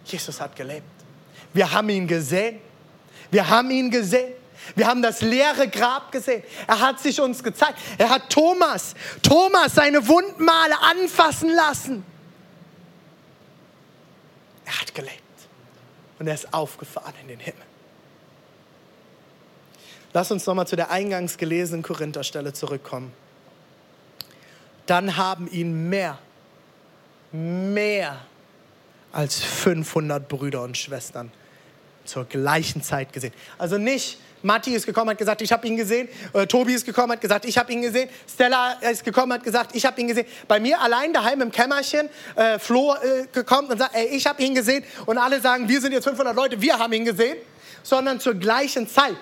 Jesus 0.04 0.42
hat 0.42 0.56
gelebt. 0.56 0.84
Wir 1.54 1.72
haben 1.72 1.90
ihn 1.90 2.06
gesehen. 2.06 2.60
Wir 3.32 3.48
haben 3.48 3.72
ihn 3.72 3.90
gesehen. 3.90 4.34
Wir 4.76 4.88
haben 4.88 5.02
das 5.02 5.22
leere 5.22 5.68
Grab 5.68 6.12
gesehen. 6.12 6.44
Er 6.68 6.80
hat 6.80 7.00
sich 7.00 7.20
uns 7.20 7.44
gezeigt. 7.44 7.80
Er 7.98 8.10
hat 8.10 8.30
Thomas, 8.30 8.94
Thomas 9.22 9.76
seine 9.76 10.08
Wundmale 10.08 10.80
anfassen 10.82 11.50
lassen. 11.50 12.06
Er 14.66 14.82
hat 14.82 14.94
gelebt 14.94 15.20
und 16.20 16.28
er 16.28 16.36
ist 16.36 16.54
aufgefahren 16.54 17.14
in 17.22 17.30
den 17.30 17.40
Himmel. 17.40 17.64
Lass 20.14 20.32
uns 20.32 20.46
nochmal 20.46 20.68
zu 20.68 20.76
der 20.76 20.92
eingangs 20.92 21.38
gelesenen 21.38 21.84
Korintherstelle 21.84 22.54
zurückkommen. 22.54 23.14
Dann 24.86 25.18
haben 25.18 25.48
ihn 25.48 25.90
mehr, 25.90 26.18
mehr 27.32 28.20
als 29.12 29.40
500 29.40 30.28
Brüder 30.28 30.64
und 30.64 30.78
Schwestern 30.78 31.32
zur 32.06 32.26
gleichen 32.26 32.82
Zeit 32.82 33.14
gesehen. 33.14 33.34
Also 33.58 33.78
nicht, 33.78 34.20
Matti 34.42 34.74
ist 34.74 34.86
gekommen, 34.86 35.12
hat 35.12 35.18
gesagt, 35.18 35.42
ich 35.42 35.52
habe 35.52 35.68
ihn 35.68 35.76
gesehen. 35.76 36.08
Äh, 36.34 36.48
Tobi 36.48 36.74
ist 36.74 36.86
gekommen, 36.86 37.12
hat 37.14 37.22
gesagt, 37.22 37.46
ich 37.46 37.58
habe 37.58 37.72
ihn 37.72 37.82
gesehen. 37.82 38.10
Stella 38.32 38.74
ist 38.74 39.04
gekommen, 39.04 39.34
hat 39.34 39.44
gesagt, 39.44 39.76
ich 39.76 39.86
habe 39.86 40.00
ihn 40.00 40.08
gesehen. 40.08 40.28
Bei 40.48 40.60
mir 40.60 40.80
allein 40.80 41.14
daheim 41.14 41.42
im 41.42 41.52
Kämmerchen, 41.52 42.10
äh, 42.36 42.60
Flo 42.60 42.96
äh, 42.96 43.28
gekommen 43.32 43.70
und 43.70 43.78
sagt, 43.78 43.96
ey, 43.96 44.08
ich 44.08 44.26
habe 44.26 44.42
ihn 44.42 44.56
gesehen. 44.56 44.84
Und 45.06 45.18
alle 45.18 45.42
sagen, 45.42 45.68
wir 45.68 45.82
sind 45.82 45.92
jetzt 45.92 46.06
500 46.06 46.36
Leute, 46.36 46.62
wir 46.62 46.78
haben 46.80 46.94
ihn 46.94 47.06
gesehen. 47.06 47.38
Sondern 47.84 48.20
zur 48.20 48.36
gleichen 48.36 48.90
Zeit 48.90 49.18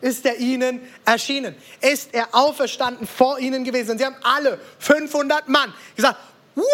ist 0.00 0.26
er 0.26 0.36
ihnen 0.36 0.80
erschienen. 1.04 1.54
Ist 1.80 2.12
er 2.12 2.28
auferstanden 2.32 3.06
vor 3.06 3.38
ihnen 3.38 3.64
gewesen. 3.64 3.92
Und 3.92 3.98
sie 3.98 4.04
haben 4.04 4.16
alle 4.22 4.58
500 4.80 5.48
Mann 5.48 5.72
gesagt, 5.96 6.18
what? 6.54 6.66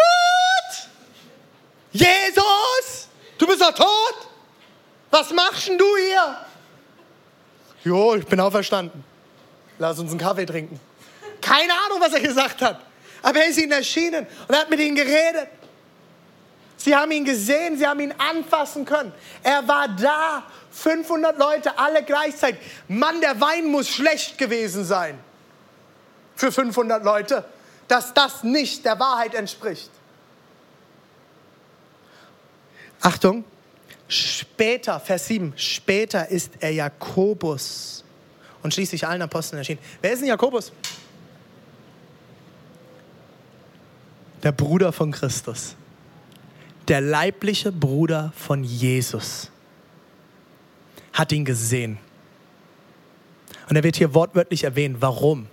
Jesus, 1.93 3.09
du 3.39 3.47
bist 3.47 3.61
doch 3.61 3.74
tot? 3.74 4.28
Was 5.11 5.32
machst 5.32 5.68
denn 5.68 5.78
du 5.78 5.86
hier? 5.97 6.36
Jo, 7.89 8.16
ich 8.16 8.26
bin 8.26 8.39
auferstanden. 8.39 9.03
Lass 9.78 9.99
uns 9.99 10.11
einen 10.11 10.20
Kaffee 10.20 10.45
trinken. 10.45 10.78
Keine 11.41 11.72
Ahnung, 11.72 12.01
was 12.01 12.12
er 12.12 12.20
gesagt 12.20 12.61
hat. 12.61 12.80
Aber 13.22 13.39
er 13.39 13.49
ist 13.49 13.59
ihnen 13.59 13.72
erschienen 13.72 14.26
und 14.47 14.55
er 14.55 14.61
hat 14.61 14.68
mit 14.68 14.78
ihnen 14.78 14.95
geredet. 14.95 15.49
Sie 16.76 16.95
haben 16.95 17.11
ihn 17.11 17.24
gesehen, 17.24 17.78
sie 17.78 17.86
haben 17.86 18.01
ihn 18.01 18.12
anfassen 18.18 18.84
können. 18.84 19.12
Er 19.43 19.66
war 19.66 19.89
da. 19.89 20.45
500 20.70 21.39
Leute, 21.39 21.76
alle 21.78 22.05
gleichzeitig. 22.05 22.61
Mann, 22.89 23.20
der 23.22 23.41
Wein 23.41 23.66
muss 23.66 23.89
schlecht 23.89 24.36
gewesen 24.36 24.84
sein. 24.84 25.18
Für 26.36 26.53
500 26.53 27.03
Leute. 27.03 27.45
Dass 27.89 28.12
das 28.12 28.45
nicht 28.45 28.84
der 28.84 29.01
Wahrheit 29.01 29.34
entspricht. 29.34 29.91
Achtung, 33.01 33.45
später, 34.09 34.99
Vers 34.99 35.29
7, 35.29 35.53
später 35.57 36.29
ist 36.29 36.53
er 36.61 36.73
Jakobus 36.73 38.05
und 38.63 38.75
schließlich 38.75 39.07
allen 39.07 39.23
Aposteln 39.23 39.59
erschienen. 39.59 39.81
Wer 40.01 40.13
ist 40.13 40.21
denn 40.21 40.29
Jakobus? 40.29 40.73
Der 44.43 44.53
Bruder 44.53 44.93
von 44.93 45.13
Christus. 45.13 45.77
Der 46.87 47.01
leibliche 47.01 47.71
Bruder 47.71 48.33
von 48.37 48.65
Jesus. 48.65 49.51
Hat 51.13 51.33
ihn 51.33 51.45
gesehen. 51.45 51.99
Und 53.69 53.77
er 53.77 53.83
wird 53.83 53.97
hier 53.97 54.15
wortwörtlich 54.15 54.65
erwähnt. 54.65 54.97
Warum? 55.01 55.47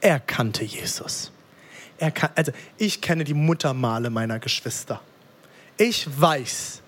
Er 0.00 0.18
kannte 0.20 0.64
Jesus. 0.64 1.30
Er 1.98 2.10
kann, 2.10 2.30
also 2.34 2.52
ich 2.76 3.00
kenne 3.00 3.24
die 3.24 3.34
Muttermale 3.34 4.10
meiner 4.10 4.38
Geschwister. 4.38 5.00
Ich 5.76 6.08
weiß, 6.20 6.82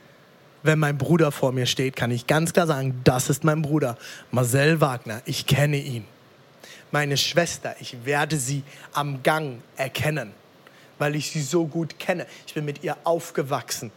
wenn 0.63 0.79
mein 0.79 0.99
Bruder 0.99 1.33
vor 1.33 1.53
mir 1.53 1.67
steht, 1.67 1.97
kann 1.97 2.11
ich 2.11 2.27
ganz 2.27 2.53
klar 2.53 2.67
sagen, 2.67 3.01
das 3.05 3.31
ist 3.31 3.45
mein 3.45 3.63
Bruder, 3.63 3.97
Marcel 4.31 4.81
Wagner. 4.81 5.23
Ich 5.25 5.47
kenne 5.47 5.79
ihn. 5.79 6.05
Meine 6.91 7.17
Schwester, 7.17 7.77
ich 7.81 8.05
werde 8.05 8.37
sie 8.37 8.63
am 8.93 9.23
Gang 9.23 9.63
erkennen, 9.77 10.33
weil 10.99 11.15
ich 11.15 11.31
sie 11.31 11.43
so 11.43 11.67
gut 11.67 11.99
kenne. 11.99 12.27
Ich 12.47 12.55
bin 12.55 12.65
mit 12.65 12.83
ihr 12.83 12.97
aufgewachsen. 13.05 13.93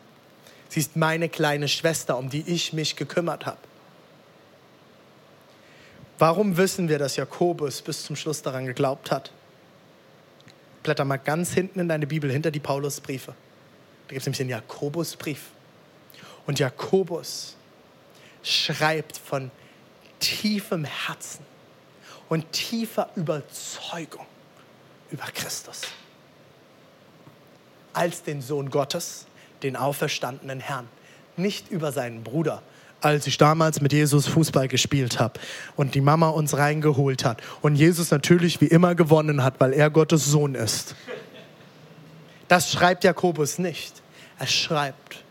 Sie 0.70 0.80
ist 0.80 0.96
meine 0.96 1.28
kleine 1.28 1.68
Schwester, 1.68 2.18
um 2.18 2.30
die 2.30 2.44
ich 2.48 2.74
mich 2.74 2.96
gekümmert 2.96 3.46
habe. 3.46 3.58
Warum 6.20 6.56
wissen 6.58 6.88
wir, 6.88 7.00
dass 7.00 7.16
Jakobus 7.16 7.82
bis 7.82 8.06
zum 8.06 8.16
Schluss 8.16 8.42
daran 8.42 8.66
geglaubt 8.66 9.12
hat? 9.12 9.32
Blätter 10.84 11.06
mal 11.06 11.18
ganz 11.18 11.54
hinten 11.54 11.80
in 11.80 11.90
deine 11.90 12.08
Bibel, 12.08 12.32
hinter 12.32 12.52
die 12.52 12.60
Paulusbriefe. 12.60 13.34
Da 14.08 14.10
gibt 14.10 14.22
es 14.22 14.26
nämlich 14.26 14.38
den 14.38 14.50
Jakobusbrief. 14.50 15.53
Und 16.46 16.60
Jakobus 16.60 17.56
schreibt 18.44 19.18
von 19.18 19.52
tiefem 20.20 20.86
Herzen 20.86 21.46
und 22.30 22.52
tiefer 22.52 23.10
Überzeugung 23.16 24.26
über 25.12 25.26
Christus 25.34 25.82
als 27.94 28.24
den 28.24 28.42
Sohn 28.42 28.70
Gottes, 28.70 29.26
den 29.62 29.76
auferstandenen 29.76 30.60
Herrn, 30.60 30.88
nicht 31.38 31.70
über 31.70 31.92
seinen 31.92 32.24
Bruder. 32.24 32.62
Als 33.02 33.28
ich 33.28 33.38
damals 33.38 33.82
mit 33.82 33.92
Jesus 33.94 34.28
Fußball 34.28 34.68
gespielt 34.68 35.20
habe 35.20 35.40
und 35.76 35.94
die 35.94 36.02
Mama 36.02 36.30
uns 36.30 36.58
reingeholt 36.58 37.26
hat 37.26 37.42
und 37.62 37.76
Jesus 37.76 38.12
natürlich 38.12 38.62
wie 38.62 38.68
immer 38.68 38.96
gewonnen 38.96 39.44
hat, 39.44 39.60
weil 39.60 39.74
er 39.74 39.90
Gottes 39.90 40.26
Sohn 40.26 40.56
ist. 40.56 40.96
Das 42.48 42.72
schreibt 42.72 43.04
Jakobus 43.04 43.60
nicht. 43.60 44.02
Er 44.40 44.48
schreibt 44.48 45.23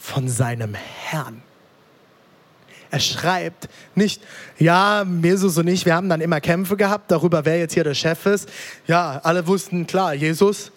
von 0.00 0.28
seinem 0.28 0.74
Herrn. 0.74 1.42
Er 2.90 2.98
schreibt 2.98 3.68
nicht, 3.94 4.20
ja, 4.58 5.04
Jesus 5.04 5.56
und 5.58 5.68
ich, 5.68 5.86
wir 5.86 5.94
haben 5.94 6.08
dann 6.08 6.20
immer 6.20 6.40
Kämpfe 6.40 6.76
gehabt 6.76 7.10
darüber, 7.12 7.44
wer 7.44 7.58
jetzt 7.58 7.74
hier 7.74 7.84
der 7.84 7.94
Chef 7.94 8.26
ist. 8.26 8.48
Ja, 8.88 9.20
alle 9.22 9.46
wussten, 9.46 9.86
klar, 9.86 10.14
Jesus. 10.14 10.72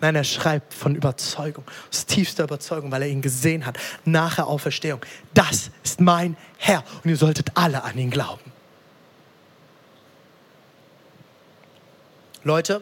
Nein, 0.00 0.14
er 0.14 0.24
schreibt 0.24 0.72
von 0.72 0.94
Überzeugung, 0.94 1.64
aus 1.90 2.06
tiefster 2.06 2.44
Überzeugung, 2.44 2.90
weil 2.92 3.02
er 3.02 3.08
ihn 3.08 3.20
gesehen 3.20 3.66
hat, 3.66 3.78
nach 4.04 4.36
der 4.36 4.46
Auferstehung. 4.46 5.00
Das 5.34 5.70
ist 5.82 6.00
mein 6.00 6.36
Herr 6.56 6.84
und 7.02 7.10
ihr 7.10 7.16
solltet 7.16 7.50
alle 7.54 7.82
an 7.82 7.98
ihn 7.98 8.10
glauben. 8.10 8.52
Leute, 12.44 12.80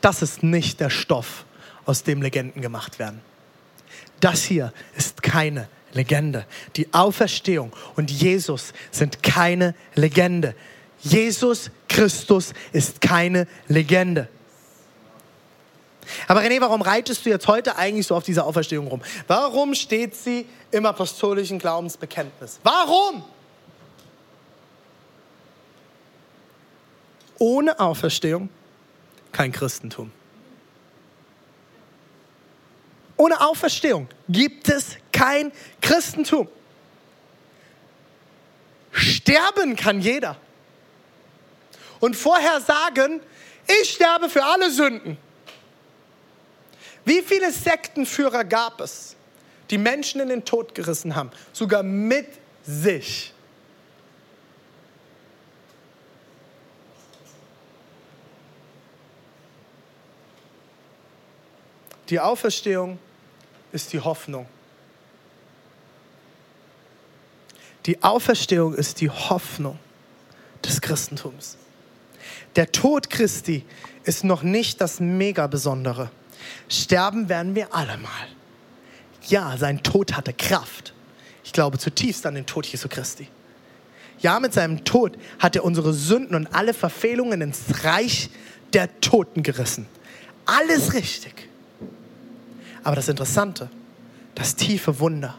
das 0.00 0.22
ist 0.22 0.42
nicht 0.42 0.80
der 0.80 0.90
Stoff, 0.90 1.44
aus 1.84 2.02
dem 2.02 2.22
Legenden 2.22 2.62
gemacht 2.62 2.98
werden. 2.98 3.20
Das 4.22 4.44
hier 4.44 4.72
ist 4.96 5.20
keine 5.20 5.68
Legende. 5.92 6.46
Die 6.76 6.94
Auferstehung 6.94 7.72
und 7.96 8.08
Jesus 8.08 8.72
sind 8.92 9.20
keine 9.20 9.74
Legende. 9.96 10.54
Jesus 11.00 11.72
Christus 11.88 12.54
ist 12.72 13.00
keine 13.00 13.48
Legende. 13.66 14.28
Aber 16.28 16.40
René, 16.40 16.60
warum 16.60 16.82
reitest 16.82 17.26
du 17.26 17.30
jetzt 17.30 17.48
heute 17.48 17.74
eigentlich 17.74 18.06
so 18.06 18.14
auf 18.14 18.22
dieser 18.22 18.46
Auferstehung 18.46 18.86
rum? 18.86 19.02
Warum 19.26 19.74
steht 19.74 20.14
sie 20.14 20.46
im 20.70 20.86
apostolischen 20.86 21.58
Glaubensbekenntnis? 21.58 22.60
Warum? 22.62 23.24
Ohne 27.38 27.80
Auferstehung 27.80 28.48
kein 29.32 29.50
Christentum. 29.50 30.12
Ohne 33.22 33.40
Auferstehung 33.40 34.08
gibt 34.28 34.68
es 34.68 34.96
kein 35.12 35.52
Christentum. 35.80 36.48
Sterben 38.90 39.76
kann 39.76 40.00
jeder. 40.00 40.36
Und 42.00 42.16
vorher 42.16 42.60
sagen, 42.60 43.20
ich 43.80 43.90
sterbe 43.90 44.28
für 44.28 44.42
alle 44.42 44.72
Sünden. 44.72 45.18
Wie 47.04 47.22
viele 47.22 47.52
Sektenführer 47.52 48.42
gab 48.42 48.80
es, 48.80 49.14
die 49.70 49.78
Menschen 49.78 50.20
in 50.20 50.28
den 50.28 50.44
Tod 50.44 50.74
gerissen 50.74 51.14
haben, 51.14 51.30
sogar 51.52 51.84
mit 51.84 52.26
sich? 52.64 53.32
Die 62.08 62.18
Auferstehung 62.18 62.98
ist 63.72 63.92
die 63.92 64.00
Hoffnung. 64.00 64.46
Die 67.86 68.02
Auferstehung 68.02 68.74
ist 68.74 69.00
die 69.00 69.10
Hoffnung 69.10 69.78
des 70.64 70.80
Christentums. 70.80 71.56
Der 72.54 72.70
Tod 72.70 73.10
Christi 73.10 73.64
ist 74.04 74.24
noch 74.24 74.42
nicht 74.42 74.80
das 74.80 75.00
Mega 75.00 75.46
Besondere. 75.46 76.10
Sterben 76.68 77.28
werden 77.28 77.54
wir 77.54 77.74
alle 77.74 77.96
mal. 77.98 78.28
Ja, 79.26 79.56
sein 79.56 79.82
Tod 79.82 80.16
hatte 80.16 80.32
Kraft. 80.32 80.92
Ich 81.44 81.52
glaube 81.52 81.78
zutiefst 81.78 82.24
an 82.26 82.34
den 82.34 82.46
Tod 82.46 82.66
Jesu 82.66 82.88
Christi. 82.88 83.28
Ja, 84.20 84.38
mit 84.38 84.52
seinem 84.52 84.84
Tod 84.84 85.18
hat 85.40 85.56
er 85.56 85.64
unsere 85.64 85.92
Sünden 85.92 86.36
und 86.36 86.54
alle 86.54 86.74
Verfehlungen 86.74 87.40
ins 87.40 87.84
Reich 87.84 88.30
der 88.72 89.00
Toten 89.00 89.42
gerissen. 89.42 89.86
Alles 90.46 90.94
richtig. 90.94 91.48
Aber 92.84 92.96
das 92.96 93.08
Interessante, 93.08 93.70
das 94.34 94.56
tiefe 94.56 94.98
Wunder 94.98 95.38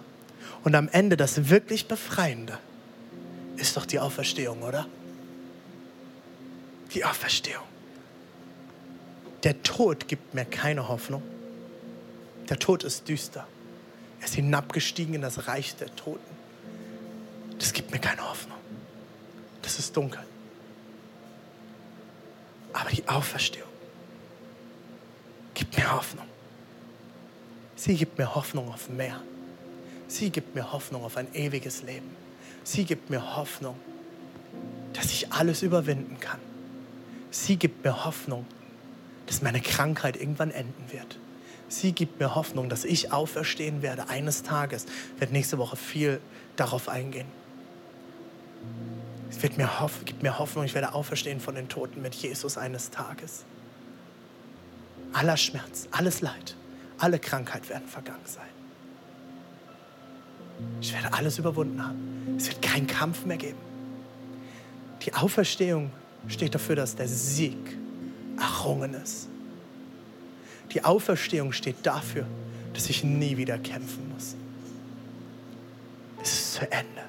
und 0.64 0.76
am 0.76 0.88
Ende 0.90 1.18
das 1.18 1.50
wirklich 1.50 1.88
Befreiende 1.88 2.58
ist 3.58 3.78
doch 3.78 3.86
die 3.86 4.00
Auferstehung, 4.00 4.62
oder? 4.62 4.88
Die 6.94 7.04
Auferstehung. 7.04 7.64
Der 9.44 9.62
Tod 9.62 10.08
gibt 10.08 10.34
mir 10.34 10.46
keine 10.46 10.88
Hoffnung. 10.88 11.22
Der 12.50 12.58
Tod 12.60 12.84
ist 12.84 13.08
düster. 13.10 13.46
Er 14.20 14.26
ist 14.26 14.36
hinabgestiegen 14.36 15.16
in 15.16 15.22
das 15.22 15.48
Reich 15.48 15.76
der 15.76 15.94
Toten. 15.96 16.34
Das 17.60 17.74
gibt 17.74 17.92
mir 17.92 18.00
keine 18.00 18.28
Hoffnung. 18.30 18.58
Das 19.62 19.80
ist 19.80 19.96
dunkel. 19.96 20.24
Aber 22.72 22.90
die 22.90 23.08
Auferstehung 23.08 23.70
gibt 25.54 25.78
mir 25.78 25.92
Hoffnung. 25.92 26.26
Sie 27.76 27.96
gibt 27.96 28.18
mir 28.18 28.36
Hoffnung 28.36 28.70
auf 28.70 28.90
mehr. 28.90 29.22
Sie 30.08 30.30
gibt 30.30 30.56
mir 30.56 30.72
Hoffnung 30.72 31.04
auf 31.04 31.18
ein 31.18 31.34
ewiges 31.34 31.84
Leben. 31.84 32.10
Sie 32.64 32.86
gibt 32.86 33.10
mir 33.10 33.36
Hoffnung, 33.36 33.76
dass 34.94 35.06
ich 35.06 35.32
alles 35.34 35.64
überwinden 35.64 36.20
kann. 36.20 36.40
Sie 37.32 37.58
gibt 37.58 37.84
mir 37.84 38.06
Hoffnung, 38.06 38.46
dass 39.26 39.42
meine 39.42 39.60
Krankheit 39.60 40.16
irgendwann 40.16 40.52
enden 40.52 40.92
wird. 40.92 41.18
Sie 41.68 41.92
gibt 41.92 42.20
mir 42.20 42.36
Hoffnung, 42.36 42.70
dass 42.70 42.86
ich 42.86 43.12
auferstehen 43.12 43.82
werde 43.82 44.08
eines 44.08 44.44
Tages. 44.44 44.86
Ich 45.16 45.22
werde 45.22 45.34
nächste 45.34 45.58
Woche 45.58 45.76
viel 45.76 46.20
darauf 46.56 46.88
eingehen. 46.88 47.28
Es 49.32 49.42
wird 49.42 49.58
mir 49.58 49.70
gibt 50.06 50.22
mir 50.22 50.38
Hoffnung, 50.38 50.64
ich 50.64 50.76
werde 50.76 50.94
auferstehen 50.94 51.40
von 51.40 51.56
den 51.56 51.68
Toten 51.68 52.02
mit 52.02 52.14
Jesus 52.14 52.58
eines 52.58 52.92
Tages. 52.92 53.46
Aller 55.12 55.38
Schmerz, 55.38 55.88
alles 55.92 56.22
Leid, 56.22 56.56
alle 57.04 57.20
Krankheit 57.20 57.68
werden 57.68 57.86
vergangen 57.86 58.26
sein. 58.26 58.48
Ich 60.80 60.94
werde 60.94 61.12
alles 61.12 61.38
überwunden 61.38 61.86
haben. 61.86 62.38
Es 62.38 62.48
wird 62.48 62.62
keinen 62.62 62.88
Kampf 62.88 63.26
mehr 63.26 63.36
geben. 63.36 63.58
Die 65.02 65.14
Auferstehung 65.14 65.92
steht 66.30 66.56
dafür, 66.56 66.78
dass 66.78 66.96
der 66.96 67.10
Sieg 67.10 67.58
errungen 68.40 68.94
ist. 68.94 69.28
Die 70.72 70.82
Auferstehung 70.86 71.52
steht 71.52 71.76
dafür, 71.84 72.26
dass 72.74 72.90
ich 72.90 73.04
nie 73.04 73.36
wieder 73.36 73.58
kämpfen 73.58 74.10
muss. 74.14 74.36
Es 76.22 76.32
ist 76.32 76.54
zu 76.54 76.72
Ende. 76.72 77.04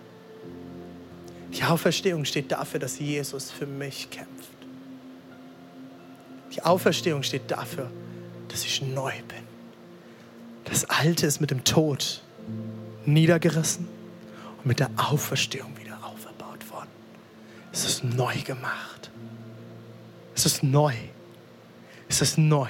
Die 1.52 1.62
Auferstehung 1.62 2.24
steht 2.24 2.50
dafür, 2.50 2.80
dass 2.80 2.98
Jesus 2.98 3.52
für 3.52 3.66
mich 3.66 4.10
kämpft. 4.10 4.48
Die 6.52 6.62
Auferstehung 6.62 7.22
steht 7.22 7.48
dafür, 7.48 7.88
dass 8.48 8.64
ich 8.64 8.82
neu 8.82 9.12
bin. 9.28 9.43
Das 10.64 10.84
Alte 10.86 11.26
ist 11.26 11.40
mit 11.40 11.50
dem 11.50 11.64
Tod 11.64 12.22
niedergerissen 13.04 13.88
und 14.58 14.66
mit 14.66 14.80
der 14.80 14.90
Auferstehung 14.96 15.76
wieder 15.78 15.98
auferbaut 16.02 16.70
worden. 16.70 16.88
Es 17.72 17.84
ist 17.84 18.04
neu 18.04 18.34
gemacht. 18.42 19.10
Es 20.34 20.46
ist 20.46 20.62
neu. 20.62 20.94
Es 22.08 22.20
ist 22.20 22.38
neu. 22.38 22.68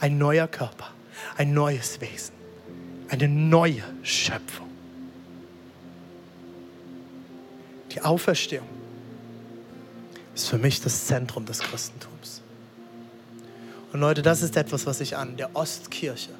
Ein 0.00 0.18
neuer 0.18 0.48
Körper, 0.48 0.90
ein 1.36 1.54
neues 1.54 2.00
Wesen, 2.00 2.34
eine 3.08 3.28
neue 3.28 3.82
Schöpfung. 4.02 4.68
Die 7.92 8.00
Auferstehung 8.00 8.66
ist 10.34 10.48
für 10.48 10.58
mich 10.58 10.80
das 10.80 11.06
Zentrum 11.06 11.44
des 11.46 11.60
Christentums. 11.60 12.40
Und 13.92 14.00
Leute, 14.00 14.22
das 14.22 14.42
ist 14.42 14.56
etwas, 14.56 14.86
was 14.86 15.00
ich 15.00 15.16
an 15.16 15.36
der 15.36 15.54
Ostkirche, 15.54 16.32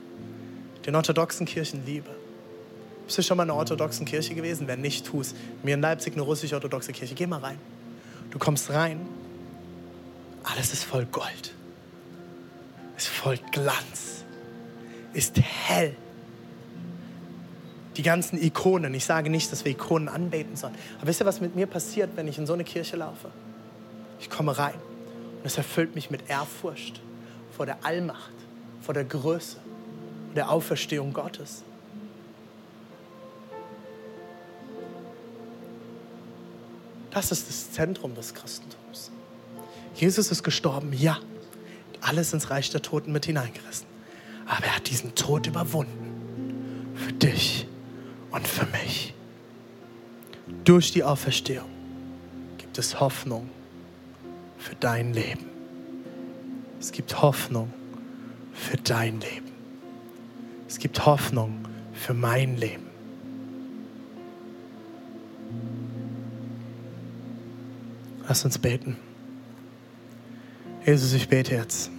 den 0.86 0.94
orthodoxen 0.94 1.46
Kirchen 1.46 1.84
liebe. 1.86 2.10
Bist 3.06 3.18
du 3.18 3.22
schon 3.22 3.36
mal 3.36 3.44
in 3.44 3.50
einer 3.50 3.58
orthodoxen 3.58 4.06
Kirche 4.06 4.34
gewesen? 4.34 4.66
Wenn 4.66 4.80
nicht, 4.80 5.06
tu 5.06 5.20
es. 5.20 5.34
Mir 5.62 5.74
in 5.74 5.80
Leipzig 5.80 6.14
eine 6.14 6.22
russisch-orthodoxe 6.22 6.92
Kirche. 6.92 7.14
Geh 7.14 7.26
mal 7.26 7.40
rein. 7.40 7.58
Du 8.32 8.38
kommst 8.38 8.70
rein, 8.70 9.06
alles 10.42 10.72
ist 10.72 10.84
voll 10.84 11.04
Gold, 11.04 11.54
ist 12.96 13.08
voll 13.08 13.38
Glanz, 13.52 14.24
ist 15.12 15.38
hell. 15.38 15.94
Die 17.98 18.02
ganzen 18.02 18.42
Ikonen, 18.42 18.94
ich 18.94 19.04
sage 19.04 19.28
nicht, 19.28 19.52
dass 19.52 19.66
wir 19.66 19.72
Ikonen 19.72 20.08
anbeten 20.08 20.56
sollen, 20.56 20.74
aber 20.96 21.08
wisst 21.08 21.20
ihr, 21.20 21.26
was 21.26 21.42
mit 21.42 21.54
mir 21.56 21.66
passiert, 21.66 22.16
wenn 22.16 22.26
ich 22.26 22.38
in 22.38 22.46
so 22.46 22.54
eine 22.54 22.64
Kirche 22.64 22.96
laufe? 22.96 23.28
Ich 24.18 24.30
komme 24.30 24.56
rein 24.56 24.80
und 25.40 25.44
es 25.44 25.58
erfüllt 25.58 25.94
mich 25.94 26.10
mit 26.10 26.30
Ehrfurcht 26.30 27.02
vor 27.54 27.66
der 27.66 27.84
Allmacht, 27.84 28.32
vor 28.80 28.94
der 28.94 29.04
Größe, 29.04 29.58
der 30.34 30.50
Auferstehung 30.50 31.12
Gottes. 31.12 31.62
Das 37.10 37.30
ist 37.30 37.48
das 37.48 37.72
Zentrum 37.72 38.14
des 38.14 38.32
Christentums. 38.32 39.10
Jesus 39.94 40.30
ist 40.30 40.42
gestorben, 40.42 40.92
ja. 40.92 41.18
Alles 42.00 42.32
ins 42.32 42.50
Reich 42.50 42.70
der 42.70 42.82
Toten 42.82 43.12
mit 43.12 43.26
hineingerissen. 43.26 43.86
Aber 44.46 44.64
er 44.64 44.76
hat 44.76 44.88
diesen 44.88 45.14
Tod 45.14 45.46
überwunden. 45.46 46.94
Für 46.96 47.12
dich 47.12 47.66
und 48.30 48.48
für 48.48 48.66
mich. 48.66 49.14
Durch 50.64 50.90
die 50.90 51.04
Auferstehung 51.04 51.68
gibt 52.58 52.78
es 52.78 52.98
Hoffnung 52.98 53.48
für 54.58 54.74
dein 54.76 55.12
Leben. 55.12 55.46
Es 56.80 56.92
gibt 56.92 57.20
Hoffnung 57.20 57.72
für 58.52 58.76
dein 58.78 59.20
Leben. 59.20 59.51
Es 60.72 60.78
gibt 60.78 61.04
Hoffnung 61.04 61.66
für 61.92 62.14
mein 62.14 62.56
Leben. 62.56 62.86
Lass 68.26 68.42
uns 68.46 68.56
beten. 68.56 68.96
Jesus, 70.86 71.12
ich 71.12 71.28
bete 71.28 71.54
jetzt 71.54 71.90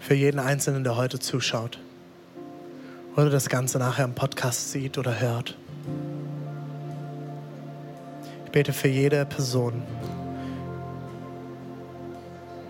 für 0.00 0.14
jeden 0.14 0.38
Einzelnen, 0.38 0.84
der 0.84 0.96
heute 0.96 1.18
zuschaut 1.18 1.78
oder 3.14 3.28
das 3.28 3.50
Ganze 3.50 3.78
nachher 3.78 4.06
im 4.06 4.14
Podcast 4.14 4.72
sieht 4.72 4.96
oder 4.96 5.20
hört. 5.20 5.54
Ich 8.46 8.52
bete 8.52 8.72
für 8.72 8.88
jede 8.88 9.26
Person, 9.26 9.82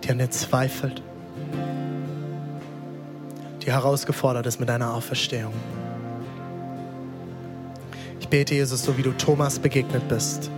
die 0.03 0.11
an 0.11 0.17
dir 0.17 0.29
zweifelt, 0.29 1.01
die 3.67 3.73
herausgefordert 3.73 4.45
ist 4.45 4.59
mit 4.59 4.69
deiner 4.69 4.93
Auferstehung. 4.93 5.53
Ich 8.21 8.29
bete, 8.29 8.55
Jesus, 8.55 8.81
so 8.83 8.97
wie 8.97 9.01
du 9.01 9.11
Thomas 9.11 9.59
begegnet 9.59 10.07
bist 10.07 10.49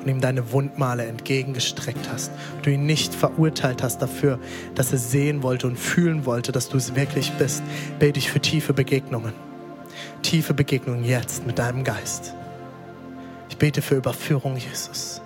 und 0.00 0.08
ihm 0.08 0.20
deine 0.20 0.52
Wundmale 0.52 1.06
entgegengestreckt 1.06 2.10
hast. 2.12 2.30
Du 2.62 2.70
ihn 2.70 2.84
nicht 2.84 3.14
verurteilt 3.14 3.82
hast 3.82 4.02
dafür, 4.02 4.38
dass 4.74 4.92
er 4.92 4.98
sehen 4.98 5.42
wollte 5.42 5.66
und 5.66 5.78
fühlen 5.78 6.26
wollte, 6.26 6.52
dass 6.52 6.68
du 6.68 6.76
es 6.76 6.94
wirklich 6.94 7.32
bist. 7.32 7.62
Bete 7.98 8.18
ich 8.18 8.30
für 8.30 8.40
tiefe 8.40 8.74
Begegnungen. 8.74 9.32
Tiefe 10.22 10.52
Begegnungen 10.52 11.04
jetzt 11.04 11.46
mit 11.46 11.58
deinem 11.58 11.82
Geist. 11.82 12.34
Ich 13.48 13.56
bete 13.56 13.80
für 13.80 13.96
Überführung, 13.96 14.56
Jesus. 14.56 15.22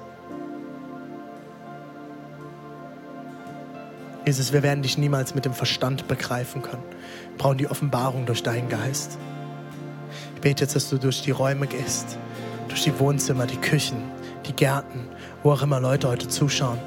Jesus, 4.27 4.55
wir 4.55 4.63
werden 4.63 4.83
dich 4.83 4.97
niemals 4.97 5.35
mit 5.35 5.45
dem 5.45 5.53
Verstand 5.53 6.09
begreifen 6.09 6.63
können. 6.63 6.83
Wir 7.31 7.39
brauchen 7.39 7.59
die 7.59 7.69
Offenbarung 7.69 8.25
durch 8.25 8.43
deinen 8.43 8.71
Geist. 8.71 9.19
Ich 10.35 10.41
bete 10.41 10.65
jetzt, 10.65 10.75
dass 10.75 10.89
du 10.89 10.99
durch 10.99 11.23
die 11.23 11.31
Räume 11.31 11.67
gehst, 11.67 12.17
durch 12.69 12.83
die 12.83 12.99
Wohnzimmer, 12.99 13.47
die 13.47 13.59
Küchen, 13.59 13.99
die 14.47 14.55
Gärten, 14.55 15.09
wo 15.43 15.53
auch 15.53 15.63
immer 15.63 15.79
Leute 15.79 16.09
heute 16.09 16.27
zuschauen. 16.29 16.79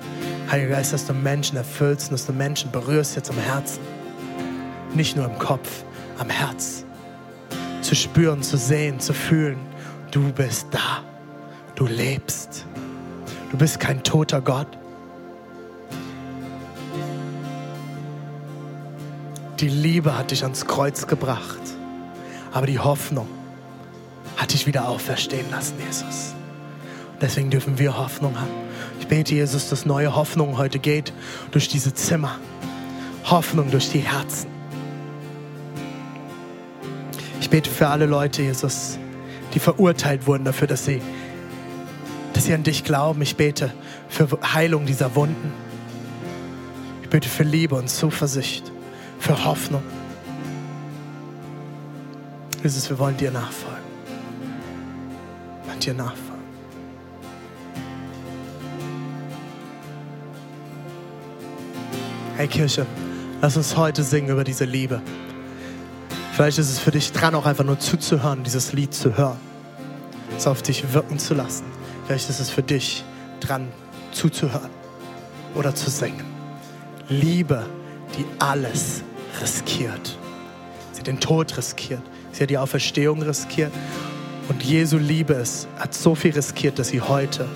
Heiliger 0.49 0.77
Geist, 0.77 0.93
dass 0.93 1.05
du 1.05 1.13
Menschen 1.13 1.57
erfüllst 1.57 2.09
und 2.09 2.13
dass 2.13 2.25
du 2.25 2.33
Menschen 2.33 2.71
berührst 2.71 3.15
jetzt 3.15 3.29
am 3.29 3.37
Herzen. 3.37 3.81
Nicht 4.95 5.15
nur 5.15 5.25
im 5.25 5.37
Kopf, 5.37 5.83
am 6.17 6.29
Herz. 6.29 6.85
Zu 7.81 7.95
spüren, 7.95 8.41
zu 8.41 8.57
sehen, 8.57 8.99
zu 8.99 9.13
fühlen. 9.13 9.59
Du 10.09 10.31
bist 10.31 10.67
da. 10.71 11.03
Du 11.75 11.85
lebst. 11.85 12.65
Du 13.51 13.57
bist 13.57 13.79
kein 13.79 14.01
toter 14.01 14.41
Gott. 14.41 14.76
Die 19.59 19.69
Liebe 19.69 20.15
hat 20.17 20.31
dich 20.31 20.43
ans 20.43 20.67
Kreuz 20.67 21.07
gebracht. 21.07 21.61
Aber 22.51 22.67
die 22.67 22.79
Hoffnung 22.79 23.27
hat 24.35 24.53
dich 24.53 24.67
wieder 24.67 24.87
auferstehen 24.87 25.49
lassen, 25.49 25.75
Jesus. 25.83 26.35
Deswegen 27.19 27.49
dürfen 27.49 27.79
wir 27.79 27.97
Hoffnung 27.97 28.39
haben. 28.39 28.51
Ich 28.99 29.07
bete, 29.07 29.33
Jesus, 29.33 29.69
dass 29.69 29.85
neue 29.85 30.15
Hoffnung 30.15 30.57
heute 30.57 30.77
geht 30.77 31.11
durch 31.51 31.67
diese 31.67 31.93
Zimmer. 31.93 32.37
Hoffnung 33.25 33.71
durch 33.71 33.89
die 33.91 33.99
Herzen. 33.99 34.47
Ich 37.41 37.49
bete 37.49 37.69
für 37.69 37.87
alle 37.87 38.05
Leute, 38.05 38.43
Jesus, 38.43 38.99
die 39.53 39.59
verurteilt 39.59 40.27
wurden 40.27 40.45
dafür, 40.45 40.67
dass 40.67 40.85
sie, 40.85 41.01
dass 42.33 42.45
sie 42.45 42.53
an 42.53 42.63
dich 42.63 42.83
glauben. 42.83 43.21
Ich 43.23 43.35
bete 43.35 43.73
für 44.07 44.27
Heilung 44.53 44.85
dieser 44.85 45.15
Wunden. 45.15 45.51
Ich 47.01 47.09
bete 47.09 47.27
für 47.27 47.43
Liebe 47.43 47.75
und 47.75 47.89
Zuversicht, 47.89 48.71
für 49.19 49.43
Hoffnung. 49.43 49.83
Jesus, 52.63 52.89
wir 52.89 52.99
wollen 52.99 53.17
dir 53.17 53.31
nachfolgen. 53.31 53.77
Und 55.71 55.85
dir 55.85 55.93
nachfolgen. 55.93 56.27
Hey 62.35 62.47
Kirche, 62.47 62.85
lass 63.41 63.57
uns 63.57 63.75
heute 63.75 64.03
singen 64.03 64.29
über 64.29 64.43
diese 64.43 64.65
Liebe. 64.65 65.01
Vielleicht 66.33 66.59
ist 66.59 66.69
es 66.69 66.77
für 66.77 66.91
dich 66.91 67.11
dran, 67.11 67.33
auch 67.33 67.47
einfach 67.47 67.63
nur 67.63 67.79
zuzuhören, 67.79 68.43
dieses 68.43 68.71
Lied 68.73 68.93
zu 68.93 69.17
hören, 69.17 69.39
es 70.37 70.45
auf 70.45 70.61
dich 70.61 70.93
wirken 70.93 71.17
zu 71.17 71.33
lassen. 71.33 71.65
Vielleicht 72.05 72.29
ist 72.29 72.39
es 72.39 72.51
für 72.51 72.61
dich 72.61 73.03
dran, 73.39 73.67
zuzuhören 74.11 74.69
oder 75.55 75.73
zu 75.73 75.89
singen. 75.89 76.25
Liebe, 77.09 77.65
die 78.15 78.25
alles 78.39 79.03
riskiert. 79.41 80.17
Sie 80.91 80.99
hat 80.99 81.07
den 81.07 81.19
Tod 81.19 81.57
riskiert, 81.57 82.01
sie 82.31 82.43
hat 82.43 82.49
die 82.49 82.57
Auferstehung 82.57 83.21
riskiert. 83.21 83.71
Und 84.49 84.63
Jesu 84.63 84.97
Liebe 84.97 85.33
ist, 85.33 85.67
hat 85.77 85.93
so 85.93 86.15
viel 86.15 86.31
riskiert, 86.31 86.79
dass 86.79 86.89
sie 86.89 87.01
heute 87.01 87.47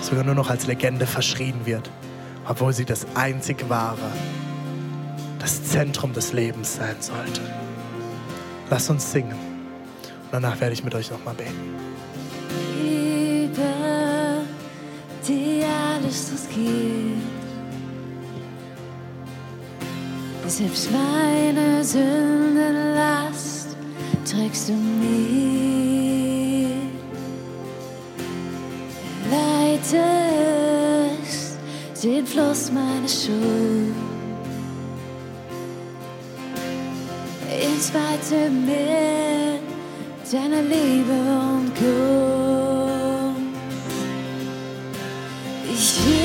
sogar 0.00 0.24
nur 0.24 0.34
noch 0.34 0.50
als 0.50 0.66
Legende 0.66 1.06
verschrien 1.06 1.66
wird, 1.66 1.90
obwohl 2.46 2.72
sie 2.72 2.84
das 2.84 3.06
einzig 3.14 3.68
wahre, 3.68 4.10
das 5.38 5.62
Zentrum 5.64 6.12
des 6.12 6.32
Lebens 6.32 6.76
sein 6.76 6.96
sollte. 7.00 7.40
Lass 8.70 8.88
uns 8.88 9.12
singen. 9.12 9.32
Und 9.32 10.32
danach 10.32 10.58
werde 10.60 10.72
ich 10.72 10.82
mit 10.82 10.94
euch 10.94 11.10
nochmal 11.10 11.34
beten. 11.34 11.74
Liebe, 12.82 13.62
die 15.28 15.62
alles 15.64 16.32
riskiert. 16.32 17.41
Selbst 20.46 20.90
meine 20.90 21.84
Sündenlast 21.84 23.68
trägst 24.30 24.68
du 24.68 24.72
mir. 24.74 25.42
Leitest 29.30 29.98
den 32.02 32.26
Fluss 32.26 32.70
meiner 32.70 33.08
Schuld 33.08 33.94
ins 37.62 37.92
weite 37.94 38.50
Meer 38.50 39.60
deiner 40.30 40.62
Liebe 40.62 41.12
und 41.12 41.74
Glück. 41.74 42.22
Ich 45.72 46.21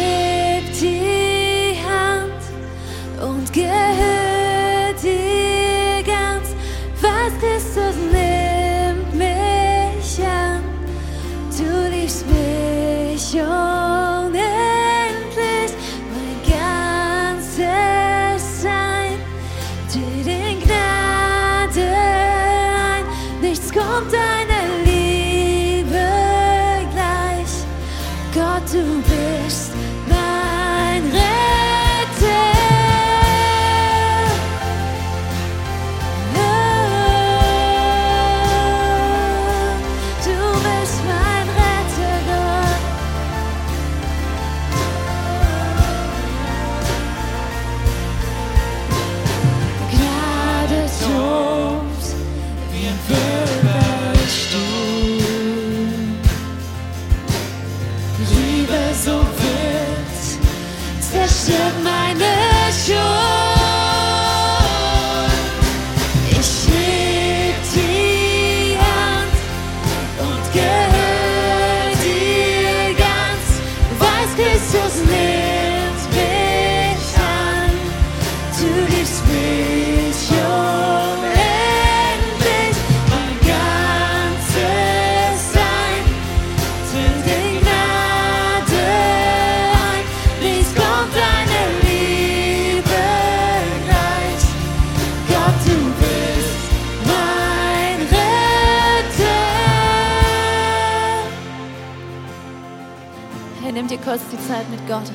nimm 103.77 103.87
dir 103.87 103.99
kurz 103.99 104.21
die 104.31 104.47
Zeit 104.47 104.67
mit 104.71 104.79
Gott. 104.87 105.11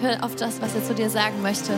Hör 0.00 0.24
auf 0.24 0.34
das, 0.34 0.60
was 0.60 0.74
er 0.74 0.82
zu 0.82 0.92
dir 0.92 1.08
sagen 1.08 1.40
möchte. 1.40 1.72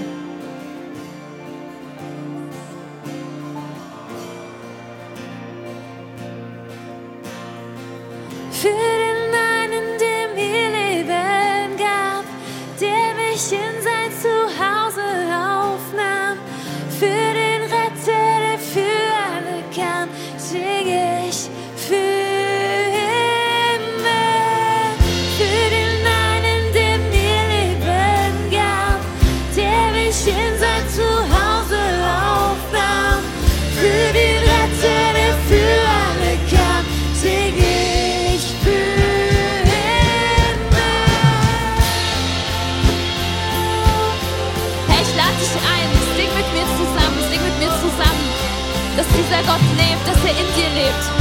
in 50.31 50.47
dir 50.55 50.70
lebt. 50.75 51.12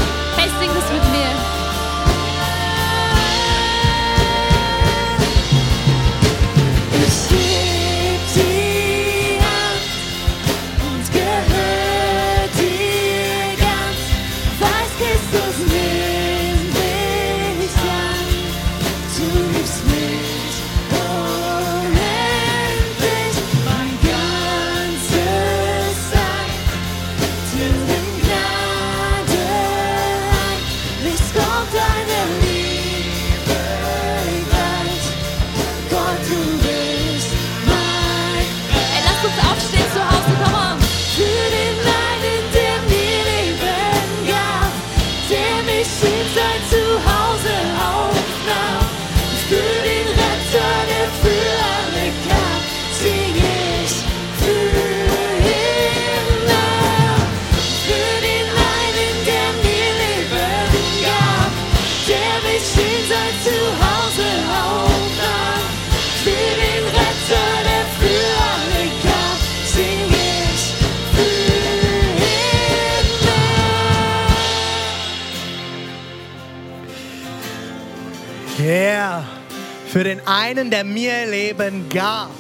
für 80.02 80.06
den 80.06 80.26
einen, 80.26 80.72
der 80.72 80.84
mir 80.84 81.28
Leben 81.28 81.88
gab. 81.88 82.32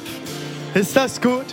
Ist 0.73 0.95
das 0.95 1.21
gut? 1.21 1.45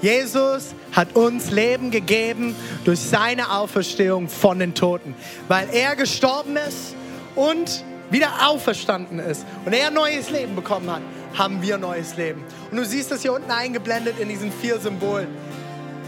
Jesus 0.00 0.74
hat 0.90 1.14
uns 1.14 1.52
Leben 1.52 1.92
gegeben 1.92 2.56
durch 2.84 2.98
seine 2.98 3.48
Auferstehung 3.48 4.28
von 4.28 4.58
den 4.58 4.74
Toten, 4.74 5.14
weil 5.46 5.68
er 5.72 5.94
gestorben 5.94 6.56
ist 6.56 6.96
und 7.36 7.84
wieder 8.10 8.48
auferstanden 8.48 9.20
ist 9.20 9.46
und 9.64 9.72
er 9.72 9.92
neues 9.92 10.30
Leben 10.30 10.56
bekommen 10.56 10.90
hat, 10.90 11.02
haben 11.38 11.62
wir 11.62 11.78
neues 11.78 12.16
Leben. 12.16 12.42
Und 12.72 12.78
du 12.78 12.84
siehst 12.84 13.12
das 13.12 13.22
hier 13.22 13.32
unten 13.32 13.52
eingeblendet 13.52 14.18
in 14.18 14.28
diesen 14.28 14.50
vier 14.50 14.80
Symbolen. 14.80 15.28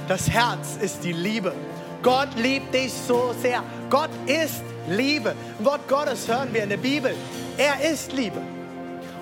Das 0.09 0.29
Herz 0.29 0.79
ist 0.81 1.05
die 1.05 1.13
Liebe. 1.13 1.55
Gott 2.03 2.31
liebt 2.43 2.75
dich 2.75 2.93
so 2.93 3.33
sehr. 3.41 3.63
Gott 3.89 4.11
ist 4.27 4.65
Liebe. 4.89 5.37
Wort 5.61 5.87
Gottes 5.87 6.27
hören 6.27 6.49
wir 6.51 6.65
in 6.65 6.71
der 6.71 6.77
Bibel. 6.77 7.15
Er 7.57 7.89
ist 7.89 8.13
Liebe. 8.13 8.43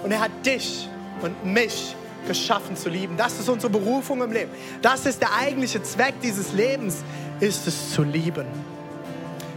Und 0.03 0.13
er 0.13 0.21
hat 0.21 0.31
dich 0.45 0.89
und 1.21 1.45
mich 1.45 1.95
geschaffen 2.27 2.77
zu 2.77 2.89
lieben. 2.89 3.17
Das 3.17 3.39
ist 3.39 3.49
unsere 3.49 3.71
Berufung 3.71 4.23
im 4.23 4.33
Leben. 4.33 4.51
Das 4.81 5.07
ist 5.07 5.21
der 5.21 5.35
eigentliche 5.35 5.83
Zweck 5.83 6.15
dieses 6.23 6.53
Lebens, 6.53 7.03
ist 7.41 7.67
es 7.67 7.93
zu 7.93 8.03
lieben. 8.03 8.47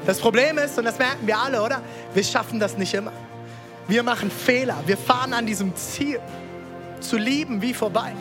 Das 0.05 0.19
Problem 0.19 0.57
ist, 0.57 0.77
und 0.77 0.85
das 0.85 0.99
merken 0.99 1.25
wir 1.25 1.37
alle, 1.37 1.61
oder? 1.61 1.81
Wir 2.13 2.23
schaffen 2.23 2.59
das 2.59 2.77
nicht 2.77 2.93
immer. 2.93 3.11
Wir 3.87 4.03
machen 4.03 4.31
Fehler. 4.31 4.77
Wir 4.85 4.97
fahren 4.97 5.33
an 5.33 5.45
diesem 5.45 5.75
Ziel, 5.75 6.19
zu 6.99 7.17
lieben, 7.17 7.61
wie 7.61 7.73
vorbei. 7.73 8.13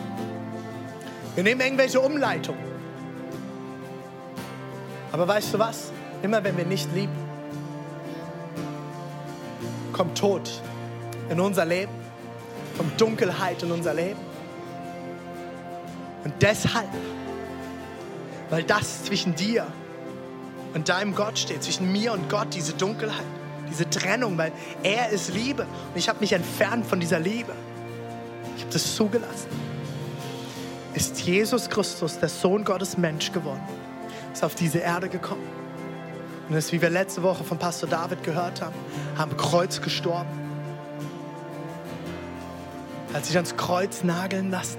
Wir 1.33 1.43
nehmen 1.43 1.61
irgendwelche 1.61 1.99
Umleitungen. 1.99 2.63
Aber 5.11 5.27
weißt 5.27 5.53
du 5.53 5.59
was? 5.59 5.91
Immer 6.21 6.43
wenn 6.43 6.57
wir 6.57 6.65
nicht 6.65 6.93
lieben, 6.93 7.15
kommt 9.93 10.17
Tod 10.17 10.61
in 11.29 11.39
unser 11.39 11.65
Leben, 11.65 11.93
kommt 12.77 12.99
Dunkelheit 12.99 13.63
in 13.63 13.71
unser 13.71 13.93
Leben. 13.93 14.19
Und 16.23 16.33
deshalb, 16.41 16.89
weil 18.49 18.63
das 18.63 19.03
zwischen 19.03 19.35
dir 19.35 19.67
und 20.73 20.89
deinem 20.89 21.15
Gott 21.15 21.37
steht, 21.37 21.63
zwischen 21.63 21.91
mir 21.91 22.13
und 22.13 22.29
Gott, 22.29 22.47
diese 22.53 22.73
Dunkelheit, 22.73 23.25
diese 23.69 23.89
Trennung, 23.89 24.37
weil 24.37 24.51
er 24.83 25.09
ist 25.09 25.33
Liebe 25.33 25.63
und 25.63 25.97
ich 25.97 26.09
habe 26.09 26.19
mich 26.19 26.33
entfernt 26.33 26.85
von 26.85 26.99
dieser 26.99 27.19
Liebe. 27.19 27.53
Ich 28.57 28.63
habe 28.63 28.73
das 28.73 28.95
zugelassen. 28.95 29.49
Ist 30.93 31.19
Jesus 31.21 31.69
Christus, 31.69 32.19
der 32.19 32.29
Sohn 32.29 32.63
Gottes, 32.63 32.97
Mensch 32.97 33.31
geworden, 33.31 33.61
ist 34.33 34.43
auf 34.43 34.55
diese 34.55 34.79
Erde 34.79 35.09
gekommen 35.09 35.47
und 36.47 36.55
ist, 36.55 36.71
wie 36.71 36.81
wir 36.81 36.89
letzte 36.89 37.21
Woche 37.21 37.43
von 37.43 37.57
Pastor 37.57 37.89
David 37.89 38.23
gehört 38.23 38.61
haben, 38.61 38.75
am 39.17 39.35
Kreuz 39.35 39.81
gestorben. 39.81 40.44
Hat 43.15 43.23
sich 43.23 43.37
ans 43.37 43.55
Kreuz 43.55 44.03
nageln 44.03 44.51
lassen, 44.51 44.77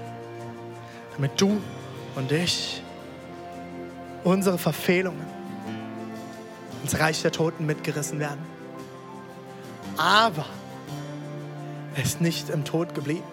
damit 1.15 1.41
du 1.41 1.59
und 2.15 2.31
ich 2.31 2.83
unsere 4.23 4.59
Verfehlungen 4.59 5.25
ins 6.83 6.99
Reich 6.99 7.23
der 7.23 7.31
Toten 7.31 7.65
mitgerissen 7.65 8.19
werden. 8.19 8.39
Aber 9.97 10.45
er 11.95 12.03
ist 12.03 12.21
nicht 12.21 12.51
im 12.51 12.63
Tod 12.63 12.93
geblieben. 12.93 13.23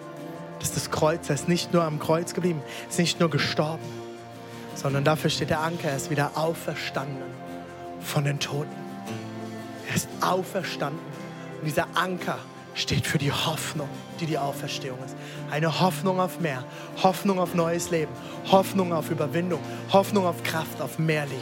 Das 0.57 0.69
ist 0.69 0.75
das 0.75 0.89
Kreuz. 0.89 1.29
Er 1.29 1.35
ist 1.35 1.47
nicht 1.47 1.71
nur 1.71 1.83
am 1.83 1.99
Kreuz 1.99 2.33
geblieben. 2.33 2.63
Er 2.85 2.89
ist 2.89 2.97
nicht 2.97 3.19
nur 3.19 3.29
gestorben, 3.29 3.85
sondern 4.73 5.03
dafür 5.03 5.29
steht 5.29 5.51
der 5.51 5.59
Anker. 5.59 5.89
Er 5.89 5.97
ist 5.97 6.09
wieder 6.09 6.31
auferstanden 6.33 7.21
von 8.01 8.23
den 8.23 8.39
Toten. 8.39 8.75
Er 9.87 9.95
ist 9.97 10.09
auferstanden. 10.21 10.99
Und 11.59 11.65
dieser 11.65 11.85
Anker 11.93 12.39
steht 12.75 13.07
für 13.07 13.17
die 13.17 13.31
Hoffnung, 13.31 13.89
die 14.19 14.25
die 14.25 14.37
Auferstehung 14.37 14.99
ist. 15.03 15.15
Eine 15.49 15.79
Hoffnung 15.79 16.19
auf 16.19 16.39
mehr, 16.39 16.63
Hoffnung 17.01 17.39
auf 17.39 17.55
neues 17.55 17.89
Leben, 17.89 18.11
Hoffnung 18.51 18.93
auf 18.93 19.09
Überwindung, 19.09 19.61
Hoffnung 19.91 20.25
auf 20.25 20.43
Kraft, 20.43 20.81
auf 20.81 20.99
mehr 20.99 21.25
Liebe. 21.25 21.41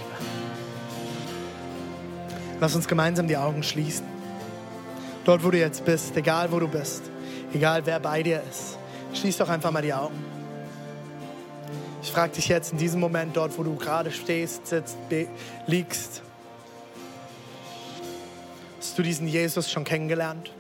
Lass 2.60 2.76
uns 2.76 2.88
gemeinsam 2.88 3.28
die 3.28 3.36
Augen 3.36 3.64
schließen. 3.64 4.06
Dort, 5.26 5.44
wo 5.44 5.52
du 5.52 5.58
jetzt 5.58 5.84
bist, 5.84 6.16
egal 6.16 6.52
wo 6.52 6.60
du 6.60 6.68
bist, 6.68 7.04
egal 7.54 7.86
wer 7.86 8.00
bei 8.00 8.24
dir 8.24 8.44
ist, 8.50 8.78
schließ 9.14 9.38
doch 9.38 9.50
einfach 9.50 9.72
mal 9.72 9.82
die 9.82 9.94
Augen. 9.94 10.24
Ich 12.04 12.12
frage 12.12 12.34
dich 12.34 12.48
jetzt 12.48 12.74
in 12.74 12.78
diesem 12.78 13.00
Moment, 13.00 13.36
dort, 13.36 13.58
wo 13.58 13.64
du 13.64 13.76
gerade 13.76 14.12
stehst, 14.12 14.68
sitzt, 14.68 14.98
liegst, 15.66 16.22
hast 18.80 18.98
du 18.98 19.02
diesen 19.02 19.28
Jesus 19.28 19.72
schon 19.72 19.84
kennengelernt? 19.84 20.52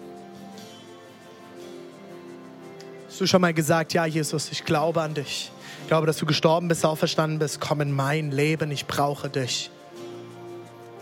Hast 3.13 3.21
du 3.21 3.27
schon 3.27 3.41
mal 3.41 3.53
gesagt, 3.53 3.93
ja 3.93 4.07
Jesus, 4.07 4.51
ich 4.51 4.65
glaube 4.65 4.99
an 4.99 5.13
dich. 5.13 5.51
Ich 5.83 5.87
glaube, 5.87 6.07
dass 6.07 6.17
du 6.17 6.25
gestorben 6.25 6.67
bist, 6.67 6.83
auferstanden 6.83 7.37
bist. 7.37 7.61
Komm 7.61 7.81
in 7.81 7.91
mein 7.91 8.31
Leben, 8.31 8.71
ich 8.71 8.87
brauche 8.87 9.29
dich. 9.29 9.69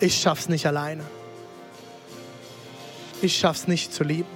Ich 0.01 0.19
schaff's 0.19 0.49
nicht 0.49 0.65
alleine. 0.65 1.05
Ich 3.21 3.37
schaff's 3.37 3.65
nicht 3.65 3.93
zu 3.93 4.03
lieben. 4.03 4.27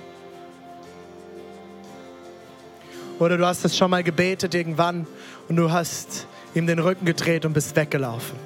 Oder 3.19 3.37
du 3.37 3.45
hast 3.45 3.65
es 3.65 3.75
schon 3.75 3.91
mal 3.91 4.05
gebetet 4.05 4.55
irgendwann 4.55 5.05
und 5.49 5.57
du 5.57 5.69
hast 5.69 6.27
ihm 6.53 6.67
den 6.67 6.79
Rücken 6.79 7.03
gedreht 7.03 7.43
und 7.43 7.51
bist 7.51 7.75
weggelaufen. 7.75 8.39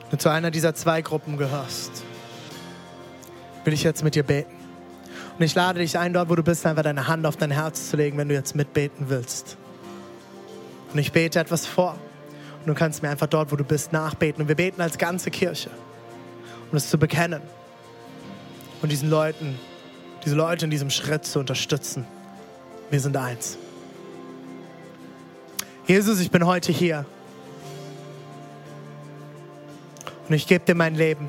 Wenn 0.00 0.10
du 0.10 0.18
zu 0.18 0.30
einer 0.30 0.50
dieser 0.50 0.74
zwei 0.74 1.00
Gruppen 1.00 1.36
gehörst, 1.36 2.02
will 3.62 3.72
ich 3.72 3.84
jetzt 3.84 4.02
mit 4.02 4.16
dir 4.16 4.24
beten. 4.24 4.53
Und 5.36 5.44
ich 5.44 5.54
lade 5.54 5.80
dich 5.80 5.98
ein, 5.98 6.12
dort 6.12 6.28
wo 6.28 6.36
du 6.36 6.42
bist, 6.42 6.64
einfach 6.64 6.84
deine 6.84 7.08
Hand 7.08 7.26
auf 7.26 7.36
dein 7.36 7.50
Herz 7.50 7.90
zu 7.90 7.96
legen, 7.96 8.18
wenn 8.18 8.28
du 8.28 8.34
jetzt 8.34 8.54
mitbeten 8.54 9.08
willst. 9.08 9.56
Und 10.92 10.98
ich 10.98 11.10
bete 11.10 11.40
etwas 11.40 11.66
vor. 11.66 11.98
Und 12.60 12.68
du 12.68 12.74
kannst 12.74 13.02
mir 13.02 13.10
einfach 13.10 13.26
dort, 13.26 13.50
wo 13.50 13.56
du 13.56 13.64
bist, 13.64 13.92
nachbeten. 13.92 14.42
Und 14.42 14.48
wir 14.48 14.54
beten 14.54 14.80
als 14.80 14.96
ganze 14.96 15.30
Kirche, 15.30 15.70
um 16.70 16.76
es 16.76 16.88
zu 16.88 16.98
bekennen. 16.98 17.42
Und 18.80 18.92
diesen 18.92 19.10
Leuten, 19.10 19.58
diese 20.24 20.36
Leute 20.36 20.66
in 20.66 20.70
diesem 20.70 20.90
Schritt 20.90 21.24
zu 21.24 21.40
unterstützen. 21.40 22.06
Wir 22.90 23.00
sind 23.00 23.16
eins. 23.16 23.58
Jesus, 25.86 26.20
ich 26.20 26.30
bin 26.30 26.46
heute 26.46 26.70
hier. 26.70 27.04
Und 30.28 30.34
ich 30.34 30.46
gebe 30.46 30.64
dir 30.64 30.74
mein 30.74 30.94
Leben. 30.94 31.28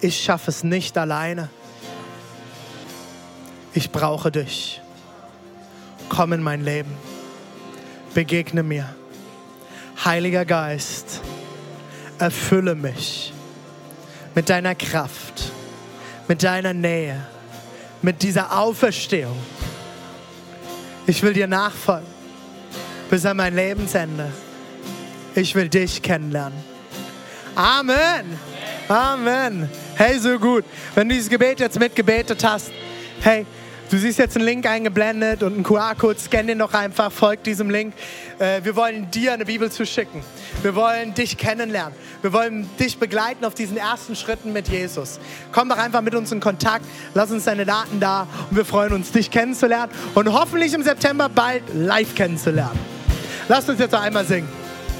Ich 0.00 0.20
schaffe 0.20 0.50
es 0.50 0.62
nicht 0.62 0.98
alleine. 0.98 1.48
Ich 3.74 3.90
brauche 3.90 4.30
dich. 4.30 4.80
Komm 6.08 6.32
in 6.32 6.42
mein 6.42 6.64
Leben. 6.64 6.92
Begegne 8.14 8.62
mir. 8.62 8.94
Heiliger 10.04 10.44
Geist, 10.44 11.20
erfülle 12.18 12.74
mich 12.74 13.32
mit 14.34 14.48
deiner 14.48 14.74
Kraft, 14.74 15.52
mit 16.26 16.42
deiner 16.42 16.72
Nähe, 16.72 17.26
mit 18.00 18.22
dieser 18.22 18.58
Auferstehung. 18.58 19.36
Ich 21.06 21.22
will 21.22 21.34
dir 21.34 21.46
nachfolgen 21.46 22.20
bis 23.10 23.26
an 23.26 23.36
mein 23.36 23.54
Lebensende. 23.54 24.30
Ich 25.34 25.54
will 25.54 25.68
dich 25.68 26.00
kennenlernen. 26.00 26.58
Amen. 27.56 28.38
Amen. 28.88 29.68
Hey, 29.96 30.18
so 30.18 30.38
gut. 30.38 30.64
Wenn 30.94 31.08
du 31.08 31.14
dieses 31.16 31.28
Gebet 31.28 31.60
jetzt 31.60 31.78
mitgebetet 31.78 32.42
hast, 32.44 32.70
hey, 33.20 33.44
Du 33.90 33.98
siehst 33.98 34.20
jetzt 34.20 34.36
einen 34.36 34.46
Link 34.46 34.66
eingeblendet 34.66 35.42
und 35.42 35.54
einen 35.54 35.62
QR-Code, 35.64 36.16
scan 36.20 36.46
den 36.46 36.60
doch 36.60 36.72
einfach, 36.74 37.10
folg 37.10 37.42
diesem 37.42 37.70
Link. 37.70 37.92
Äh, 38.38 38.62
wir 38.62 38.76
wollen 38.76 39.10
dir 39.10 39.32
eine 39.32 39.44
Bibel 39.44 39.68
zuschicken. 39.68 40.22
Wir 40.62 40.76
wollen 40.76 41.12
dich 41.12 41.36
kennenlernen. 41.36 41.92
Wir 42.22 42.32
wollen 42.32 42.70
dich 42.78 42.98
begleiten 42.98 43.44
auf 43.44 43.54
diesen 43.54 43.76
ersten 43.76 44.14
Schritten 44.14 44.52
mit 44.52 44.68
Jesus. 44.68 45.18
Komm 45.50 45.68
doch 45.68 45.78
einfach 45.78 46.02
mit 46.02 46.14
uns 46.14 46.30
in 46.30 46.38
Kontakt, 46.38 46.84
lass 47.14 47.32
uns 47.32 47.44
deine 47.44 47.66
Daten 47.66 47.98
da 47.98 48.28
und 48.48 48.56
wir 48.56 48.64
freuen 48.64 48.92
uns, 48.92 49.10
dich 49.10 49.28
kennenzulernen 49.28 49.90
und 50.14 50.32
hoffentlich 50.32 50.72
im 50.72 50.84
September 50.84 51.28
bald 51.28 51.64
live 51.74 52.14
kennenzulernen. 52.14 52.78
Lass 53.48 53.68
uns 53.68 53.80
jetzt 53.80 53.90
noch 53.90 54.02
einmal 54.02 54.24
singen. 54.24 54.59